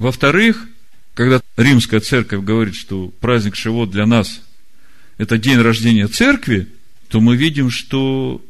Во-вторых, 0.00 0.66
когда 1.12 1.42
римская 1.58 2.00
церковь 2.00 2.42
говорит, 2.42 2.74
что 2.74 3.08
праздник 3.20 3.54
Шивот 3.54 3.90
для 3.90 4.06
нас– 4.06 4.40
это 5.18 5.36
день 5.36 5.58
рождения 5.58 6.08
церкви, 6.08 6.68
то 7.08 7.20
мы 7.20 7.36
видим, 7.36 7.70
что 7.70 8.42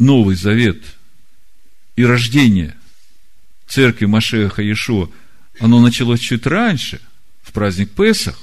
Новый 0.00 0.34
Завет 0.34 0.82
и 1.94 2.04
рождение 2.04 2.74
церкви 3.68 4.06
Машеха 4.06 4.60
Иешуа, 4.60 5.08
оно 5.60 5.80
началось 5.80 6.18
чуть 6.18 6.46
раньше, 6.46 7.00
в 7.42 7.52
праздник 7.52 7.92
Песах, 7.92 8.36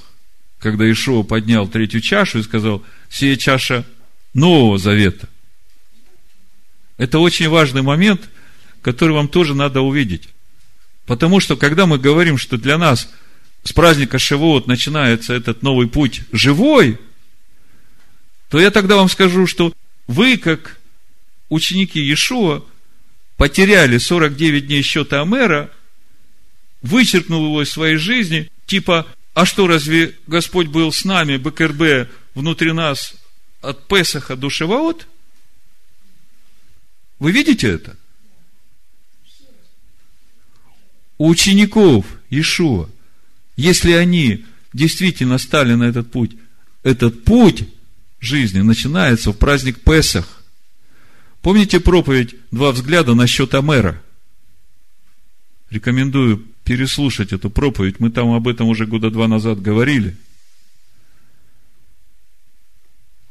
когда 0.60 0.86
Иешуа 0.86 1.24
поднял 1.24 1.68
третью 1.68 2.00
чашу 2.00 2.38
и 2.38 2.42
сказал, 2.42 2.82
сия 3.10 3.36
чаша 3.36 3.84
Нового 4.32 4.78
Завета. 4.78 5.28
Это 6.96 7.18
очень 7.18 7.50
важный 7.50 7.82
момент, 7.82 8.30
который 8.80 9.12
вам 9.12 9.28
тоже 9.28 9.54
надо 9.54 9.82
увидеть. 9.82 10.30
Потому 11.10 11.40
что, 11.40 11.56
когда 11.56 11.86
мы 11.86 11.98
говорим, 11.98 12.38
что 12.38 12.56
для 12.56 12.78
нас 12.78 13.10
с 13.64 13.72
праздника 13.72 14.20
Шивот 14.20 14.68
начинается 14.68 15.34
этот 15.34 15.60
новый 15.60 15.88
путь 15.88 16.22
живой, 16.30 17.00
то 18.48 18.60
я 18.60 18.70
тогда 18.70 18.94
вам 18.94 19.08
скажу, 19.08 19.48
что 19.48 19.72
вы, 20.06 20.36
как 20.36 20.78
ученики 21.48 21.98
Иешуа, 21.98 22.62
потеряли 23.36 23.98
49 23.98 24.68
дней 24.68 24.82
счета 24.82 25.22
Амера, 25.22 25.72
вычеркнул 26.80 27.44
его 27.46 27.62
из 27.64 27.72
своей 27.72 27.96
жизни, 27.96 28.48
типа, 28.66 29.04
а 29.34 29.46
что, 29.46 29.66
разве 29.66 30.14
Господь 30.28 30.68
был 30.68 30.92
с 30.92 31.04
нами, 31.04 31.38
БКРБ, 31.38 32.08
внутри 32.36 32.70
нас, 32.70 33.14
от 33.62 33.88
Песаха 33.88 34.36
до 34.36 34.48
Шиваот? 34.48 35.08
Вы 37.18 37.32
видите 37.32 37.68
это? 37.68 37.96
У 41.20 41.28
учеников 41.28 42.06
Иешуа, 42.30 42.88
если 43.54 43.92
они 43.92 44.46
действительно 44.72 45.36
стали 45.36 45.74
на 45.74 45.84
этот 45.84 46.10
путь, 46.10 46.30
этот 46.82 47.24
путь 47.24 47.68
жизни 48.20 48.62
начинается 48.62 49.30
в 49.30 49.36
праздник 49.36 49.80
Песах. 49.80 50.42
Помните 51.42 51.78
проповедь 51.78 52.36
«Два 52.50 52.72
взгляда 52.72 53.14
насчет 53.14 53.54
Амера»? 53.54 54.02
Рекомендую 55.68 56.38
переслушать 56.64 57.34
эту 57.34 57.50
проповедь. 57.50 58.00
Мы 58.00 58.10
там 58.10 58.32
об 58.32 58.48
этом 58.48 58.68
уже 58.68 58.86
года 58.86 59.10
два 59.10 59.28
назад 59.28 59.60
говорили. 59.60 60.16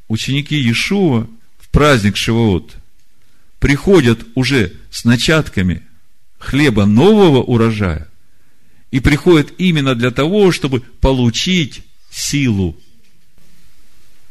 Ученики 0.07 0.57
Иешуа 0.57 1.27
в 1.57 1.69
праздник 1.69 2.17
Шивоот 2.17 2.75
приходят 3.57 4.27
уже 4.35 4.73
с 4.91 5.05
начатками 5.05 5.81
хлеба 6.39 6.85
нового 6.85 7.43
урожая 7.43 8.07
и 8.91 8.99
приходят 8.99 9.53
именно 9.57 9.93
для 9.93 10.11
того, 10.11 10.51
чтобы 10.51 10.79
получить 10.79 11.83
силу. 12.09 12.75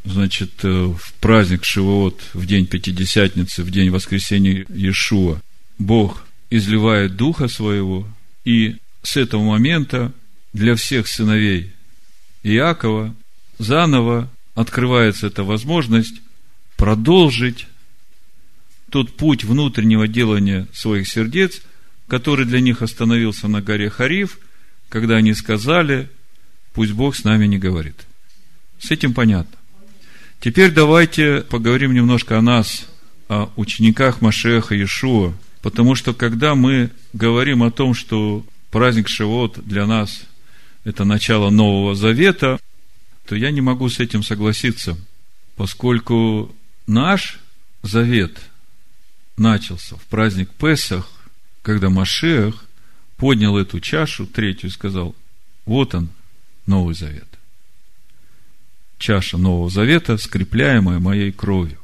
Значит, 0.05 0.51
э, 0.63 0.69
в 0.69 1.13
праздник 1.21 1.65
Шивоот, 1.65 2.21
в 2.33 2.47
день 2.47 2.67
Пятидесятницы, 2.67 3.63
в 3.63 3.71
день 3.71 3.91
воскресения 3.91 4.65
Иешуа, 4.69 5.41
Бог 5.79 6.27
изливает 6.51 7.17
Духа 7.17 7.47
Своего, 7.47 8.09
и 8.45 8.77
с 9.03 9.17
этого 9.17 9.43
момента 9.43 10.13
для 10.53 10.75
всех 10.75 11.07
сыновей 11.07 11.73
Иакова 12.43 13.15
заново 13.59 14.31
открывается 14.55 15.27
эта 15.27 15.45
возможность 15.45 16.21
продолжить 16.77 17.67
тот 18.91 19.17
путь 19.17 19.45
внутреннего 19.45 20.09
делания 20.09 20.67
своих 20.73 21.07
сердец, 21.07 21.61
который 22.09 22.47
для 22.47 22.61
них 22.61 22.83
остановился 22.83 23.49
на 23.49 23.63
горе 23.63 23.91
Хариф, 23.91 24.39
когда 24.89 25.17
они 25.17 25.35
сказали, 25.35 26.09
пусть 26.73 26.93
Бог 26.93 27.15
с 27.15 27.25
нами 27.25 27.47
не 27.47 27.59
говорит. 27.59 28.07
С 28.81 28.91
этим 28.91 29.15
понятно. 29.15 29.57
Теперь 30.41 30.73
давайте 30.73 31.43
поговорим 31.43 31.93
немножко 31.93 32.39
о 32.39 32.43
нас, 32.43 32.87
о 33.29 33.51
учениках 33.57 34.21
Машеха 34.21 34.75
Иешуа, 34.75 35.35
потому 35.63 35.95
что 35.95 36.15
когда 36.15 36.55
мы 36.55 36.91
говорим 37.13 37.63
о 37.63 37.71
том, 37.71 37.95
что 37.95 38.45
праздник 38.71 39.09
Шивот 39.09 39.59
для 39.65 39.87
нас– 39.87 40.23
это 40.85 41.05
начало 41.05 41.51
Нового 41.51 41.95
Завета, 41.95 42.59
то 43.27 43.37
я 43.37 43.51
не 43.51 43.61
могу 43.61 43.89
с 43.89 44.01
этим 44.01 44.23
согласиться, 44.23 44.97
поскольку 45.57 46.55
наш 46.87 47.39
завет– 47.83 48.39
начался 49.39 49.97
в 49.97 50.03
праздник 50.07 50.51
Песах, 50.51 51.09
когда 51.63 51.91
Машех 51.91 52.65
поднял 53.17 53.57
эту 53.57 53.81
чашу, 53.81 54.27
третью, 54.27 54.71
и 54.71 54.73
сказал, 54.73 55.15
вот 55.65 55.95
он, 55.95 56.09
Новый 56.67 56.95
Завет. 56.95 57.27
Чаша 58.99 59.39
Нового 59.39 59.71
Завета, 59.71 60.17
скрепляемая 60.19 60.99
моей 60.99 61.33
кровью. 61.33 61.79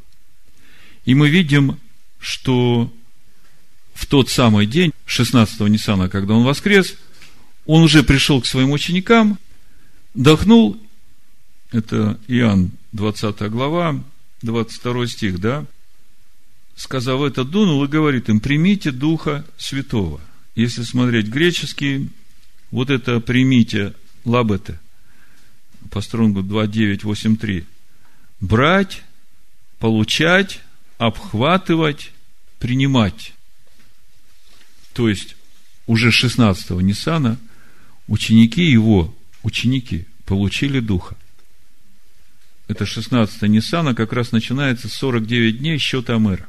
И 1.05 1.15
мы 1.15 1.29
видим, 1.29 1.79
что 2.19 2.93
в 3.95 4.07
тот 4.07 4.29
самый 4.29 4.67
день, 4.67 4.93
16-го 5.07 5.69
Ниссана, 5.69 6.09
когда 6.09 6.35
он 6.35 6.45
воскрес, 6.45 6.97
он 7.67 7.83
уже 7.83 8.03
пришел 8.03 8.41
к 8.41 8.47
своим 8.47 8.73
ученикам, 8.73 9.39
дохнул, 10.15 10.81
это 11.71 12.19
Иоанн, 12.29 12.71
20 12.93 13.51
глава, 13.51 14.03
22 14.43 15.07
стих, 15.07 15.41
да, 15.41 15.65
сказав 16.77 17.23
это, 17.23 17.45
дунул 17.45 17.85
и 17.85 17.89
говорит 17.89 18.29
им, 18.29 18.41
примите 18.41 18.91
Духа 18.91 19.45
Святого. 19.57 20.21
Если 20.55 20.83
смотреть 20.83 21.27
греческий, 21.27 22.11
вот 22.71 22.91
это 22.91 23.21
примите, 23.21 23.95
лабете, 24.25 24.81
по 25.91 26.01
стронгу 26.01 26.41
2.9.8.3. 26.41 27.65
Брать, 28.41 29.03
получать, 29.79 30.61
обхватывать, 30.99 32.13
принимать. 32.59 33.35
То 34.93 35.09
есть, 35.09 35.37
уже 35.87 36.11
16-го 36.11 36.81
Ниссана 36.81 37.39
ученики 38.07 38.63
его, 38.63 39.15
ученики, 39.43 40.07
получили 40.25 40.81
Духа. 40.81 41.17
Это 42.69 42.87
16 42.87 43.43
Ниссана, 43.43 43.95
как 43.95 44.13
раз 44.13 44.33
начинается 44.33 44.89
49 44.89 45.59
дней 45.59 45.79
счета 45.79 46.15
Амера. 46.15 46.49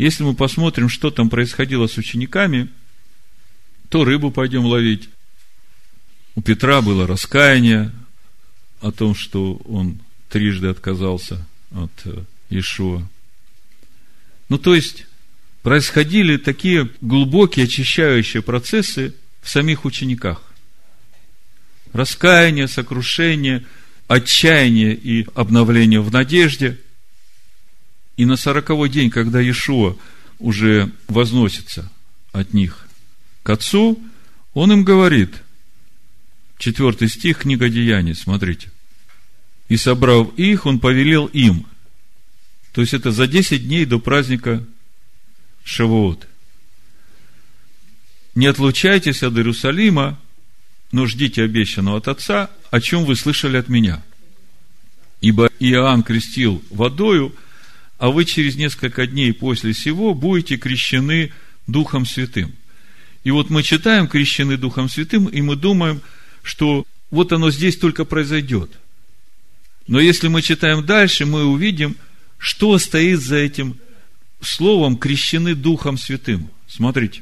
Если 0.00 0.22
мы 0.22 0.32
посмотрим, 0.32 0.88
что 0.88 1.10
там 1.10 1.28
происходило 1.28 1.86
с 1.86 1.98
учениками, 1.98 2.70
то 3.90 4.02
рыбу 4.02 4.30
пойдем 4.30 4.64
ловить. 4.64 5.10
У 6.34 6.40
Петра 6.40 6.80
было 6.80 7.06
раскаяние 7.06 7.92
о 8.80 8.92
том, 8.92 9.14
что 9.14 9.56
он 9.66 9.98
трижды 10.30 10.68
отказался 10.68 11.46
от 11.70 11.90
э, 12.06 12.24
Ишуа. 12.48 13.06
Ну, 14.48 14.56
то 14.56 14.74
есть, 14.74 15.04
происходили 15.60 16.38
такие 16.38 16.88
глубокие 17.02 17.66
очищающие 17.66 18.42
процессы 18.42 19.14
в 19.42 19.50
самих 19.50 19.84
учениках. 19.84 20.42
Раскаяние, 21.92 22.68
сокрушение, 22.68 23.66
отчаяние 24.08 24.94
и 24.94 25.26
обновление 25.34 26.00
в 26.00 26.10
надежде– 26.10 26.78
и 28.20 28.26
на 28.26 28.36
сороковой 28.36 28.90
день, 28.90 29.08
когда 29.08 29.40
Иешуа 29.40 29.96
уже 30.38 30.92
возносится 31.08 31.90
от 32.32 32.52
них 32.52 32.86
к 33.42 33.48
Отцу, 33.48 33.98
он 34.52 34.70
им 34.72 34.84
говорит, 34.84 35.42
четвертый 36.58 37.08
стих, 37.08 37.38
книга 37.38 37.70
Деяний, 37.70 38.14
смотрите. 38.14 38.70
И 39.70 39.78
собрав 39.78 40.38
их, 40.38 40.66
он 40.66 40.80
повелел 40.80 41.28
им. 41.28 41.66
То 42.72 42.82
есть 42.82 42.92
это 42.92 43.10
за 43.10 43.26
10 43.26 43.66
дней 43.66 43.86
до 43.86 43.98
праздника 43.98 44.62
Шавуот. 45.64 46.28
Не 48.34 48.48
отлучайтесь 48.48 49.22
от 49.22 49.32
Иерусалима, 49.32 50.20
но 50.92 51.06
ждите 51.06 51.42
обещанного 51.42 51.96
от 51.96 52.08
Отца, 52.08 52.50
о 52.70 52.82
чем 52.82 53.06
вы 53.06 53.16
слышали 53.16 53.56
от 53.56 53.70
меня. 53.70 54.02
Ибо 55.22 55.48
Иоанн 55.58 56.02
крестил 56.02 56.62
водою– 56.68 57.34
а 58.00 58.08
вы 58.08 58.24
через 58.24 58.56
несколько 58.56 59.06
дней 59.06 59.34
после 59.34 59.74
сего 59.74 60.14
будете 60.14 60.56
крещены 60.56 61.32
Духом 61.66 62.06
Святым. 62.06 62.54
И 63.24 63.30
вот 63.30 63.50
мы 63.50 63.62
читаем 63.62 64.08
крещены 64.08 64.56
Духом 64.56 64.88
Святым, 64.88 65.26
и 65.26 65.42
мы 65.42 65.54
думаем, 65.54 66.00
что 66.42 66.86
вот 67.10 67.30
оно 67.32 67.50
здесь 67.50 67.76
только 67.76 68.06
произойдет. 68.06 68.70
Но 69.86 70.00
если 70.00 70.28
мы 70.28 70.40
читаем 70.40 70.86
дальше, 70.86 71.26
мы 71.26 71.44
увидим, 71.44 71.94
что 72.38 72.78
стоит 72.78 73.20
за 73.20 73.36
этим 73.36 73.76
словом 74.40 74.96
крещены 74.96 75.54
Духом 75.54 75.98
Святым. 75.98 76.50
Смотрите. 76.66 77.20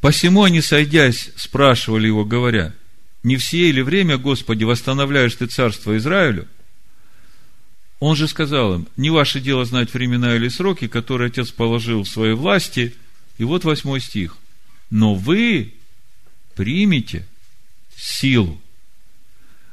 Посему 0.00 0.42
они, 0.42 0.60
сойдясь, 0.60 1.30
спрашивали 1.36 2.08
его, 2.08 2.24
говоря, 2.24 2.74
не 3.22 3.36
все 3.36 3.68
или 3.68 3.80
время, 3.80 4.18
Господи, 4.18 4.64
восстановляешь 4.64 5.36
ты 5.36 5.46
царство 5.46 5.96
Израилю? 5.96 6.48
Он 7.98 8.14
же 8.14 8.28
сказал 8.28 8.74
им, 8.74 8.88
не 8.96 9.10
ваше 9.10 9.40
дело 9.40 9.64
знать 9.64 9.92
времена 9.92 10.36
или 10.36 10.48
сроки, 10.48 10.86
которые 10.86 11.28
Отец 11.28 11.50
положил 11.50 12.02
в 12.02 12.08
своей 12.08 12.34
власти. 12.34 12.94
И 13.38 13.44
вот 13.44 13.64
восьмой 13.64 14.00
стих. 14.00 14.36
Но 14.90 15.14
вы 15.14 15.74
примите 16.54 17.26
силу, 17.96 18.60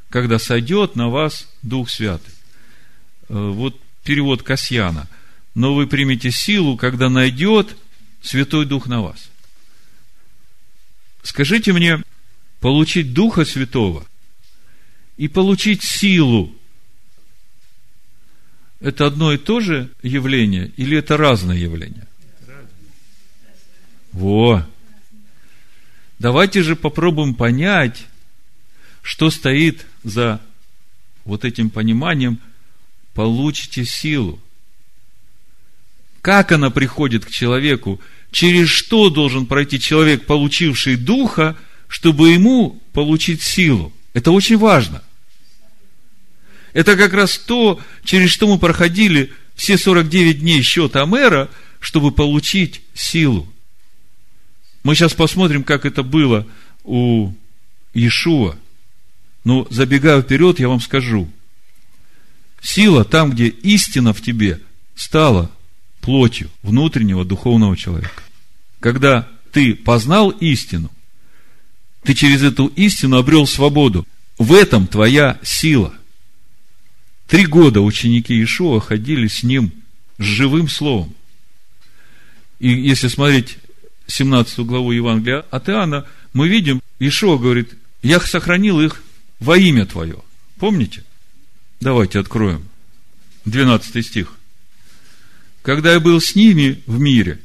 когда 0.10 0.40
сойдет 0.40 0.96
на 0.96 1.10
вас 1.10 1.50
Дух 1.62 1.90
Святый. 1.90 2.34
Э, 3.30 3.50
вот 3.50 3.80
перевод 4.04 4.44
Касьяна. 4.44 5.10
Но 5.54 5.76
вы 5.76 5.86
примете 5.88 6.32
силу, 6.32 6.78
когда 6.78 7.10
найдет 7.10 7.76
Святой 8.22 8.66
Дух 8.66 8.88
на 8.88 9.02
вас. 9.02 9.30
Скажите 11.24 11.74
мне, 11.74 12.02
получить 12.60 13.14
Духа 13.14 13.44
Святого 13.44 14.06
и 15.18 15.28
получить 15.28 15.84
силу– 15.84 16.56
это 18.84 19.08
одно 19.08 19.32
и 19.32 19.38
то 19.38 19.62
же 19.62 19.90
явление 20.04 20.72
или 20.76 20.98
это 20.98 21.16
разное 21.16 21.56
явление? 21.56 22.06
Во! 24.12 24.64
Давайте 26.20 26.62
же 26.62 26.76
попробуем 26.76 27.34
понять, 27.34 28.06
что 29.02 29.32
стоит 29.32 29.86
за 30.04 30.42
вот 31.24 31.46
этим 31.46 31.70
пониманием 31.70 32.40
«получите 33.14 33.86
силу». 33.86 34.40
Как 36.22 36.52
она 36.52 36.70
приходит 36.70 37.26
к 37.26 37.30
человеку? 37.30 38.00
Через 38.32 38.70
что 38.70 39.10
должен 39.10 39.46
пройти 39.46 39.80
человек, 39.80 40.26
получивший 40.26 40.98
Духа, 40.98 41.58
чтобы 41.88 42.32
ему 42.32 42.82
получить 42.92 43.42
силу? 43.42 43.94
Это 44.14 44.32
очень 44.32 44.58
важно. 44.58 45.02
Это 46.74 46.98
как 46.98 47.14
раз 47.14 47.38
то, 47.38 47.80
через 48.04 48.32
что 48.32 48.48
мы 48.48 48.58
проходили 48.58 49.32
все 49.56 49.78
49 49.78 50.40
дней 50.40 50.62
счета 50.62 51.06
мэра, 51.06 51.50
чтобы 51.80 52.12
получить 52.12 52.82
силу. 52.94 53.48
Мы 54.84 54.96
сейчас 54.96 55.14
посмотрим, 55.14 55.64
как 55.64 55.86
это 55.86 56.04
было 56.04 56.48
у 56.84 57.32
Иешуа. 57.94 58.56
Но 59.44 59.68
забегая 59.70 60.22
вперед, 60.22 60.60
я 60.60 60.68
вам 60.68 60.82
скажу. 60.82 61.30
Сила 62.62 63.04
там, 63.04 63.32
где 63.32 63.48
истина 63.48 64.14
в 64.14 64.22
тебе 64.22 64.60
стала 64.96 65.52
плотью 66.02 66.50
внутреннего 66.64 67.26
духовного 67.26 67.78
человека. 67.78 68.24
Когда 68.80 69.28
ты 69.52 69.76
познал 69.76 70.30
истину, 70.30 70.90
ты 72.04 72.14
через 72.14 72.42
эту 72.44 72.68
истину 72.68 73.18
обрел 73.18 73.48
свободу. 73.48 74.06
В 74.38 74.54
этом 74.54 74.88
твоя 74.88 75.40
сила. 75.44 75.94
Три 77.34 77.48
года 77.48 77.82
ученики 77.82 78.36
Иешуа 78.36 78.80
ходили 78.80 79.26
с 79.26 79.42
ним 79.42 79.72
с 80.20 80.24
живым 80.24 80.70
словом. 80.70 81.16
И 82.60 82.70
если 82.70 83.08
смотреть 83.08 83.58
17 84.06 84.60
главу 84.60 84.92
Евангелия 84.92 85.40
от 85.50 85.68
Иоанна, 85.68 86.06
мы 86.34 86.48
видим, 86.48 86.80
Ишуа 87.00 87.40
говорит, 87.40 87.74
я 88.04 88.20
сохранил 88.20 88.80
их 88.80 89.02
во 89.40 89.58
имя 89.58 89.88
Твое. 89.88 90.20
Помните? 90.60 91.04
Давайте 91.82 92.20
откроем. 92.20 92.70
12 93.46 94.06
стих. 94.06 94.34
Когда 95.64 95.94
я 95.94 96.00
был 96.00 96.22
с 96.22 96.36
ними 96.36 96.84
в 96.86 97.00
мире, 97.00 97.40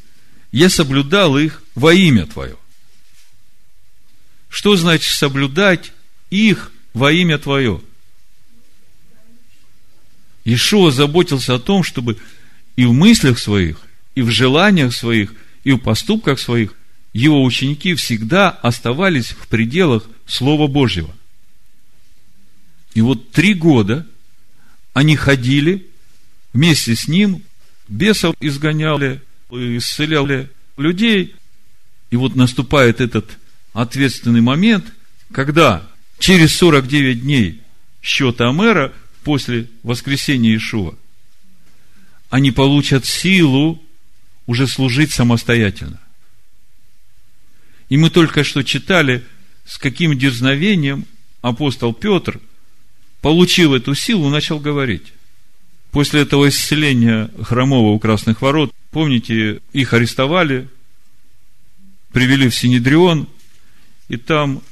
я 0.52 0.68
соблюдал 0.68 1.38
их 1.38 1.62
во 1.74 1.94
имя 1.94 2.26
Твое. 2.26 2.56
Что 4.50 4.76
значит 4.76 5.14
соблюдать 5.14 5.92
их 6.28 6.72
во 6.92 7.10
имя 7.10 7.38
Твое? 7.38 7.80
Ишуа 10.54 10.90
заботился 10.90 11.54
о 11.54 11.58
том, 11.58 11.82
чтобы 11.82 12.16
и 12.76 12.84
в 12.84 12.92
мыслях 12.92 13.38
своих, 13.38 13.80
и 14.14 14.22
в 14.22 14.30
желаниях 14.30 14.94
своих– 14.94 15.34
и 15.68 15.72
в 15.72 15.78
поступках 15.78 16.38
своих 16.38 16.74
его 17.12 17.44
ученики 17.44 17.94
всегда 17.94 18.48
оставались 18.48 19.32
в 19.32 19.48
пределах 19.48 20.04
Слова 20.26 20.66
Божьего. 20.66 21.14
И 22.94 23.02
вот 23.02 23.32
три 23.32 23.52
года 23.52 24.06
они 24.94 25.14
ходили 25.14 25.86
вместе 26.54 26.96
с 26.96 27.06
ним, 27.06 27.42
бесов 27.86 28.34
изгоняли, 28.40 29.22
исцеляли 29.50 30.50
людей. 30.78 31.34
И 32.10 32.16
вот 32.16 32.34
наступает 32.34 33.02
этот 33.02 33.36
ответственный 33.74 34.40
момент, 34.40 34.86
когда 35.32 35.86
через 36.18 36.56
49 36.56 37.22
дней 37.22 37.60
счета 38.00 38.48
Амера 38.48 38.94
после 39.24 39.68
воскресения 39.82 40.56
Ишуа 40.56 40.94
они 42.30 42.50
получат 42.50 43.06
силу 43.06 43.82
уже 44.46 44.66
служить 44.66 45.12
самостоятельно. 45.12 46.00
И 47.88 47.96
мы 47.96 48.10
только 48.10 48.44
что 48.44 48.62
читали, 48.62 49.24
с 49.64 49.78
каким 49.78 50.18
дерзновением 50.18 51.06
апостол 51.40 51.94
Петр, 51.94 52.40
получил 53.20 53.74
эту 53.74 53.94
силу, 53.94 54.28
начал 54.28 54.60
говорить. 54.60 55.12
После 55.90 56.20
этого 56.20 56.48
исцеления 56.48 57.30
хромого 57.42 57.92
у 57.92 57.98
красных 57.98 58.42
ворот, 58.42 58.72
помните, 58.90 59.60
их 59.72 59.92
арестовали, 59.94 60.68
привели 62.12 62.48
в 62.48 62.54
Синедрион, 62.54 63.26
и 64.08 64.16
там 64.16 64.62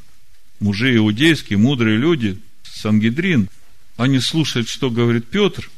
мужи 0.60 0.96
иудейские, 0.96 1.58
мудрые 1.58 1.96
люди, 1.96 2.38
Сангидрин, 2.64 3.48
они 3.96 4.20
слушают, 4.20 4.68
что 4.68 4.90
говорит 4.90 5.28
Петр, 5.28 5.70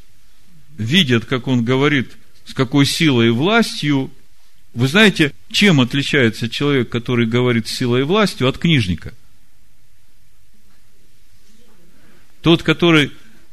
видят, 0.76 1.24
как 1.24 1.48
он 1.48 1.64
говорит– 1.64 2.12
с 2.48 2.54
какой 2.54 2.86
силой 2.86 3.28
и 3.28 3.30
властью. 3.30 4.10
Вы 4.72 4.88
знаете, 4.88 5.32
чем 5.50 5.80
отличается 5.80 6.48
человек, 6.48 6.88
который 6.88 7.26
говорит 7.26 7.68
силой 7.68 8.00
и 8.00 8.04
властью, 8.04 8.48
от 8.48 8.58
книжника? 8.58 9.12
Тот, 12.40 12.62
который 12.62 13.12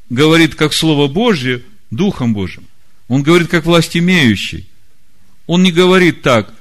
говорит 0.09 0.55
как 0.55 0.73
Слово 0.73 1.07
Божье, 1.07 1.61
Духом 1.91 2.33
Божьим. 2.33 2.65
Он 3.09 3.21
говорит 3.21 3.49
как 3.49 3.65
власть 3.65 3.97
имеющий. 3.97 4.67
Он 5.45 5.61
не 5.61 5.71
говорит 5.71 6.21
так, 6.21 6.53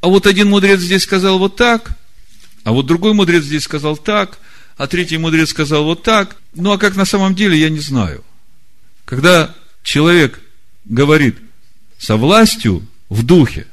а 0.00 0.08
вот 0.08 0.26
один 0.26 0.50
мудрец 0.50 0.80
здесь 0.80 1.02
сказал 1.02 1.38
вот 1.38 1.56
так, 1.56 1.98
а 2.62 2.72
вот 2.72 2.86
другой 2.86 3.14
мудрец 3.14 3.44
здесь 3.44 3.64
сказал 3.64 3.96
так, 3.96 4.38
а 4.76 4.86
третий 4.86 5.18
мудрец 5.18 5.50
сказал 5.50 5.84
вот 5.84 6.02
так. 6.02 6.36
Ну, 6.54 6.72
а 6.72 6.78
как 6.78 6.96
на 6.96 7.04
самом 7.04 7.34
деле, 7.34 7.58
я 7.58 7.70
не 7.70 7.80
знаю. 7.80 8.24
Когда 9.04 9.54
человек 9.82 10.40
говорит– 10.84 11.36
со 12.00 12.16
властью 12.16 12.86
в 13.10 13.22
духе, 13.22 13.66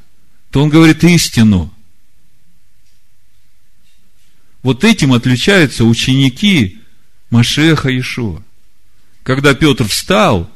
то 0.51 0.61
он 0.61 0.69
говорит 0.69 1.03
истину. 1.05 1.73
Вот 4.61 4.83
этим 4.83 5.13
отличаются 5.13 5.85
ученики 5.85 6.79
Машеха 7.29 7.89
Иешуа. 7.89 8.43
Когда 9.23 9.53
Петр 9.53 9.87
встал, 9.87 10.51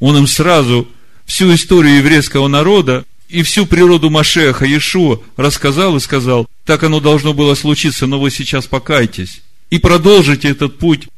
он 0.00 0.18
им 0.18 0.26
сразу 0.26 0.86
всю 1.24 1.54
историю 1.54 1.96
еврейского 1.96 2.46
народа 2.46 3.06
и 3.28 3.42
всю 3.42 3.64
природу 3.64 4.10
Машеха 4.10 4.66
Иешуа 4.66 5.22
рассказал 5.38 5.96
и 5.96 6.00
сказал, 6.00 6.46
так 6.66 6.82
оно 6.82 7.00
должно 7.00 7.32
было 7.32 7.54
случиться, 7.54 8.06
но 8.06 8.20
вы 8.20 8.30
сейчас 8.30 8.66
покайтесь 8.66 9.40
и 9.70 9.78
продолжите 9.78 10.48
этот 10.48 10.78
путь 10.78 11.08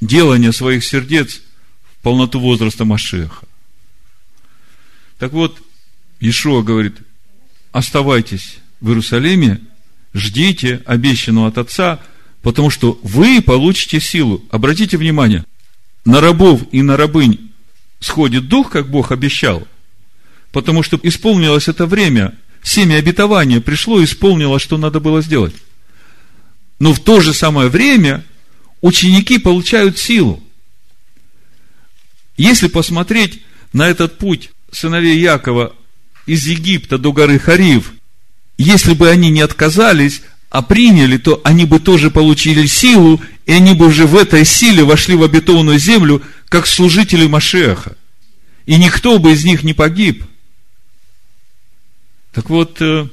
делания 0.00 0.52
своих 0.52 0.84
сердец 0.84 1.40
в 1.98 2.02
полноту 2.02 2.40
возраста 2.40 2.84
Машеха. 2.84 3.46
Так 5.18 5.32
вот, 5.32 5.60
Ишуа 6.20 6.62
говорит, 6.62 6.98
оставайтесь 7.72 8.58
в 8.80 8.88
Иерусалиме, 8.88 9.60
ждите 10.14 10.82
обещанного 10.86 11.48
от 11.48 11.58
Отца, 11.58 12.00
потому 12.42 12.70
что 12.70 12.98
вы 13.02 13.42
получите 13.42 14.00
силу. 14.00 14.44
Обратите 14.50 14.96
внимание, 14.96 15.44
на 16.04 16.20
рабов 16.20 16.62
и 16.72 16.82
на 16.82 16.96
рабынь 16.96 17.50
сходит 18.00 18.48
дух, 18.48 18.70
как 18.70 18.88
Бог 18.88 19.10
обещал, 19.10 19.66
потому 20.52 20.82
что 20.82 20.98
исполнилось 21.02 21.68
это 21.68 21.86
время, 21.86 22.34
семя 22.62 22.96
обетования 22.96 23.60
пришло 23.60 24.00
и 24.00 24.04
исполнило, 24.04 24.58
что 24.58 24.76
надо 24.78 25.00
было 25.00 25.22
сделать. 25.22 25.54
Но 26.78 26.92
в 26.92 27.00
то 27.00 27.20
же 27.20 27.32
самое 27.32 27.68
время 27.68 28.24
ученики 28.80 29.38
получают 29.38 29.98
силу. 29.98 30.42
Если 32.36 32.68
посмотреть 32.68 33.42
на 33.72 33.88
этот 33.88 34.18
путь 34.18 34.50
сыновей 34.70 35.18
Якова 35.18 35.74
из 36.26 36.46
Египта 36.46 36.98
до 36.98 37.12
горы 37.12 37.38
Харив, 37.38 37.92
если 38.58 38.94
бы 38.94 39.08
они 39.08 39.30
не 39.30 39.40
отказались, 39.40 40.22
а 40.50 40.62
приняли, 40.62 41.18
то 41.18 41.40
они 41.44 41.64
бы 41.64 41.80
тоже 41.80 42.10
получили 42.10 42.66
силу, 42.66 43.20
и 43.46 43.52
они 43.52 43.74
бы 43.74 43.86
уже 43.86 44.06
в 44.06 44.16
этой 44.16 44.44
силе 44.44 44.84
вошли 44.84 45.14
в 45.14 45.22
обетованную 45.22 45.78
землю, 45.78 46.22
как 46.48 46.66
служители 46.66 47.26
Машеха. 47.26 47.96
И 48.64 48.76
никто 48.76 49.18
бы 49.18 49.32
из 49.32 49.44
них 49.44 49.62
не 49.62 49.74
погиб. 49.74 50.24
Так 52.32 52.50
вот, 52.50 52.80
э, 52.80 53.08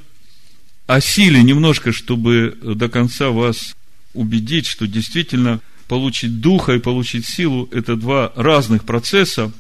о 0.88 1.00
силе 1.00 1.42
немножко, 1.44 1.92
чтобы 1.92 2.58
до 2.62 2.90
конца 2.90 3.30
вас 3.30 3.76
убедить, 4.14 4.68
что 4.68 4.88
действительно 4.88 5.62
получить 5.88 6.40
духа 6.40 6.74
и 6.74 6.80
получить 6.80 7.26
силу– 7.26 7.70
это 7.72 7.96
два 7.96 8.32
разных 8.36 8.84
процесса. 8.84 9.52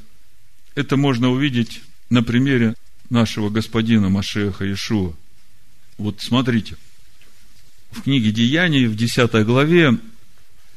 Это 0.75 0.97
можно 0.97 1.29
увидеть 1.29 1.81
на 2.09 2.23
примере 2.23 2.75
нашего 3.09 3.49
господина 3.49 4.09
Машеха 4.09 4.65
Иешуа. 4.65 5.13
Вот 5.97 6.21
смотрите, 6.21 6.75
в 7.91 8.01
книге 8.01 8.31
Деяний, 8.31 8.87
в 8.87 8.95
10 8.95 9.45
главе, 9.45 9.97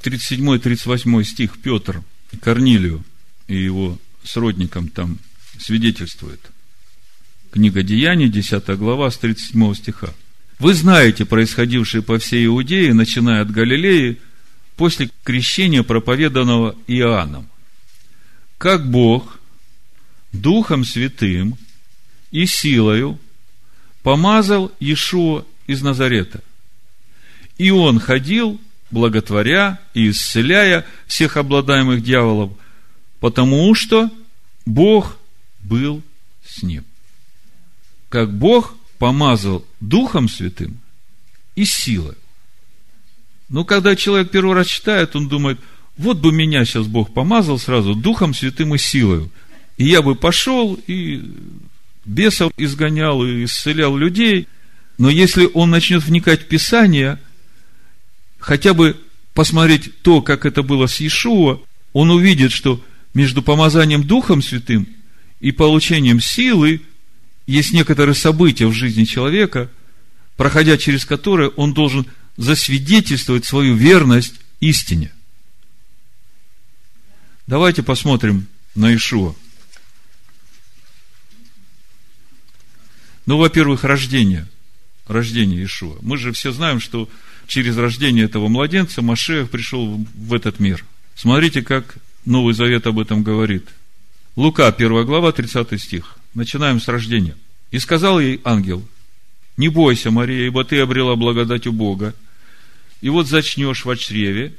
37-38 0.02 1.24
стих 1.24 1.58
Петр 1.58 2.02
Корнилию 2.40 3.04
и 3.48 3.56
его 3.56 3.98
сродникам 4.22 4.88
там 4.88 5.18
свидетельствует. 5.58 6.40
Книга 7.50 7.82
Деяний, 7.82 8.28
10 8.28 8.66
глава, 8.76 9.10
с 9.10 9.16
37 9.16 9.74
стиха. 9.74 10.12
Вы 10.58 10.74
знаете 10.74 11.24
происходившее 11.24 12.02
по 12.02 12.18
всей 12.18 12.46
Иудее, 12.46 12.94
начиная 12.94 13.42
от 13.42 13.50
Галилеи, 13.50 14.18
после 14.76 15.10
крещения, 15.22 15.82
проповеданного 15.82 16.76
Иоанном. 16.86 17.48
Как 18.58 18.88
Бог 18.88 19.38
Духом 20.32 20.84
Святым 20.84 21.56
и 22.30 22.46
силою 22.46 23.18
помазал 24.02 24.72
Иешуа 24.80 25.44
из 25.66 25.82
Назарета. 25.82 26.42
И 27.58 27.70
он 27.70 27.98
ходил, 27.98 28.60
благотворя 28.90 29.80
и 29.94 30.10
исцеляя 30.10 30.86
всех 31.06 31.36
обладаемых 31.36 32.02
дьяволов, 32.02 32.52
потому 33.20 33.74
что 33.74 34.10
Бог 34.64 35.18
был 35.62 36.02
с 36.46 36.62
ним. 36.62 36.84
Как 38.08 38.32
Бог 38.32 38.75
помазал 38.98 39.64
Духом 39.80 40.28
Святым 40.28 40.78
и 41.54 41.64
силой. 41.64 42.14
Но 43.48 43.64
когда 43.64 43.94
человек 43.94 44.30
первый 44.30 44.54
раз 44.54 44.66
читает, 44.66 45.14
он 45.14 45.28
думает, 45.28 45.58
вот 45.96 46.18
бы 46.18 46.32
меня 46.32 46.64
сейчас 46.64 46.86
Бог 46.86 47.12
помазал 47.12 47.58
сразу 47.58 47.94
Духом 47.94 48.34
Святым 48.34 48.74
и 48.74 48.78
силою. 48.78 49.30
И 49.76 49.86
я 49.86 50.02
бы 50.02 50.14
пошел 50.14 50.78
и 50.86 51.22
бесов 52.04 52.52
изгонял 52.56 53.24
и 53.24 53.44
исцелял 53.44 53.96
людей. 53.96 54.48
Но 54.98 55.10
если 55.10 55.48
он 55.52 55.70
начнет 55.70 56.02
вникать 56.02 56.42
в 56.42 56.46
Писание, 56.46 57.18
хотя 58.38 58.74
бы 58.74 58.96
посмотреть 59.34 60.02
то, 60.02 60.22
как 60.22 60.46
это 60.46 60.62
было 60.62 60.86
с 60.86 61.00
Иешуа, 61.00 61.60
он 61.92 62.10
увидит, 62.10 62.52
что 62.52 62.82
между 63.14 63.42
помазанием 63.42 64.02
Духом 64.02 64.42
Святым 64.42 64.86
и 65.40 65.52
получением 65.52 66.20
силы 66.20 66.82
есть 67.46 67.72
некоторые 67.72 68.14
события 68.14 68.66
в 68.66 68.72
жизни 68.72 69.04
человека, 69.04 69.70
проходя 70.36 70.76
через 70.76 71.04
которые 71.04 71.50
он 71.50 71.72
должен 71.72 72.06
засвидетельствовать 72.36 73.44
свою 73.44 73.74
верность 73.74 74.34
истине. 74.60 75.12
Давайте 77.46 77.82
посмотрим 77.82 78.48
на 78.74 78.94
Ишуа. 78.94 79.34
Ну, 83.24 83.38
во-первых, 83.38 83.84
рождение. 83.84 84.46
Рождение 85.06 85.64
Ишуа. 85.64 85.96
Мы 86.02 86.16
же 86.16 86.32
все 86.32 86.52
знаем, 86.52 86.80
что 86.80 87.08
через 87.46 87.76
рождение 87.76 88.24
этого 88.24 88.48
младенца 88.48 89.02
Машех 89.02 89.50
пришел 89.50 90.04
в 90.14 90.34
этот 90.34 90.58
мир. 90.58 90.84
Смотрите, 91.14 91.62
как 91.62 91.96
Новый 92.24 92.54
Завет 92.54 92.86
об 92.86 92.98
этом 92.98 93.22
говорит. 93.22 93.68
Лука, 94.34 94.66
1 94.66 95.06
глава, 95.06 95.32
30 95.32 95.80
стих. 95.80 96.18
Начинаем 96.36 96.82
с 96.82 96.88
рождения. 96.88 97.34
«И 97.70 97.78
сказал 97.78 98.20
ей 98.20 98.42
ангел, 98.44 98.86
не 99.56 99.70
бойся, 99.70 100.10
Мария, 100.10 100.46
ибо 100.46 100.64
ты 100.64 100.78
обрела 100.80 101.16
благодать 101.16 101.66
у 101.66 101.72
Бога, 101.72 102.14
и 103.00 103.08
вот 103.08 103.26
зачнешь 103.26 103.86
в 103.86 103.96
чреве, 103.96 104.54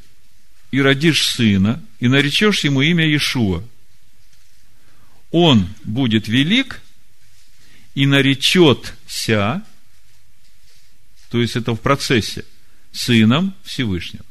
и 0.72 0.82
родишь 0.82 1.28
сына, 1.28 1.84
и 2.00 2.08
наречешь 2.08 2.64
ему 2.64 2.82
имя 2.82 3.06
Иешуа. 3.06 3.64
Он 5.30 5.70
будет 5.84 6.28
велик, 6.28 6.82
и 7.94 8.08
наречется, 8.08 9.64
то 11.30 11.40
есть 11.40 11.56
это 11.56 11.76
в 11.76 11.80
процессе, 11.80 12.44
сыном 12.92 13.54
Всевышнего. 13.64 14.26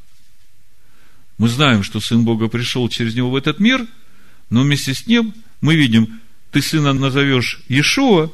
Мы 1.37 1.47
знаем, 1.47 1.83
что 1.83 2.01
Сын 2.01 2.25
Бога 2.25 2.49
пришел 2.49 2.89
через 2.89 3.15
него 3.15 3.31
в 3.31 3.37
этот 3.37 3.61
мир, 3.61 3.87
но 4.49 4.63
вместе 4.63 4.93
с 4.93 5.07
ним 5.07 5.33
мы 5.61 5.77
видим, 5.77 6.19
ты 6.51 6.61
сына 6.61 6.93
назовешь 6.93 7.61
Иешуа, 7.67 8.31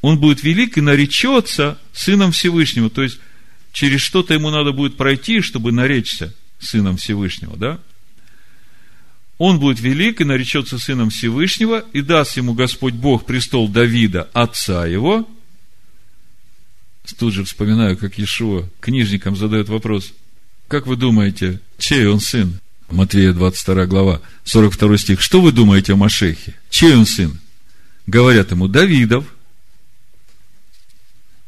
он 0.00 0.18
будет 0.18 0.42
велик 0.42 0.78
и 0.78 0.80
наречется 0.80 1.78
Сыном 1.92 2.32
Всевышнего. 2.32 2.90
То 2.90 3.02
есть, 3.02 3.18
через 3.72 4.00
что-то 4.00 4.34
ему 4.34 4.50
надо 4.50 4.72
будет 4.72 4.96
пройти, 4.96 5.40
чтобы 5.40 5.72
наречься 5.72 6.34
Сыном 6.58 6.96
Всевышнего, 6.96 7.56
да? 7.56 7.80
Он 9.38 9.58
будет 9.58 9.80
велик 9.80 10.20
и 10.20 10.24
наречется 10.24 10.78
Сыном 10.78 11.10
Всевышнего, 11.10 11.84
и 11.92 12.00
даст 12.02 12.36
ему 12.36 12.54
Господь 12.54 12.94
Бог 12.94 13.26
престол 13.26 13.68
Давида, 13.68 14.28
отца 14.32 14.86
его. 14.86 15.28
Тут 17.18 17.34
же 17.34 17.44
вспоминаю, 17.44 17.96
как 17.96 18.18
Иешуа 18.18 18.68
книжникам 18.80 19.36
задает 19.36 19.68
вопрос, 19.68 20.12
как 20.68 20.86
вы 20.86 20.96
думаете, 20.96 21.60
чей 21.78 22.06
он 22.06 22.20
сын? 22.20 22.58
Матвея 22.90 23.32
22 23.32 23.86
глава, 23.86 24.20
42 24.44 24.98
стих. 24.98 25.20
Что 25.20 25.40
вы 25.40 25.52
думаете 25.52 25.94
о 25.94 25.96
Машехе? 25.96 26.54
Чей 26.70 26.94
он 26.94 27.06
сын? 27.06 27.38
Говорят 28.06 28.50
ему, 28.50 28.68
Давидов. 28.68 29.24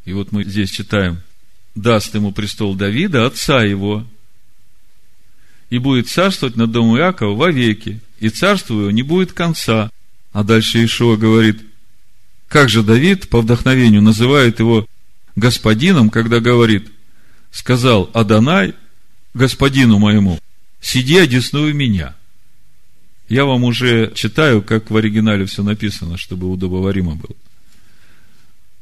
И 0.05 0.12
вот 0.12 0.32
мы 0.32 0.45
здесь 0.45 0.70
читаем, 0.70 1.20
даст 1.74 2.14
ему 2.14 2.32
престол 2.32 2.74
Давида, 2.74 3.26
отца 3.26 3.62
его, 3.62 4.07
и 5.70 5.78
будет 5.78 6.09
царствовать 6.09 6.57
над 6.57 6.70
домом 6.70 6.99
Иакова 6.99 7.35
вовеки, 7.35 8.01
и 8.20 8.28
царству 8.28 8.80
его 8.80 8.91
не 8.91 9.03
будет 9.03 9.32
конца. 9.32 9.91
А 10.32 10.43
дальше 10.45 10.85
Ишуа 10.85 11.16
говорит, 11.16 11.62
как 12.49 12.68
же 12.68 12.82
Давид 12.82 13.28
по 13.28 13.41
вдохновению 13.41 14.03
называет 14.03 14.61
его 14.61 14.87
господином, 15.37 16.11
когда 16.11 16.41
говорит, 16.41 16.89
сказал 17.51 18.11
Адонай 18.12 18.74
господину 19.32 19.99
моему, 19.99 20.39
сиди 20.85 21.16
одесную 21.16 21.74
меня. 21.74 22.14
Я 23.28 23.47
вам 23.47 23.64
уже 23.64 24.12
читаю, 24.14 24.62
как 24.62 24.91
в 24.91 24.97
оригинале 24.97 25.47
все 25.47 25.62
написано, 25.62 26.18
чтобы 26.18 26.51
удобоваримо 26.51 27.14
было. 27.14 27.35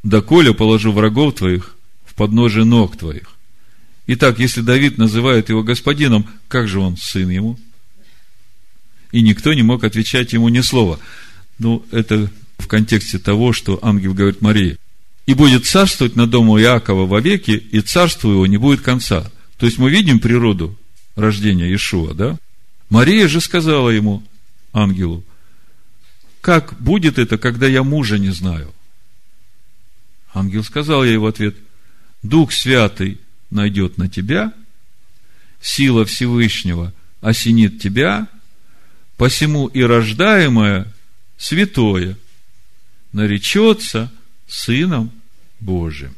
Да 0.02 0.20
коля 0.20 0.52
положу 0.52 0.90
врагов 0.90 1.36
твоих 1.36 1.76
в 2.04 2.14
подножие 2.14 2.64
ног 2.64 2.96
твоих. 2.96 3.36
Итак, 4.08 4.40
если 4.40 4.62
Давид 4.62 4.98
называет 4.98 5.48
его 5.48 5.62
господином, 5.62 6.28
как 6.48 6.66
же 6.66 6.80
он 6.80 6.96
сын 6.96 7.30
ему? 7.30 7.58
И 9.12 9.22
никто 9.22 9.54
не 9.54 9.62
мог 9.62 9.84
отвечать 9.84 10.32
ему 10.32 10.48
ни 10.48 10.60
слова. 10.60 10.98
Ну, 11.60 11.86
это 11.92 12.28
в 12.58 12.66
контексте 12.66 13.20
того, 13.20 13.52
что 13.52 13.78
ангел 13.80 14.12
говорит 14.12 14.42
Марии. 14.42 14.76
И 15.26 15.34
будет 15.34 15.66
царствовать 15.66 16.16
на 16.16 16.26
дому 16.26 16.58
Иакова 16.58 17.06
вовеки, 17.06 17.52
и 17.52 17.80
царству 17.80 18.32
его 18.32 18.46
не 18.48 18.56
будет 18.56 18.80
конца. 18.80 19.30
То 19.56 19.66
есть 19.66 19.78
мы 19.78 19.88
видим 19.88 20.18
природу 20.18 20.76
рождения 21.14 21.66
Иешуа, 21.66 22.14
да? 22.14 22.38
Мария 22.88 23.28
же 23.28 23.40
сказала 23.40 23.90
ему, 23.90 24.22
ангелу, 24.72 25.24
как 26.40 26.74
будет 26.80 27.18
это, 27.18 27.38
когда 27.38 27.66
я 27.66 27.82
мужа 27.82 28.18
не 28.18 28.30
знаю? 28.30 28.72
Ангел 30.34 30.64
сказал 30.64 31.04
ей 31.04 31.16
в 31.16 31.26
ответ, 31.26 31.56
Дух 32.22 32.52
Святый 32.52 33.20
найдет 33.50 33.98
на 33.98 34.08
тебя, 34.08 34.52
сила 35.60 36.04
Всевышнего 36.04 36.92
осенит 37.20 37.80
тебя, 37.80 38.28
посему 39.16 39.68
и 39.68 39.82
рождаемое 39.82 40.92
святое 41.36 42.16
наречется 43.12 44.10
Сыном 44.48 45.12
Божьим. 45.60 46.14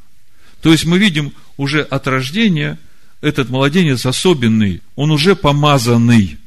То 0.62 0.72
есть 0.72 0.86
мы 0.86 0.98
видим 0.98 1.32
уже 1.56 1.82
от 1.82 2.06
рождения 2.06 2.78
этот 3.24 3.48
младенец 3.48 4.04
особенный, 4.04 4.82
он 4.96 5.10
уже 5.10 5.34
помазанный. 5.34 6.38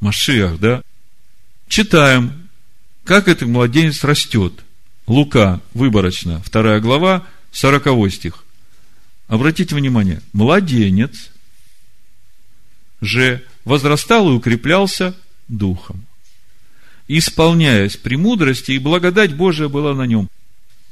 Машиах, 0.00 0.58
да? 0.58 0.82
Читаем, 1.68 2.48
как 3.04 3.28
этот 3.28 3.48
младенец 3.48 4.02
растет. 4.02 4.64
Лука, 5.06 5.60
выборочно, 5.74 6.42
вторая 6.44 6.80
глава, 6.80 7.24
сороковой 7.52 8.10
стих. 8.10 8.44
Обратите 9.28 9.74
внимание, 9.74 10.20
младенец 10.32 11.30
же 13.00 13.44
возрастал 13.64 14.28
и 14.28 14.34
укреплялся 14.34 15.14
духом, 15.46 16.04
исполняясь 17.06 17.96
премудрости, 17.96 18.72
и 18.72 18.78
благодать 18.78 19.34
Божия 19.34 19.68
была 19.68 19.94
на 19.94 20.02
нем. 20.02 20.28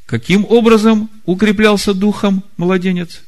Каким 0.06 0.46
образом 0.48 1.10
укреплялся 1.24 1.94
духом 1.94 2.44
младенец? 2.56 3.22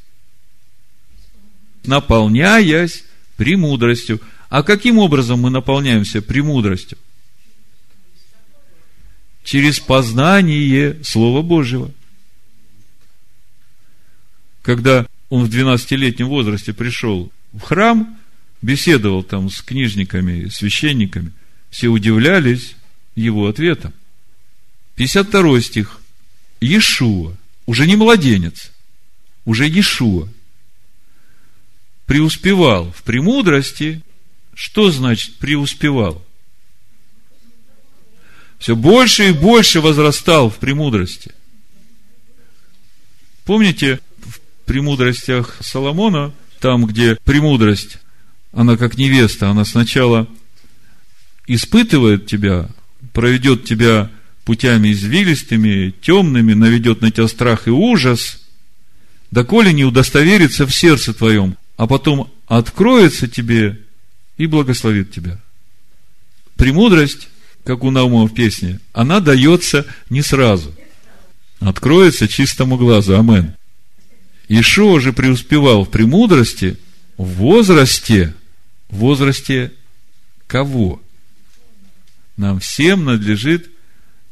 Наполняясь 1.89 3.05
премудростью. 3.39 4.20
А 4.51 4.62
каким 4.62 4.99
образом 4.99 5.41
мы 5.41 5.49
наполняемся 5.49 6.20
премудростью? 6.20 6.99
Через 9.43 9.80
познание 9.80 11.03
Слова 11.03 11.41
Божьего. 11.41 11.91
когда 14.61 15.07
он 15.30 15.47
в 15.47 15.49
12-летнем 15.49 16.28
возрасте 16.28 16.74
пришел 16.74 17.32
в 17.55 17.61
храм, 17.61 18.18
беседовал 18.61 19.22
там 19.22 19.49
с 19.49 19.62
книжниками, 19.62 20.49
священниками, 20.49 21.32
все 21.70 21.89
удивлялись 21.89 22.76
его 23.14 23.49
ответом. 23.49 23.95
52 24.97 25.61
стих. 25.62 26.01
Иешуа, 26.61 27.34
уже 27.64 27.86
не 27.86 27.97
младенец, 27.97 28.72
уже 29.47 29.66
Иешуа, 29.66 30.28
преуспевал 32.09 32.91
в 32.91 33.03
премудрости. 33.05 34.03
Что 34.55 34.91
значит 34.91 35.37
преуспевал? 35.37 36.25
Все 38.59 38.75
больше 38.75 39.29
и 39.29 39.33
больше 39.33 39.81
возрастал 39.81 40.51
в 40.51 40.57
премудрости. 40.57 41.31
Помните, 43.45 44.01
в 44.25 44.41
премудростях 44.65 45.59
Соломона, 45.61 46.35
там, 46.59 46.87
где 46.87 47.17
премудрость, 47.23 47.99
она 48.53 48.77
как 48.77 48.97
невеста, 48.97 49.51
она 49.51 49.65
сначала 49.65 50.27
испытывает 51.47 52.27
тебя, 52.27 52.69
проведет 53.13 53.65
тебя 53.65 54.11
путями 54.45 54.93
извилистыми, 54.93 55.95
темными, 56.01 56.55
наведет 56.55 57.01
на 57.01 57.13
тебя 57.13 57.29
страх 57.29 57.69
и 57.69 57.71
ужас, 57.71 58.41
доколе 59.31 59.73
не 59.73 59.85
удостоверится 59.85 60.67
в 60.67 60.75
сердце 60.75 61.15
твоем, 61.15 61.57
а 61.79 61.87
потом 61.87 62.31
откроется 62.47 63.29
тебе 63.29 63.81
и 64.37 64.47
благословит 64.47 65.12
тебя. 65.12 65.39
Премудрость, 66.57 67.29
как 67.64 67.85
у 67.85 67.91
Наума 67.93 68.26
в 68.26 68.35
песне, 68.35 68.81
она 68.93 69.20
дается 69.20 69.87
не 70.11 70.20
сразу. 70.20 70.74
Откроется 71.61 72.26
чистому 72.26 72.76
глазу. 72.76 73.16
Амен. 73.16 73.55
Ишуа 74.49 75.01
же 75.01 75.12
преуспевал 75.12 75.85
в 75.85 75.91
премудрости 75.91 76.76
в 77.16 77.26
возрасте, 77.35 78.35
в 78.89 78.97
возрасте 78.97 79.72
кого? 80.49 81.01
Нам 82.37 82.59
всем 82.59 83.05
надлежит 83.05 83.70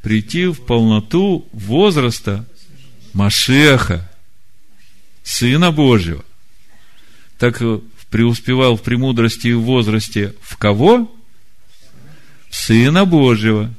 прийти 0.02 0.46
в 0.46 0.62
полноту 0.62 1.48
возраста 1.52 2.44
Машеха, 3.12 4.10
Сына 5.22 5.70
Божьего– 5.70 6.24
так 7.38 7.60
преуспевал 8.10 8.76
в 8.76 8.82
премудрости 8.82 9.48
и 9.48 9.52
в 9.52 9.62
возрасте 9.62 10.34
в 10.40 10.56
кого? 10.56 11.14
В 12.48 12.56
Сына 12.56 13.04
Божьего. 13.04 13.72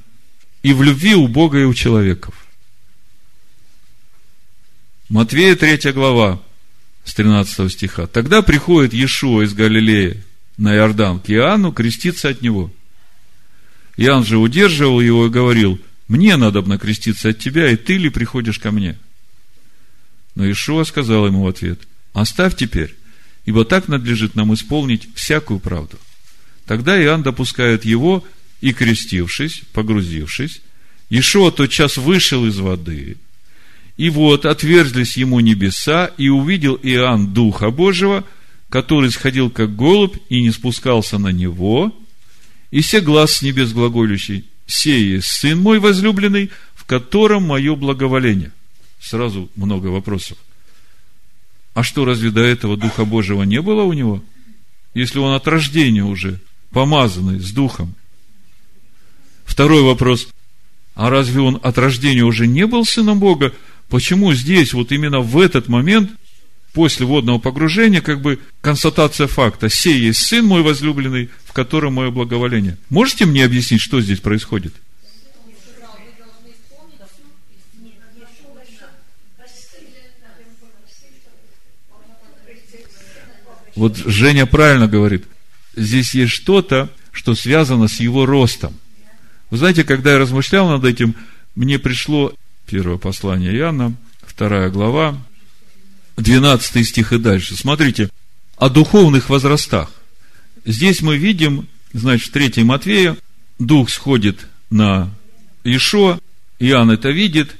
И 0.63 0.73
в 0.73 0.83
любви 0.83 1.15
у 1.15 1.27
Бога 1.27 1.59
и 1.59 1.63
у 1.63 1.73
человеков. 1.73 2.35
Матвея 5.09 5.55
3 5.55 5.93
глава, 5.93 6.41
с 7.05 7.13
13 7.13 7.71
стиха. 7.71 8.07
Тогда 8.07 8.41
приходит 8.41 8.93
Иешуа 8.93 9.43
из 9.43 9.53
Галилеи 9.53 10.23
на 10.57 10.75
Иордан 10.75 11.19
к 11.19 11.29
Иоанну 11.29 11.71
креститься 11.71 12.29
от 12.29 12.41
него. 12.41 12.71
Иоанн 13.95 14.25
же 14.25 14.37
удерживал 14.37 14.99
его 14.99 15.27
и 15.27 15.29
говорил, 15.29 15.79
мне 16.09 16.35
надо 16.35 16.61
креститься 16.77 17.29
от 17.29 17.39
тебя, 17.39 17.71
и 17.71 17.77
ты 17.77 17.97
ли 17.97 18.09
приходишь 18.09 18.59
ко 18.59 18.71
мне? 18.71 18.97
Но 20.35 20.45
Иешуа 20.45 20.83
сказал 20.83 21.27
ему 21.27 21.43
в 21.43 21.47
ответ, 21.47 21.79
оставь 22.13 22.55
теперь, 22.57 22.96
ибо 23.47 23.63
так 23.63 23.87
надлежит 23.87 24.35
нам 24.35 24.53
исполнить 24.53 25.07
всякую 25.15 25.59
правду. 25.59 25.97
Тогда 26.65 27.01
Иоанн 27.01 27.23
допускает 27.23 27.85
его, 27.85 28.23
и 28.59 28.73
крестившись, 28.73 29.61
погрузившись, 29.71 30.61
Ишуа 31.09 31.51
тотчас 31.51 31.95
вышел 31.95 32.45
из 32.45 32.59
воды, 32.59 33.15
и 33.95 34.09
вот 34.09 34.45
отверзлись 34.45 35.15
ему 35.15 35.39
небеса, 35.39 36.11
и 36.17 36.27
увидел 36.27 36.77
Иоанн 36.83 37.33
Духа 37.33 37.71
Божьего, 37.71 38.25
который 38.67 39.11
сходил 39.11 39.49
как 39.49 39.77
голубь 39.77 40.17
и 40.27 40.41
не 40.41 40.51
спускался 40.51 41.17
на 41.17 41.29
него, 41.29 41.95
и 42.69 42.81
все 42.81 42.99
глаз 42.99 43.37
с 43.37 43.41
небес 43.41 43.71
глаголющий, 43.71 44.43
сей 44.65 45.21
Сын 45.21 45.57
мой 45.57 45.79
возлюбленный, 45.79 46.51
в 46.75 46.83
котором 46.83 47.43
мое 47.43 47.75
благоволение. 47.77 48.51
Сразу 48.99 49.49
много 49.55 49.87
вопросов. 49.87 50.37
А 51.77 51.83
что, 51.83 52.05
разве 52.05 52.31
до 52.31 52.41
этого 52.41 52.75
Духа 52.75 53.05
Божьего 53.05 53.43
не 53.43 53.61
было 53.61 53.83
у 53.83 53.93
него? 53.93 54.23
Если 54.95 55.19
он 55.19 55.35
от 55.35 55.47
рождения 55.47 56.03
уже 56.03 56.39
помазанный 56.71 57.39
с 57.39 57.51
Духом. 57.51 57.93
Второй 59.45 59.83
вопрос. 59.83 60.27
А 60.95 61.11
разве 61.11 61.39
он 61.39 61.59
от 61.61 61.77
рождения 61.77 62.23
уже 62.23 62.47
не 62.47 62.65
был 62.65 62.83
сыном 62.83 63.19
Бога? 63.19 63.53
Почему 63.89 64.33
здесь, 64.33 64.73
вот 64.73 64.91
именно 64.91 65.19
в 65.19 65.37
этот 65.37 65.67
момент, 65.67 66.09
после 66.73 67.05
водного 67.05 67.37
погружения, 67.37 68.01
как 68.01 68.21
бы 68.21 68.39
констатация 68.61 69.27
факта, 69.27 69.69
сей 69.69 69.99
есть 69.99 70.21
сын 70.21 70.43
мой 70.43 70.63
возлюбленный, 70.63 71.29
в 71.45 71.53
котором 71.53 71.93
мое 71.93 72.09
благоволение. 72.09 72.79
Можете 72.89 73.27
мне 73.27 73.45
объяснить, 73.45 73.81
что 73.81 74.01
здесь 74.01 74.19
происходит? 74.19 74.73
Вот 83.77 83.95
Женя 83.95 84.47
правильно 84.47 84.87
говорит. 84.87 85.25
Здесь 85.75 86.15
есть 86.15 86.31
что-то, 86.33 86.89
что 87.11 87.35
связано 87.35 87.87
с 87.87 87.99
его 87.99 88.25
ростом. 88.25 88.73
Вы 89.51 89.57
знаете, 89.57 89.83
когда 89.83 90.13
я 90.13 90.17
размышлял 90.17 90.67
над 90.67 90.83
этим, 90.83 91.13
мне 91.53 91.77
пришло 91.77 92.33
первое 92.65 92.97
послание 92.97 93.55
Иоанна, 93.55 93.93
вторая 94.25 94.71
глава, 94.71 95.15
12 96.15 96.87
стих 96.87 97.13
и 97.13 97.19
дальше. 97.19 97.55
Смотрите, 97.55 98.09
о 98.55 98.69
духовных 98.69 99.29
возрастах. 99.29 99.91
Здесь 100.65 101.03
мы 101.03 101.17
видим, 101.17 101.67
значит, 101.93 102.29
в 102.29 102.31
3 102.31 102.63
Матвея, 102.63 103.15
дух 103.59 103.91
сходит 103.91 104.47
на 104.71 105.13
Ишо, 105.63 106.19
Иоанн 106.57 106.89
это 106.89 107.09
видит 107.09 107.55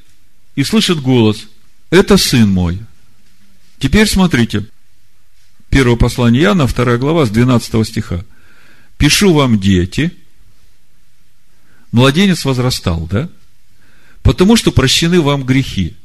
и 0.56 0.64
слышит 0.64 1.00
голос. 1.00 1.46
Это 1.92 2.18
сын 2.18 2.50
мой. 2.50 2.80
Теперь 3.78 4.08
смотрите, 4.08 4.66
Первое 5.78 5.96
послание 5.96 6.42
Иоанна, 6.42 6.66
вторая 6.66 6.98
глава, 6.98 7.28
с 7.28 7.30
12 7.30 7.88
стиха. 7.88 8.26
«Пишу 8.98 9.32
вам, 9.32 9.60
дети, 9.60 10.12
младенец 11.92 12.46
возрастал, 12.46 13.06
да? 13.06 13.30
Потому 14.24 14.56
что 14.56 14.72
прощены 14.72 15.22
вам 15.22 15.44
грехи 15.44 15.96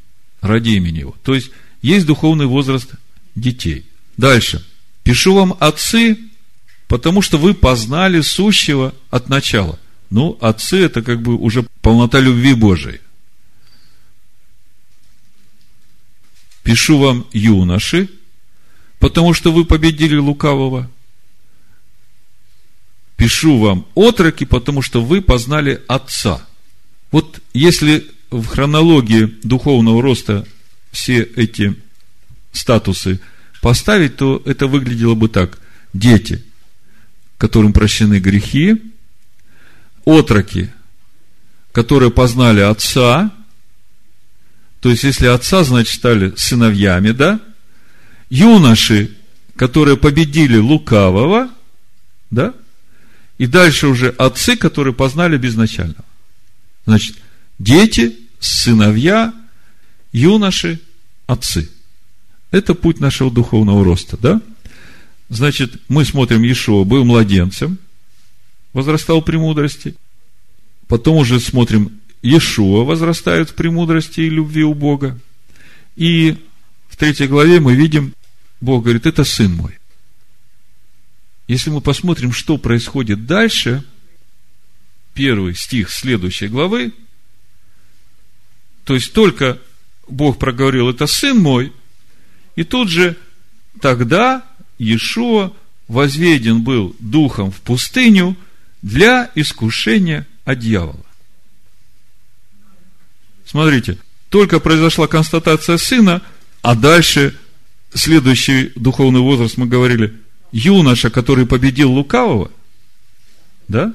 ради 0.42 0.72
имени 0.72 0.98
его». 0.98 1.16
То 1.22 1.34
есть, 1.34 1.52
есть 1.80 2.04
духовный 2.04 2.44
возраст 2.44 2.90
детей. 3.34 3.86
Дальше. 4.18 4.62
«Пишу 5.04 5.32
вам, 5.32 5.56
отцы, 5.58 6.18
потому 6.86 7.22
что 7.22 7.38
вы 7.38 7.54
познали 7.54 8.20
сущего 8.20 8.92
от 9.08 9.30
начала». 9.30 9.78
Ну, 10.10 10.36
отцы– 10.42 10.80
это 10.84 11.00
как 11.00 11.22
бы 11.22 11.34
уже 11.34 11.66
полнота 11.80 12.20
любви 12.20 12.52
Божией. 12.52 13.00
Пишу 16.62 16.98
вам, 16.98 17.26
юноши, 17.32 18.10
потому 19.02 19.34
что 19.34 19.50
вы 19.50 19.64
победили 19.64 20.14
лукавого. 20.14 20.88
Пишу 23.16 23.58
вам, 23.58 23.84
отроки, 23.96 24.44
потому 24.44 24.80
что 24.80 25.04
вы 25.04 25.20
познали 25.20 25.82
Отца. 25.88 26.46
Вот 27.10 27.40
если 27.52 28.08
в 28.30 28.46
хронологии 28.46 29.24
духовного 29.42 30.00
роста 30.00 30.46
все 30.92 31.22
эти 31.22 31.74
статусы 32.52 33.18
поставить, 33.60 34.18
то 34.18 34.40
это 34.46 34.68
выглядело 34.68 35.16
бы 35.16 35.28
так. 35.28 35.58
Дети, 35.92 36.44
которым 37.38 37.72
прощены 37.72 38.20
грехи, 38.20 38.82
отроки, 40.04 40.72
которые 41.72 42.12
познали 42.12 42.60
Отца, 42.60 43.32
то 44.80 44.90
есть, 44.90 45.02
если 45.02 45.26
Отца, 45.26 45.64
значит, 45.64 45.92
стали 45.92 46.34
сыновьями, 46.36 47.10
да, 47.10 47.40
юноши, 48.32 49.14
которые 49.56 49.98
победили 49.98 50.56
лукавого, 50.56 51.50
да, 52.30 52.54
и 53.36 53.46
дальше 53.46 53.88
уже 53.88 54.08
отцы, 54.08 54.56
которые 54.56 54.94
познали 54.94 55.36
безначального. 55.36 56.04
Значит, 56.86 57.18
дети, 57.58 58.16
сыновья, 58.40 59.34
юноши, 60.12 60.80
отцы. 61.26 61.68
Это 62.50 62.74
путь 62.74 63.00
нашего 63.00 63.30
духовного 63.30 63.84
роста, 63.84 64.16
да? 64.16 64.40
Значит, 65.28 65.74
мы 65.88 66.06
смотрим, 66.06 66.42
Иешуа 66.42 66.84
был 66.84 67.04
младенцем, 67.04 67.78
возрастал 68.72 69.20
в 69.20 69.24
премудрости. 69.24 69.94
Потом 70.88 71.16
уже 71.16 71.38
смотрим, 71.38 72.00
Иешуа 72.22 72.84
возрастает 72.84 73.50
в 73.50 73.54
премудрости 73.54 74.20
и 74.20 74.30
любви 74.30 74.64
у 74.64 74.72
Бога. 74.72 75.18
И 75.96 76.38
в 76.88 76.96
третьей 76.96 77.26
главе 77.26 77.60
мы 77.60 77.74
видим 77.74 78.14
Бог 78.62 78.84
говорит, 78.84 79.06
это 79.06 79.24
сын 79.24 79.52
мой. 79.54 79.78
Если 81.48 81.68
мы 81.68 81.80
посмотрим, 81.80 82.32
что 82.32 82.56
происходит 82.56 83.26
дальше, 83.26 83.84
первый 85.14 85.56
стих 85.56 85.90
следующей 85.90 86.46
главы, 86.46 86.92
то 88.84 88.94
есть 88.94 89.12
только 89.12 89.60
Бог 90.08 90.38
проговорил, 90.38 90.88
это 90.88 91.06
сын 91.06 91.36
мой, 91.38 91.72
И 92.54 92.64
тут 92.64 92.88
же 92.88 93.16
тогда 93.80 94.44
Иешуа 94.78 95.52
возведен 95.88 96.62
был 96.62 96.94
духом 97.00 97.50
в 97.50 97.60
пустыню 97.62 98.36
для 98.82 99.30
искушения 99.34 100.26
от 100.44 100.60
дьявола. 100.60 101.04
Смотрите, 103.44 103.98
только 104.28 104.60
произошла 104.60 105.08
констатация 105.08 105.78
сына, 105.78 106.22
а 106.60 106.74
дальше 106.76 107.36
следующий 107.94 108.72
духовный 108.74 109.20
возраст, 109.20 109.56
мы 109.56 109.66
говорили, 109.66 110.14
юноша, 110.50 111.10
который 111.10 111.46
победил 111.46 111.92
лукавого, 111.92 112.50
да? 113.68 113.94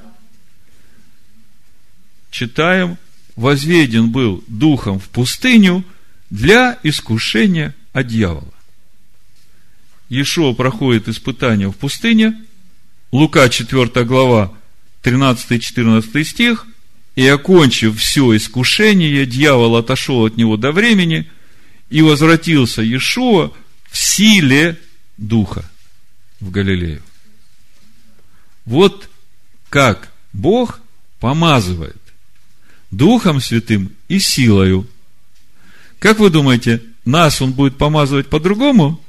Читаем, 2.30 2.98
возведен 3.36 4.10
был 4.10 4.44
духом 4.46 4.98
в 4.98 5.08
пустыню 5.08 5.84
для 6.30 6.78
искушения 6.82 7.74
от 7.92 8.08
дьявола. 8.08 8.52
Иешуа 10.08 10.52
проходит 10.52 11.08
испытание 11.08 11.70
в 11.70 11.76
пустыне, 11.76 12.36
Лука 13.10 13.48
4 13.48 14.04
глава, 14.04 14.52
13-14 15.02 16.24
стих, 16.24 16.66
и 17.16 17.26
окончив 17.26 17.98
все 17.98 18.36
искушение, 18.36 19.24
дьявол 19.26 19.76
отошел 19.76 20.26
от 20.26 20.36
него 20.36 20.56
до 20.56 20.72
времени, 20.72 21.30
и 21.90 22.02
возвратился 22.02 22.82
Иешуа 22.82 23.52
в 23.90 23.96
силе 23.96 24.78
Духа 25.16 25.68
в 26.40 26.50
Галилею. 26.50 27.02
Вот 28.64 29.08
как 29.68 30.12
Бог 30.32 30.80
помазывает 31.20 31.96
Духом 32.90 33.40
Святым 33.40 33.92
и 34.08 34.18
силою. 34.18 34.86
Как 35.98 36.18
вы 36.18 36.30
думаете, 36.30 36.82
нас 37.04 37.42
Он 37.42 37.52
будет 37.52 37.76
помазывать 37.76 38.28
по-другому? 38.28 39.02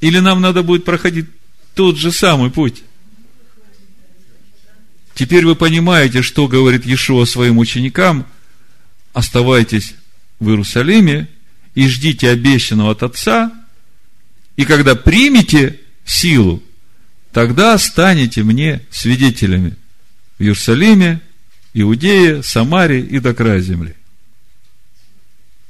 Или 0.00 0.18
нам 0.18 0.40
надо 0.40 0.62
будет 0.62 0.84
проходить 0.84 1.26
тот 1.74 1.96
же 1.96 2.12
самый 2.12 2.50
путь? 2.50 2.82
Теперь 5.14 5.46
вы 5.46 5.54
понимаете, 5.54 6.22
что 6.22 6.48
говорит 6.48 6.84
Иешуа 6.84 7.24
своим 7.24 7.58
ученикам. 7.58 8.26
Оставайтесь 9.12 9.94
в 10.40 10.48
Иерусалиме 10.48 11.28
и 11.74 11.88
ждите 11.88 12.30
обещанного 12.30 12.92
от 12.92 13.02
Отца. 13.02 13.52
И 14.56 14.64
когда 14.64 14.94
примете 14.94 15.80
силу, 16.04 16.62
тогда 17.32 17.76
станете 17.78 18.42
мне 18.42 18.82
свидетелями 18.90 19.76
в 20.38 20.42
Иерусалиме, 20.42 21.20
Иудее, 21.72 22.42
Самаре 22.42 23.00
и 23.00 23.18
до 23.18 23.34
края 23.34 23.60
земли. 23.60 23.96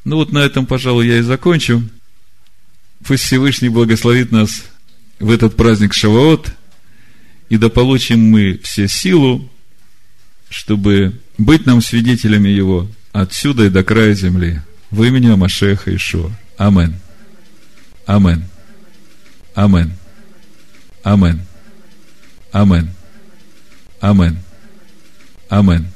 Ну 0.04 0.16
вот 0.16 0.32
на 0.32 0.38
этом, 0.38 0.66
пожалуй, 0.66 1.06
я 1.06 1.18
и 1.18 1.22
закончу. 1.22 1.82
Пусть 3.06 3.24
Всевышний 3.24 3.70
благословит 3.70 4.30
нас 4.30 4.64
в 5.18 5.30
этот 5.30 5.56
праздник 5.56 5.94
Шаваот, 5.94 6.52
и 7.48 7.56
да 7.56 7.70
получим 7.70 8.20
мы 8.20 8.60
все 8.62 8.86
силу, 8.88 9.50
чтобы 10.50 11.18
быть 11.38 11.66
нам 11.66 11.80
свидетелями 11.80 12.48
Его 12.48 12.88
отсюда 13.12 13.64
и 13.64 13.70
до 13.70 13.82
края 13.82 14.14
земли. 14.14 14.60
В 14.94 15.02
имени 15.02 15.26
Амашеха 15.26 15.92
Ишуа. 15.92 16.30
Амен. 16.56 16.94
Амен. 18.06 18.44
Амен. 19.56 19.92
Амен. 21.02 21.40
Амен. 22.52 22.88
Амен. 24.00 24.38
Амен. 25.48 25.86